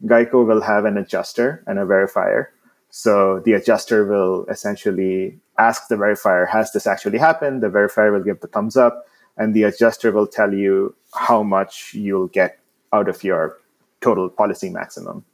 Geico 0.04 0.44
will 0.44 0.62
have 0.62 0.84
an 0.84 0.98
adjuster 0.98 1.62
and 1.66 1.78
a 1.78 1.84
verifier 1.84 2.46
so 2.94 3.40
the 3.40 3.54
adjuster 3.54 4.04
will 4.04 4.44
essentially 4.50 5.38
ask 5.56 5.88
the 5.88 5.96
verifier, 5.96 6.46
has 6.46 6.72
this 6.72 6.86
actually 6.86 7.16
happened? 7.16 7.62
The 7.62 7.68
verifier 7.68 8.12
will 8.12 8.22
give 8.22 8.40
the 8.40 8.48
thumbs 8.48 8.76
up, 8.76 9.06
and 9.38 9.54
the 9.54 9.62
adjuster 9.62 10.12
will 10.12 10.26
tell 10.26 10.52
you 10.52 10.94
how 11.14 11.42
much 11.42 11.94
you'll 11.94 12.28
get 12.28 12.58
out 12.92 13.08
of 13.08 13.24
your 13.24 13.56
total 14.02 14.28
policy 14.28 14.68
maximum. 14.68 15.24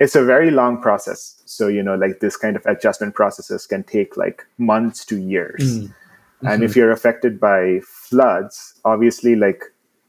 It's 0.00 0.16
a 0.16 0.24
very 0.24 0.50
long 0.50 0.80
process. 0.80 1.42
So, 1.44 1.68
you 1.68 1.82
know, 1.82 1.96
like 1.96 2.20
this 2.20 2.38
kind 2.38 2.56
of 2.56 2.64
adjustment 2.64 3.14
processes 3.14 3.66
can 3.66 3.82
take 3.82 4.16
like 4.16 4.46
months 4.56 5.04
to 5.06 5.18
years. 5.18 5.60
Mm-hmm. 5.60 6.46
And 6.46 6.62
if 6.62 6.70
mm-hmm. 6.70 6.78
you're 6.78 6.92
affected 6.92 7.38
by 7.38 7.80
floods, 7.84 8.72
obviously, 8.86 9.36
like 9.36 9.64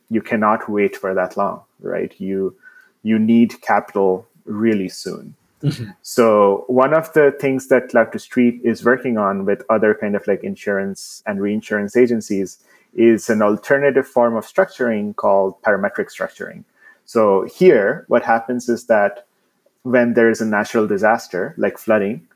you 0.09 0.21
cannot 0.21 0.69
wait 0.69 0.95
for 0.95 1.13
that 1.13 1.35
long, 1.35 1.63
right? 1.81 2.13
You 2.17 2.55
you 3.03 3.19
need 3.19 3.61
capital 3.61 4.25
really 4.45 4.87
soon. 4.87 5.35
Mm-hmm. 5.63 5.91
So 6.01 6.65
one 6.67 6.93
of 6.93 7.11
the 7.13 7.35
things 7.39 7.67
that 7.69 7.89
Cloud 7.89 8.11
to 8.11 8.19
Street 8.19 8.61
is 8.63 8.85
working 8.85 9.17
on 9.17 9.45
with 9.45 9.63
other 9.69 9.95
kind 9.95 10.15
of 10.15 10.27
like 10.27 10.43
insurance 10.43 11.23
and 11.25 11.41
reinsurance 11.41 11.97
agencies 11.97 12.63
is 12.93 13.29
an 13.29 13.41
alternative 13.41 14.07
form 14.07 14.35
of 14.35 14.45
structuring 14.45 15.15
called 15.15 15.61
parametric 15.63 16.07
structuring. 16.07 16.63
So 17.05 17.43
here, 17.43 18.05
what 18.07 18.23
happens 18.23 18.69
is 18.69 18.85
that 18.85 19.25
when 19.83 20.13
there 20.13 20.29
is 20.29 20.41
a 20.41 20.45
natural 20.45 20.87
disaster 20.87 21.55
like 21.57 21.77
flooding, 21.77 22.27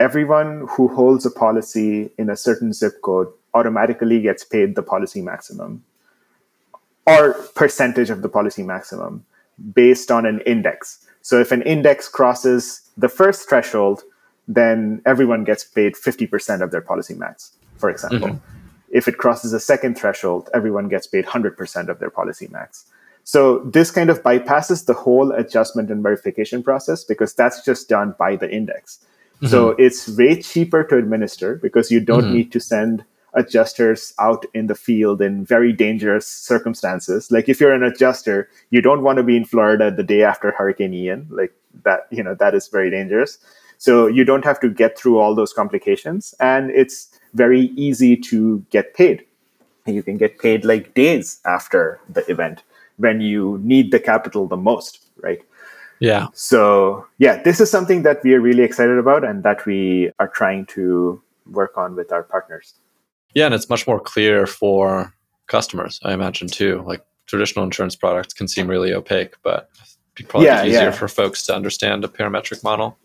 everyone 0.00 0.66
who 0.70 0.88
holds 0.88 1.26
a 1.26 1.30
policy 1.30 2.10
in 2.18 2.30
a 2.30 2.36
certain 2.36 2.72
zip 2.72 3.02
code 3.02 3.28
automatically 3.54 4.20
gets 4.20 4.44
paid 4.44 4.74
the 4.74 4.82
policy 4.82 5.20
maximum 5.20 5.84
or 7.06 7.34
percentage 7.54 8.10
of 8.10 8.22
the 8.22 8.28
policy 8.28 8.62
maximum 8.62 9.24
based 9.74 10.10
on 10.10 10.26
an 10.26 10.40
index. 10.40 11.06
So 11.22 11.40
if 11.40 11.52
an 11.52 11.62
index 11.62 12.08
crosses 12.08 12.82
the 12.96 13.08
first 13.08 13.48
threshold, 13.48 14.02
then 14.48 15.00
everyone 15.06 15.44
gets 15.44 15.64
paid 15.64 15.94
50% 15.94 16.62
of 16.62 16.70
their 16.70 16.80
policy 16.80 17.14
max, 17.14 17.52
for 17.78 17.88
example. 17.88 18.28
Mm-hmm. 18.28 18.58
If 18.90 19.08
it 19.08 19.16
crosses 19.16 19.52
a 19.52 19.60
second 19.60 19.96
threshold, 19.96 20.50
everyone 20.52 20.88
gets 20.88 21.06
paid 21.06 21.24
100% 21.24 21.88
of 21.88 21.98
their 21.98 22.10
policy 22.10 22.48
max. 22.50 22.84
So 23.24 23.60
this 23.60 23.90
kind 23.90 24.10
of 24.10 24.22
bypasses 24.22 24.86
the 24.86 24.94
whole 24.94 25.32
adjustment 25.32 25.90
and 25.90 26.02
verification 26.02 26.62
process 26.62 27.04
because 27.04 27.34
that's 27.34 27.64
just 27.64 27.88
done 27.88 28.14
by 28.18 28.36
the 28.36 28.52
index. 28.52 28.98
Mm-hmm. 29.36 29.46
So 29.46 29.70
it's 29.70 30.08
way 30.08 30.42
cheaper 30.42 30.84
to 30.84 30.96
administer 30.96 31.56
because 31.56 31.90
you 31.90 32.00
don't 32.00 32.24
mm-hmm. 32.24 32.34
need 32.34 32.52
to 32.52 32.60
send 32.60 33.04
adjusters 33.34 34.12
out 34.18 34.44
in 34.54 34.66
the 34.66 34.74
field 34.74 35.22
in 35.22 35.44
very 35.44 35.72
dangerous 35.72 36.26
circumstances. 36.26 37.30
Like 37.30 37.48
if 37.48 37.60
you're 37.60 37.72
an 37.72 37.82
adjuster, 37.82 38.48
you 38.70 38.82
don't 38.82 39.02
want 39.02 39.16
to 39.18 39.22
be 39.22 39.36
in 39.36 39.44
Florida 39.44 39.90
the 39.90 40.02
day 40.02 40.22
after 40.22 40.50
Hurricane 40.50 40.94
Ian. 40.94 41.26
Like 41.30 41.52
that, 41.84 42.06
you 42.10 42.22
know, 42.22 42.34
that 42.34 42.54
is 42.54 42.68
very 42.68 42.90
dangerous. 42.90 43.38
So 43.78 44.06
you 44.06 44.24
don't 44.24 44.44
have 44.44 44.60
to 44.60 44.68
get 44.68 44.98
through 44.98 45.18
all 45.18 45.34
those 45.34 45.52
complications. 45.52 46.34
And 46.38 46.70
it's 46.70 47.08
very 47.34 47.72
easy 47.76 48.16
to 48.16 48.64
get 48.70 48.94
paid. 48.94 49.24
You 49.86 50.02
can 50.02 50.16
get 50.16 50.38
paid 50.38 50.64
like 50.64 50.94
days 50.94 51.40
after 51.44 52.00
the 52.08 52.24
event 52.30 52.62
when 52.98 53.20
you 53.20 53.58
need 53.64 53.90
the 53.90 53.98
capital 53.98 54.46
the 54.46 54.56
most, 54.56 55.00
right? 55.20 55.40
Yeah. 55.98 56.28
So, 56.34 57.06
yeah, 57.18 57.42
this 57.42 57.60
is 57.60 57.70
something 57.70 58.02
that 58.02 58.22
we 58.22 58.34
are 58.34 58.40
really 58.40 58.62
excited 58.62 58.98
about 58.98 59.24
and 59.24 59.42
that 59.42 59.64
we 59.66 60.12
are 60.18 60.28
trying 60.28 60.66
to 60.66 61.20
work 61.50 61.76
on 61.76 61.96
with 61.96 62.12
our 62.12 62.22
partners. 62.22 62.74
Yeah, 63.34 63.46
and 63.46 63.54
it's 63.54 63.68
much 63.68 63.86
more 63.86 64.00
clear 64.00 64.46
for 64.46 65.14
customers, 65.46 66.00
I 66.04 66.12
imagine 66.12 66.48
too. 66.48 66.82
Like 66.86 67.04
traditional 67.26 67.64
insurance 67.64 67.96
products 67.96 68.34
can 68.34 68.48
seem 68.48 68.68
really 68.68 68.92
opaque, 68.92 69.36
but 69.42 69.70
it'd 70.16 70.28
probably 70.28 70.48
yeah, 70.48 70.64
easier 70.64 70.80
yeah. 70.80 70.90
for 70.90 71.08
folks 71.08 71.44
to 71.46 71.54
understand 71.54 72.04
a 72.04 72.08
parametric 72.08 72.62
model. 72.62 72.96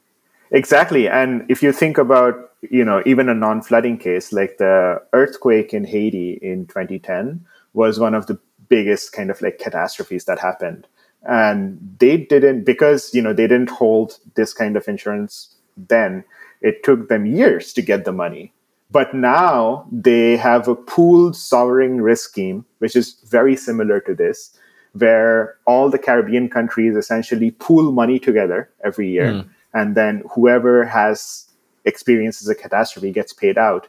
Exactly. 0.52 1.08
And 1.10 1.46
if 1.50 1.62
you 1.62 1.72
think 1.72 1.98
about, 1.98 2.52
you 2.70 2.84
know, 2.84 3.04
even 3.06 3.30
a 3.30 3.34
non-flooding 3.34 3.98
case 3.98 4.32
like 4.32 4.58
the 4.58 5.02
earthquake 5.13 5.74
in 5.74 5.86
Haiti 5.86 6.40
in 6.42 6.66
2010 6.68 7.46
was 7.74 8.00
one 8.00 8.16
of 8.16 8.28
the 8.28 8.40
biggest 8.70 9.13
kind 9.13 9.30
of 9.30 9.42
like 9.42 9.60
catastrophes 9.60 10.26
that 10.26 10.40
happened. 10.40 10.88
And 11.24 11.80
they 12.00 12.18
didn't 12.18 12.63
because, 12.63 13.13
you 13.13 13.22
know, 13.22 13.34
they 13.34 13.48
didn't 13.48 13.70
hold 13.70 14.18
this 14.36 14.54
kind 14.54 14.78
of 14.78 14.88
insurance 14.88 15.54
then. 15.75 16.23
It 16.62 16.84
took 16.84 17.10
them 17.10 17.25
years 17.25 17.73
to 17.73 17.82
get 17.82 18.06
the 18.06 18.13
money 18.13 18.54
but 18.92 19.13
now 19.13 19.85
they 19.92 20.38
have 20.38 20.67
a 20.67 20.75
pooled 20.75 21.35
sovereign 21.35 22.02
risk 22.02 22.29
scheme, 22.29 22.65
which 22.79 22.96
is 22.96 23.17
very 23.25 23.56
similar 23.56 24.00
to 24.02 24.15
this, 24.15 24.58
where 24.94 25.58
all 25.65 25.90
the 25.90 26.00
Caribbean 26.00 26.50
countries 26.50 26.96
essentially 26.96 27.52
pool 27.52 27.92
money 27.92 28.19
together 28.19 28.69
every 28.83 29.10
year. 29.10 29.31
Mm. 29.31 29.50
And 29.73 29.96
then 29.96 30.23
whoever 30.33 30.85
has 30.85 31.46
experiences 31.85 32.48
a 32.48 32.56
catastrophe 32.56 33.12
gets 33.12 33.33
paid 33.33 33.58
out. 33.58 33.88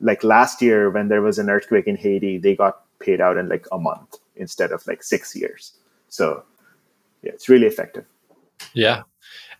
Like 0.00 0.24
last 0.24 0.60
year, 0.62 0.90
when 0.90 1.08
there 1.08 1.22
was 1.22 1.38
an 1.38 1.50
earthquake 1.50 1.86
in 1.86 1.96
Haiti, 1.96 2.38
they 2.38 2.56
got 2.56 2.82
paid 2.98 3.20
out 3.20 3.36
in 3.36 3.48
like 3.48 3.66
a 3.70 3.78
month 3.78 4.16
instead 4.36 4.72
of 4.72 4.86
like 4.86 5.02
six 5.02 5.36
years. 5.36 5.72
So, 6.08 6.42
yeah, 7.22 7.32
it's 7.32 7.48
really 7.48 7.66
effective. 7.66 8.04
Yeah. 8.74 9.02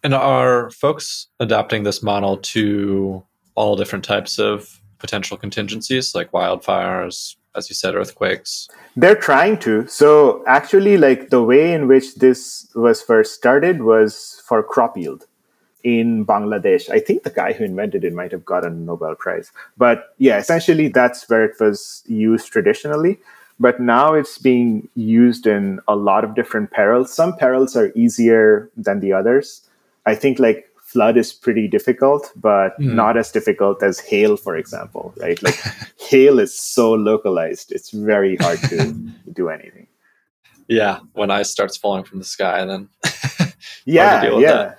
And 0.03 0.15
are 0.15 0.71
folks 0.71 1.27
adapting 1.39 1.83
this 1.83 2.03
model 2.03 2.39
to 2.39 3.23
all 3.55 3.77
different 3.77 4.05
types 4.05 4.39
of 4.39 4.80
potential 5.01 5.37
contingencies 5.37 6.15
like 6.15 6.31
wildfires, 6.33 7.37
as 7.57 7.69
you 7.69 7.75
said, 7.75 7.95
earthquakes? 7.95 8.69
They're 8.97 9.17
trying 9.17 9.59
to. 9.61 9.87
So 9.89 10.45
actually, 10.47 10.97
like 10.97 11.31
the 11.31 11.43
way 11.43 11.73
in 11.73 11.89
which 11.89 12.17
this 12.17 12.69
was 12.75 13.03
first 13.03 13.35
started 13.35 13.83
was 13.83 14.43
for 14.47 14.63
crop 14.63 14.97
yield 14.97 15.27
in 15.83 16.27
Bangladesh. 16.27 16.91
I 16.91 17.01
think 17.01 17.23
the 17.23 17.31
guy 17.31 17.53
who 17.53 17.65
invented 17.65 18.05
it 18.05 18.13
might 18.13 18.33
have 18.33 18.45
gotten 18.45 18.73
a 18.73 18.77
Nobel 18.77 19.15
Prize. 19.15 19.51
But 19.77 20.15
yeah, 20.19 20.39
essentially 20.39 20.89
that's 20.89 21.29
where 21.29 21.45
it 21.45 21.59
was 21.59 22.03
used 22.07 22.53
traditionally. 22.53 23.19
But 23.59 23.79
now 23.79 24.15
it's 24.15 24.39
being 24.39 24.89
used 24.95 25.47
in 25.47 25.81
a 25.87 25.95
lot 25.95 26.25
of 26.25 26.35
different 26.35 26.71
perils. 26.71 27.13
Some 27.13 27.37
perils 27.37 27.77
are 27.77 27.93
easier 27.95 28.71
than 28.77 29.01
the 29.01 29.13
others. 29.13 29.63
I 30.07 30.15
think 30.15 30.39
like 30.39 30.70
flood 30.93 31.17
is 31.17 31.33
pretty 31.33 31.69
difficult, 31.69 32.33
but 32.35 32.79
mm. 32.81 32.95
not 32.95 33.17
as 33.17 33.31
difficult 33.31 33.83
as 33.83 34.01
hail, 34.01 34.37
for 34.37 34.57
example, 34.57 35.15
right? 35.17 35.41
Like 35.43 35.59
hail 35.99 36.39
is 36.39 36.59
so 36.59 36.93
localized, 36.93 37.73
it's 37.73 37.91
very 37.91 38.37
hard 38.37 38.59
to 38.71 38.93
do 39.33 39.49
anything. 39.49 39.87
Yeah, 40.69 41.01
when 41.15 41.31
ice 41.31 41.51
starts 41.51 41.77
falling 41.77 42.05
from 42.05 42.19
the 42.19 42.25
sky, 42.25 42.65
then 42.65 42.89
yeah, 43.85 44.23
yeah, 44.39 44.53
that. 44.53 44.79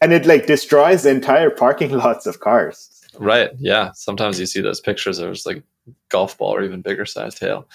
and 0.00 0.12
it 0.12 0.26
like 0.26 0.46
destroys 0.46 1.02
the 1.02 1.10
entire 1.10 1.50
parking 1.50 1.90
lots 1.90 2.26
of 2.26 2.40
cars. 2.40 2.98
Right. 3.18 3.50
Yeah. 3.58 3.90
Sometimes 3.94 4.38
you 4.38 4.46
see 4.46 4.60
those 4.60 4.80
pictures. 4.80 5.18
There's 5.18 5.44
like 5.44 5.62
golf 6.08 6.38
ball 6.38 6.54
or 6.54 6.62
even 6.62 6.82
bigger 6.82 7.06
sized 7.06 7.40
hail. 7.40 7.68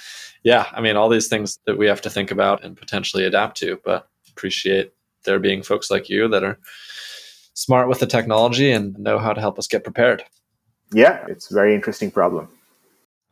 Yeah. 0.44 0.68
I 0.72 0.82
mean, 0.82 0.96
all 0.96 1.10
these 1.10 1.28
things 1.28 1.60
that 1.66 1.78
we 1.78 1.88
have 1.88 2.02
to 2.02 2.10
think 2.10 2.32
about 2.32 2.64
and 2.64 2.78
potentially 2.78 3.26
adapt 3.26 3.58
to, 3.58 3.80
but 3.84 4.08
appreciate 4.30 4.94
there 5.26 5.40
being 5.40 5.64
folks 5.64 5.92
like 5.92 6.10
you 6.10 6.28
that 6.30 6.44
are 6.44 6.60
smart 7.54 7.88
with 7.88 8.00
the 8.00 8.08
technology 8.08 8.72
and 8.72 8.98
know 8.98 9.20
how 9.20 9.34
to 9.34 9.42
help 9.42 9.60
us 9.60 9.68
get 9.68 9.84
prepared. 9.84 10.24
Yeah, 10.92 11.26
it's 11.28 11.50
a 11.50 11.54
very 11.54 11.74
interesting 11.74 12.12
problem. 12.12 12.48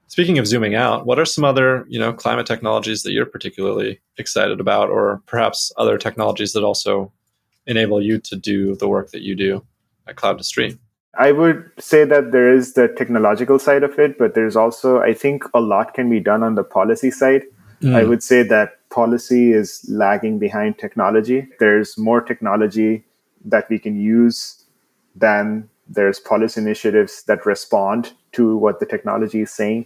Speaking 0.07 0.37
of 0.39 0.47
zooming 0.47 0.75
out, 0.75 1.05
what 1.05 1.19
are 1.19 1.25
some 1.25 1.45
other, 1.45 1.85
you 1.87 1.97
know, 1.97 2.11
climate 2.11 2.45
technologies 2.45 3.03
that 3.03 3.13
you're 3.13 3.25
particularly 3.25 4.01
excited 4.17 4.59
about 4.59 4.89
or 4.89 5.21
perhaps 5.25 5.71
other 5.77 5.97
technologies 5.97 6.51
that 6.53 6.63
also 6.63 7.13
enable 7.65 8.01
you 8.01 8.19
to 8.19 8.35
do 8.35 8.75
the 8.75 8.89
work 8.89 9.11
that 9.11 9.21
you 9.21 9.35
do 9.35 9.63
at 10.07 10.17
Cloud 10.17 10.37
to 10.37 10.43
Street? 10.43 10.77
I 11.17 11.31
would 11.31 11.69
say 11.77 12.03
that 12.05 12.31
there 12.31 12.53
is 12.53 12.73
the 12.73 12.87
technological 12.87 13.59
side 13.59 13.83
of 13.83 13.97
it, 13.99 14.17
but 14.17 14.33
there's 14.33 14.55
also, 14.55 14.99
I 14.99 15.13
think, 15.13 15.43
a 15.53 15.61
lot 15.61 15.93
can 15.93 16.09
be 16.09 16.19
done 16.19 16.43
on 16.43 16.55
the 16.55 16.63
policy 16.63 17.11
side. 17.11 17.43
Mm. 17.81 17.95
I 17.95 18.03
would 18.03 18.23
say 18.23 18.43
that 18.43 18.89
policy 18.89 19.53
is 19.53 19.85
lagging 19.89 20.39
behind 20.39 20.77
technology. 20.77 21.47
There's 21.59 21.97
more 21.97 22.21
technology 22.21 23.03
that 23.45 23.69
we 23.69 23.79
can 23.79 23.99
use 23.99 24.63
then 25.15 25.69
there's 25.87 26.19
policy 26.19 26.61
initiatives 26.61 27.23
that 27.23 27.45
respond 27.45 28.13
to 28.31 28.55
what 28.55 28.79
the 28.79 28.85
technology 28.85 29.41
is 29.41 29.51
saying. 29.51 29.85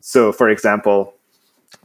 So 0.00 0.32
for 0.32 0.50
example 0.50 1.14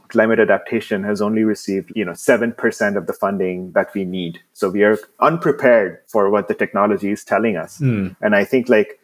climate 0.08 0.40
adaptation 0.40 1.04
has 1.04 1.22
only 1.22 1.44
received 1.44 1.92
you 1.94 2.04
know 2.04 2.12
7% 2.12 2.96
of 2.96 3.06
the 3.06 3.12
funding 3.12 3.72
that 3.72 3.94
we 3.94 4.04
need. 4.04 4.40
So 4.52 4.68
we 4.68 4.82
are 4.82 4.98
unprepared 5.20 5.98
for 6.08 6.28
what 6.30 6.48
the 6.48 6.54
technology 6.54 7.10
is 7.10 7.24
telling 7.24 7.56
us. 7.56 7.78
Mm. 7.78 8.16
and 8.20 8.34
i 8.34 8.44
think 8.44 8.68
like 8.68 8.98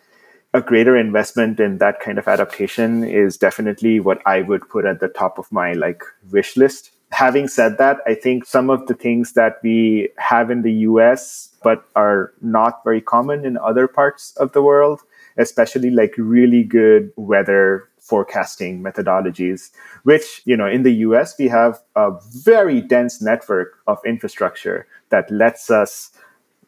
a 0.54 0.60
greater 0.60 0.96
investment 0.96 1.60
in 1.60 1.78
that 1.78 2.00
kind 2.00 2.18
of 2.18 2.26
adaptation 2.26 3.04
is 3.04 3.36
definitely 3.36 4.00
what 4.00 4.20
i 4.26 4.42
would 4.42 4.68
put 4.68 4.84
at 4.84 5.00
the 5.00 5.08
top 5.08 5.38
of 5.38 5.50
my 5.52 5.72
like 5.72 6.02
wish 6.30 6.56
list 6.56 6.90
having 7.10 7.48
said 7.48 7.78
that, 7.78 7.98
I 8.06 8.14
think 8.14 8.44
some 8.44 8.70
of 8.70 8.86
the 8.86 8.94
things 8.94 9.32
that 9.32 9.58
we 9.62 10.10
have 10.18 10.50
in 10.50 10.62
the 10.62 10.72
US 10.90 11.50
but 11.62 11.84
are 11.96 12.32
not 12.40 12.82
very 12.84 13.00
common 13.00 13.44
in 13.44 13.56
other 13.58 13.88
parts 13.88 14.34
of 14.36 14.52
the 14.52 14.62
world, 14.62 15.02
especially 15.36 15.90
like 15.90 16.14
really 16.16 16.62
good 16.62 17.12
weather 17.16 17.88
forecasting 17.98 18.82
methodologies, 18.82 19.70
which, 20.04 20.42
you 20.44 20.56
know, 20.56 20.66
in 20.66 20.84
the 20.84 20.92
US, 21.06 21.34
we 21.38 21.48
have 21.48 21.80
a 21.96 22.12
very 22.44 22.80
dense 22.80 23.20
network 23.20 23.78
of 23.86 23.98
infrastructure 24.06 24.86
that 25.10 25.30
lets 25.30 25.70
us 25.70 26.12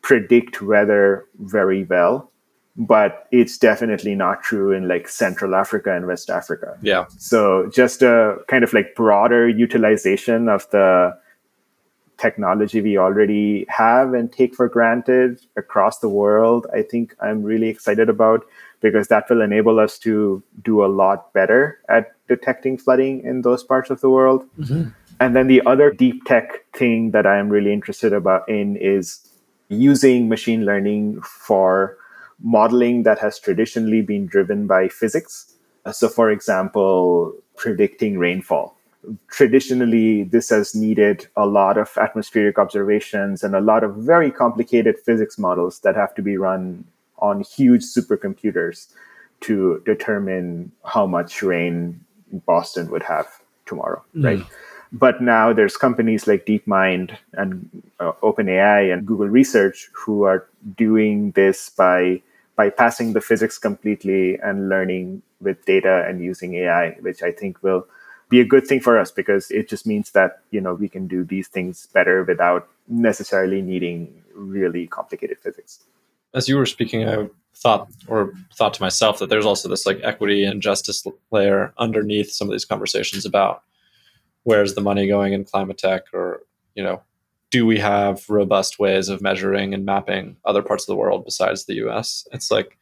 predict 0.03 0.63
weather 0.63 1.27
very 1.39 1.85
well 1.85 2.31
but 2.79 3.27
it's 3.33 3.59
definitely 3.59 4.15
not 4.15 4.43
true 4.43 4.71
in 4.71 4.87
like 4.87 5.09
Central 5.09 5.57
Africa 5.57 5.95
and 5.95 6.07
West 6.07 6.31
Africa. 6.31 6.79
Yeah. 6.81 7.07
So 7.19 7.69
just 7.75 8.03
a 8.03 8.37
kind 8.47 8.63
of 8.63 8.73
like 8.73 8.95
broader 8.95 9.49
utilization 9.49 10.49
of 10.49 10.71
the 10.71 11.19
technology 12.19 12.81
we 12.81 12.97
already 12.97 13.67
have 13.69 14.15
and 14.15 14.33
take 14.33 14.55
for 14.55 14.69
granted 14.69 15.41
across 15.57 15.99
the 15.99 16.09
world, 16.09 16.69
I 16.73 16.83
think 16.83 17.17
I'm 17.21 17.43
really 17.43 17.69
excited 17.69 18.09
about 18.09 18.45
because 18.81 19.09
that 19.09 19.29
will 19.29 19.41
enable 19.43 19.81
us 19.81 19.99
to 19.99 20.41
do 20.63 20.85
a 20.85 20.87
lot 20.87 21.33
better 21.33 21.81
at 21.89 22.13
detecting 22.29 22.79
flooding 22.79 23.25
in 23.25 23.43
those 23.43 23.65
parts 23.65 23.91
of 23.91 24.01
the 24.01 24.11
world. 24.11 24.45
Mm-hmm. 24.57 24.91
And 25.21 25.35
then 25.35 25.49
the 25.49 25.63
other 25.67 25.91
deep 25.91 26.25
tech 26.27 26.65
thing 26.75 27.11
that 27.11 27.27
I 27.27 27.39
am 27.39 27.49
really 27.49 27.73
interested 27.73 28.13
about 28.13 28.49
in 28.49 28.77
is 28.77 29.29
using 29.69 30.29
machine 30.29 30.65
learning 30.65 31.21
for 31.23 31.97
modeling 32.43 33.03
that 33.03 33.19
has 33.19 33.39
traditionally 33.39 34.03
been 34.03 34.27
driven 34.27 34.67
by 34.67 34.89
physics. 34.89 35.55
Uh, 35.85 35.93
so, 35.93 36.09
for 36.09 36.31
example, 36.31 37.35
predicting 37.57 38.19
rainfall. 38.19 38.77
Traditionally, 39.29 40.25
this 40.25 40.51
has 40.51 40.75
needed 40.75 41.27
a 41.37 41.47
lot 41.47 41.79
of 41.79 41.91
atmospheric 41.97 42.59
observations 42.59 43.43
and 43.43 43.55
a 43.55 43.61
lot 43.61 43.85
of 43.85 43.97
very 43.97 44.31
complicated 44.31 44.97
physics 44.99 45.39
models 45.39 45.81
that 45.81 45.95
have 45.97 46.15
to 46.15 46.23
be 46.23 46.37
run 46.37 46.85
on 47.19 47.41
huge 47.41 47.83
supercomputers 47.83 48.89
to 49.41 49.83
determine 49.87 50.73
how 50.85 51.07
much 51.07 51.43
rain 51.43 52.01
Boston 52.33 52.91
would 52.91 53.03
have 53.03 53.27
tomorrow, 53.67 54.03
mm. 54.15 54.25
right? 54.25 54.47
But 54.91 55.21
now 55.21 55.53
there's 55.53 55.77
companies 55.77 56.27
like 56.27 56.47
DeepMind 56.47 57.17
and 57.35 57.69
uh, 58.01 58.13
OpenAI 58.23 58.93
and 58.93 59.07
Google 59.07 59.29
Research 59.29 59.91
who 59.93 60.23
are 60.23 60.49
doing 60.77 61.33
this 61.33 61.69
by 61.69 62.23
bypassing 62.59 63.13
the 63.13 63.21
physics 63.21 63.57
completely 63.59 64.39
and 64.41 64.69
learning 64.69 65.23
with 65.41 65.65
data 65.65 66.05
and 66.09 66.23
using 66.23 66.55
AI, 66.55 66.91
which 67.01 67.23
I 67.23 67.31
think 67.31 67.63
will 67.63 67.87
be 68.29 68.41
a 68.41 68.45
good 68.45 68.67
thing 68.67 68.81
for 68.81 68.99
us 68.99 69.11
because 69.11 69.51
it 69.51 69.69
just 69.69 69.87
means 69.87 70.11
that 70.11 70.43
you 70.51 70.61
know 70.61 70.75
we 70.75 70.89
can 70.89 71.07
do 71.07 71.25
these 71.25 71.49
things 71.49 71.87
better 71.95 72.25
without 72.25 72.69
necessarily 72.89 73.63
needing 73.63 74.23
really 74.35 74.87
complicated 74.87 75.39
physics. 75.39 75.85
As 76.35 76.49
you 76.49 76.57
were 76.57 76.67
speaking, 76.67 77.09
I 77.09 77.29
thought 77.55 77.89
or 78.07 78.33
thought 78.55 78.75
to 78.75 78.83
myself 78.83 79.19
that 79.19 79.31
there's 79.31 79.47
also 79.47 79.69
this 79.69 79.87
like 79.87 80.01
equity 80.03 80.45
and 80.45 80.61
justice 80.61 81.07
layer 81.31 81.73
underneath 81.79 82.31
some 82.31 82.49
of 82.49 82.53
these 82.53 82.65
conversations 82.65 83.25
about 83.25 83.63
where's 84.45 84.75
the 84.75 84.81
money 84.81 85.07
going 85.07 85.33
in 85.33 85.45
climate 85.45 85.79
tech 85.79 86.03
or 86.13 86.43
you 86.75 86.83
know 86.83 87.03
do 87.51 87.65
we 87.65 87.79
have 87.79 88.29
robust 88.29 88.79
ways 88.79 89.09
of 89.09 89.23
measuring 89.23 89.73
and 89.73 89.85
mapping 89.85 90.37
other 90.45 90.63
parts 90.63 90.85
of 90.85 90.89
the 90.89 90.97
world 90.97 91.25
besides 91.25 91.65
the 91.65 91.75
US? 91.87 92.27
It's 92.33 92.51
like 92.51 92.79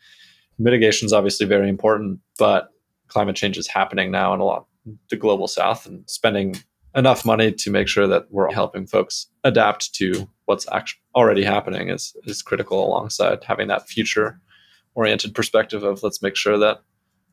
mitigation 0.59 1.07
is 1.07 1.13
obviously 1.13 1.47
very 1.47 1.69
important, 1.69 2.21
but 2.39 2.71
climate 3.09 3.37
change 3.37 3.59
is 3.59 3.69
happening 3.69 4.11
now 4.11 4.35
in 4.35 4.41
a 4.41 4.45
lot 4.45 4.67
the 5.11 5.17
global 5.17 5.49
south 5.49 5.87
and 5.87 6.09
spending 6.09 6.57
enough 6.95 7.25
money 7.25 7.53
to 7.53 7.71
make 7.71 7.89
sure 7.89 8.07
that 8.07 8.27
we're 8.31 8.51
helping 8.51 8.87
folks 8.87 9.27
adapt 9.45 9.93
to 9.95 10.29
what's 10.47 10.67
actually 10.73 11.01
already 11.15 11.43
happening 11.43 11.89
is 11.89 12.17
is 12.25 12.43
critical 12.43 12.87
alongside 12.87 13.43
having 13.45 13.69
that 13.69 13.89
future 13.89 14.41
oriented 14.95 15.35
perspective 15.35 15.83
of 15.83 16.03
let's 16.03 16.23
make 16.23 16.37
sure 16.37 16.57
that 16.59 16.83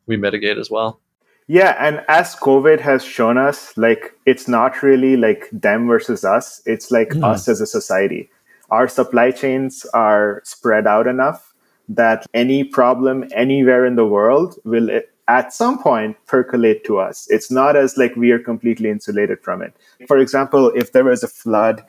we 0.05 0.17
mitigate 0.17 0.57
as 0.57 0.69
well. 0.69 1.01
Yeah, 1.47 1.75
and 1.79 2.03
as 2.07 2.35
COVID 2.35 2.79
has 2.79 3.03
shown 3.03 3.37
us, 3.37 3.75
like 3.77 4.13
it's 4.25 4.47
not 4.47 4.81
really 4.81 5.17
like 5.17 5.49
them 5.51 5.87
versus 5.87 6.23
us. 6.23 6.61
It's 6.65 6.89
like 6.91 7.09
mm. 7.09 7.23
us 7.23 7.47
as 7.47 7.59
a 7.59 7.67
society. 7.67 8.29
Our 8.69 8.87
supply 8.87 9.31
chains 9.31 9.85
are 9.93 10.41
spread 10.45 10.87
out 10.87 11.05
enough 11.05 11.53
that 11.89 12.25
any 12.33 12.63
problem 12.63 13.25
anywhere 13.35 13.85
in 13.85 13.95
the 13.95 14.05
world 14.05 14.55
will 14.63 14.89
at 15.27 15.53
some 15.53 15.81
point 15.81 16.17
percolate 16.27 16.83
to 16.85 16.97
us. 16.99 17.27
It's 17.29 17.51
not 17.51 17.75
as 17.75 17.97
like 17.97 18.15
we 18.15 18.31
are 18.31 18.39
completely 18.39 18.89
insulated 18.89 19.39
from 19.41 19.61
it. 19.61 19.73
For 20.07 20.17
example, 20.17 20.71
if 20.75 20.91
there 20.91 21.03
was 21.03 21.23
a 21.23 21.27
flood 21.27 21.83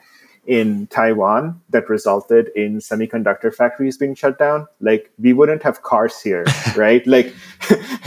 in 0.47 0.87
Taiwan 0.87 1.61
that 1.69 1.89
resulted 1.89 2.49
in 2.55 2.77
semiconductor 2.77 3.53
factories 3.53 3.97
being 3.97 4.15
shut 4.15 4.37
down, 4.37 4.67
like 4.79 5.11
we 5.19 5.33
wouldn't 5.33 5.63
have 5.63 5.81
cars 5.83 6.21
here, 6.21 6.45
right? 6.75 7.05
Like, 7.07 7.33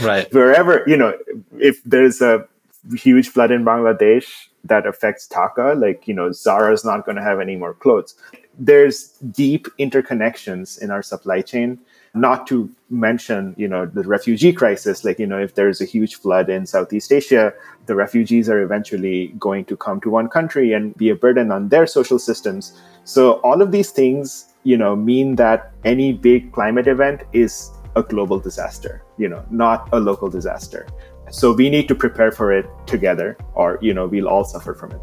right 0.01 0.27
wherever 0.33 0.83
you 0.87 0.97
know, 0.97 1.17
if 1.57 1.83
there's 1.83 2.21
a 2.21 2.47
huge 2.95 3.29
flood 3.29 3.51
in 3.51 3.65
Bangladesh 3.65 4.47
that 4.63 4.85
affects 4.85 5.27
Dhaka, 5.27 5.79
like, 5.79 6.07
you 6.07 6.13
know, 6.13 6.31
Zara 6.31 6.73
is 6.73 6.85
not 6.85 7.05
going 7.05 7.15
to 7.15 7.23
have 7.23 7.39
any 7.39 7.55
more 7.55 7.73
clothes. 7.73 8.15
There's 8.57 9.09
deep 9.31 9.67
interconnections 9.77 10.81
in 10.81 10.91
our 10.91 11.01
supply 11.01 11.41
chain 11.41 11.79
not 12.13 12.47
to 12.47 12.69
mention 12.89 13.53
you 13.57 13.67
know 13.67 13.85
the 13.85 14.01
refugee 14.03 14.51
crisis 14.51 15.05
like 15.05 15.19
you 15.19 15.27
know 15.27 15.39
if 15.39 15.53
there's 15.53 15.79
a 15.79 15.85
huge 15.85 16.15
flood 16.15 16.49
in 16.49 16.65
southeast 16.65 17.11
asia 17.11 17.53
the 17.89 17.95
refugees 17.95 18.47
are 18.47 18.61
eventually 18.61 19.33
going 19.39 19.65
to 19.65 19.75
come 19.75 19.99
to 19.99 20.09
one 20.11 20.29
country 20.29 20.71
and 20.73 20.95
be 20.95 21.09
a 21.09 21.15
burden 21.15 21.51
on 21.51 21.69
their 21.69 21.87
social 21.87 22.19
systems. 22.19 22.79
So 23.03 23.41
all 23.47 23.63
of 23.63 23.71
these 23.71 23.89
things 23.89 24.53
you 24.63 24.77
know 24.77 24.95
mean 24.95 25.35
that 25.37 25.71
any 25.83 26.13
big 26.13 26.51
climate 26.53 26.87
event 26.87 27.23
is 27.33 27.71
a 27.95 28.03
global 28.03 28.39
disaster 28.39 29.03
you 29.17 29.27
know 29.27 29.43
not 29.49 29.89
a 29.91 29.99
local 29.99 30.29
disaster. 30.29 30.87
So 31.31 31.53
we 31.53 31.69
need 31.69 31.87
to 31.89 31.95
prepare 31.95 32.31
for 32.31 32.51
it 32.51 32.65
together 32.85 33.37
or 33.53 33.79
you 33.81 33.93
know 33.93 34.05
we'll 34.07 34.27
all 34.27 34.43
suffer 34.43 34.73
from 34.73 34.91
it. 34.91 35.01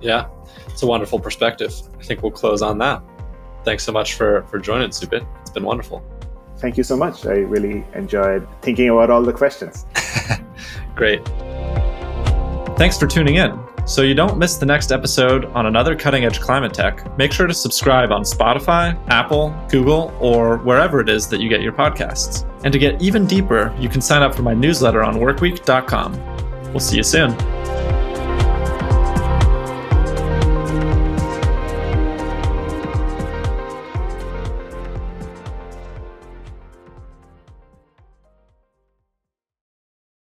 Yeah 0.00 0.26
it's 0.68 0.82
a 0.82 0.86
wonderful 0.86 1.18
perspective. 1.18 1.72
I 2.00 2.02
think 2.04 2.22
we'll 2.22 2.38
close 2.42 2.62
on 2.62 2.78
that. 2.78 3.02
Thanks 3.64 3.82
so 3.82 3.92
much 3.92 4.14
for 4.14 4.42
for 4.44 4.58
joining 4.60 4.90
Subit 4.90 5.26
it's 5.40 5.50
been 5.50 5.64
wonderful 5.64 5.98
thank 6.64 6.78
you 6.78 6.82
so 6.82 6.96
much. 6.96 7.26
I 7.26 7.40
really 7.54 7.84
enjoyed 7.92 8.48
thinking 8.62 8.88
about 8.88 9.10
all 9.10 9.22
the 9.22 9.34
questions. 9.34 9.84
Great. 10.94 11.22
Thanks 12.78 12.98
for 12.98 13.06
tuning 13.06 13.34
in. 13.34 13.52
So 13.84 14.00
you 14.00 14.14
don't 14.14 14.38
miss 14.38 14.56
the 14.56 14.64
next 14.64 14.90
episode 14.90 15.44
on 15.52 15.66
another 15.66 15.94
cutting 15.94 16.24
edge 16.24 16.40
climate 16.40 16.72
tech, 16.72 17.18
make 17.18 17.32
sure 17.32 17.46
to 17.46 17.52
subscribe 17.52 18.10
on 18.12 18.22
Spotify, 18.22 18.98
Apple, 19.10 19.54
Google, 19.68 20.16
or 20.20 20.56
wherever 20.56 21.00
it 21.00 21.10
is 21.10 21.28
that 21.28 21.40
you 21.40 21.50
get 21.50 21.60
your 21.60 21.74
podcasts. 21.74 22.50
And 22.64 22.72
to 22.72 22.78
get 22.78 23.02
even 23.02 23.26
deeper, 23.26 23.76
you 23.78 23.90
can 23.90 24.00
sign 24.00 24.22
up 24.22 24.34
for 24.34 24.40
my 24.40 24.54
newsletter 24.54 25.02
on 25.02 25.16
workweek.com. 25.16 26.72
We'll 26.72 26.80
see 26.80 26.96
you 26.96 27.02
soon. 27.02 27.36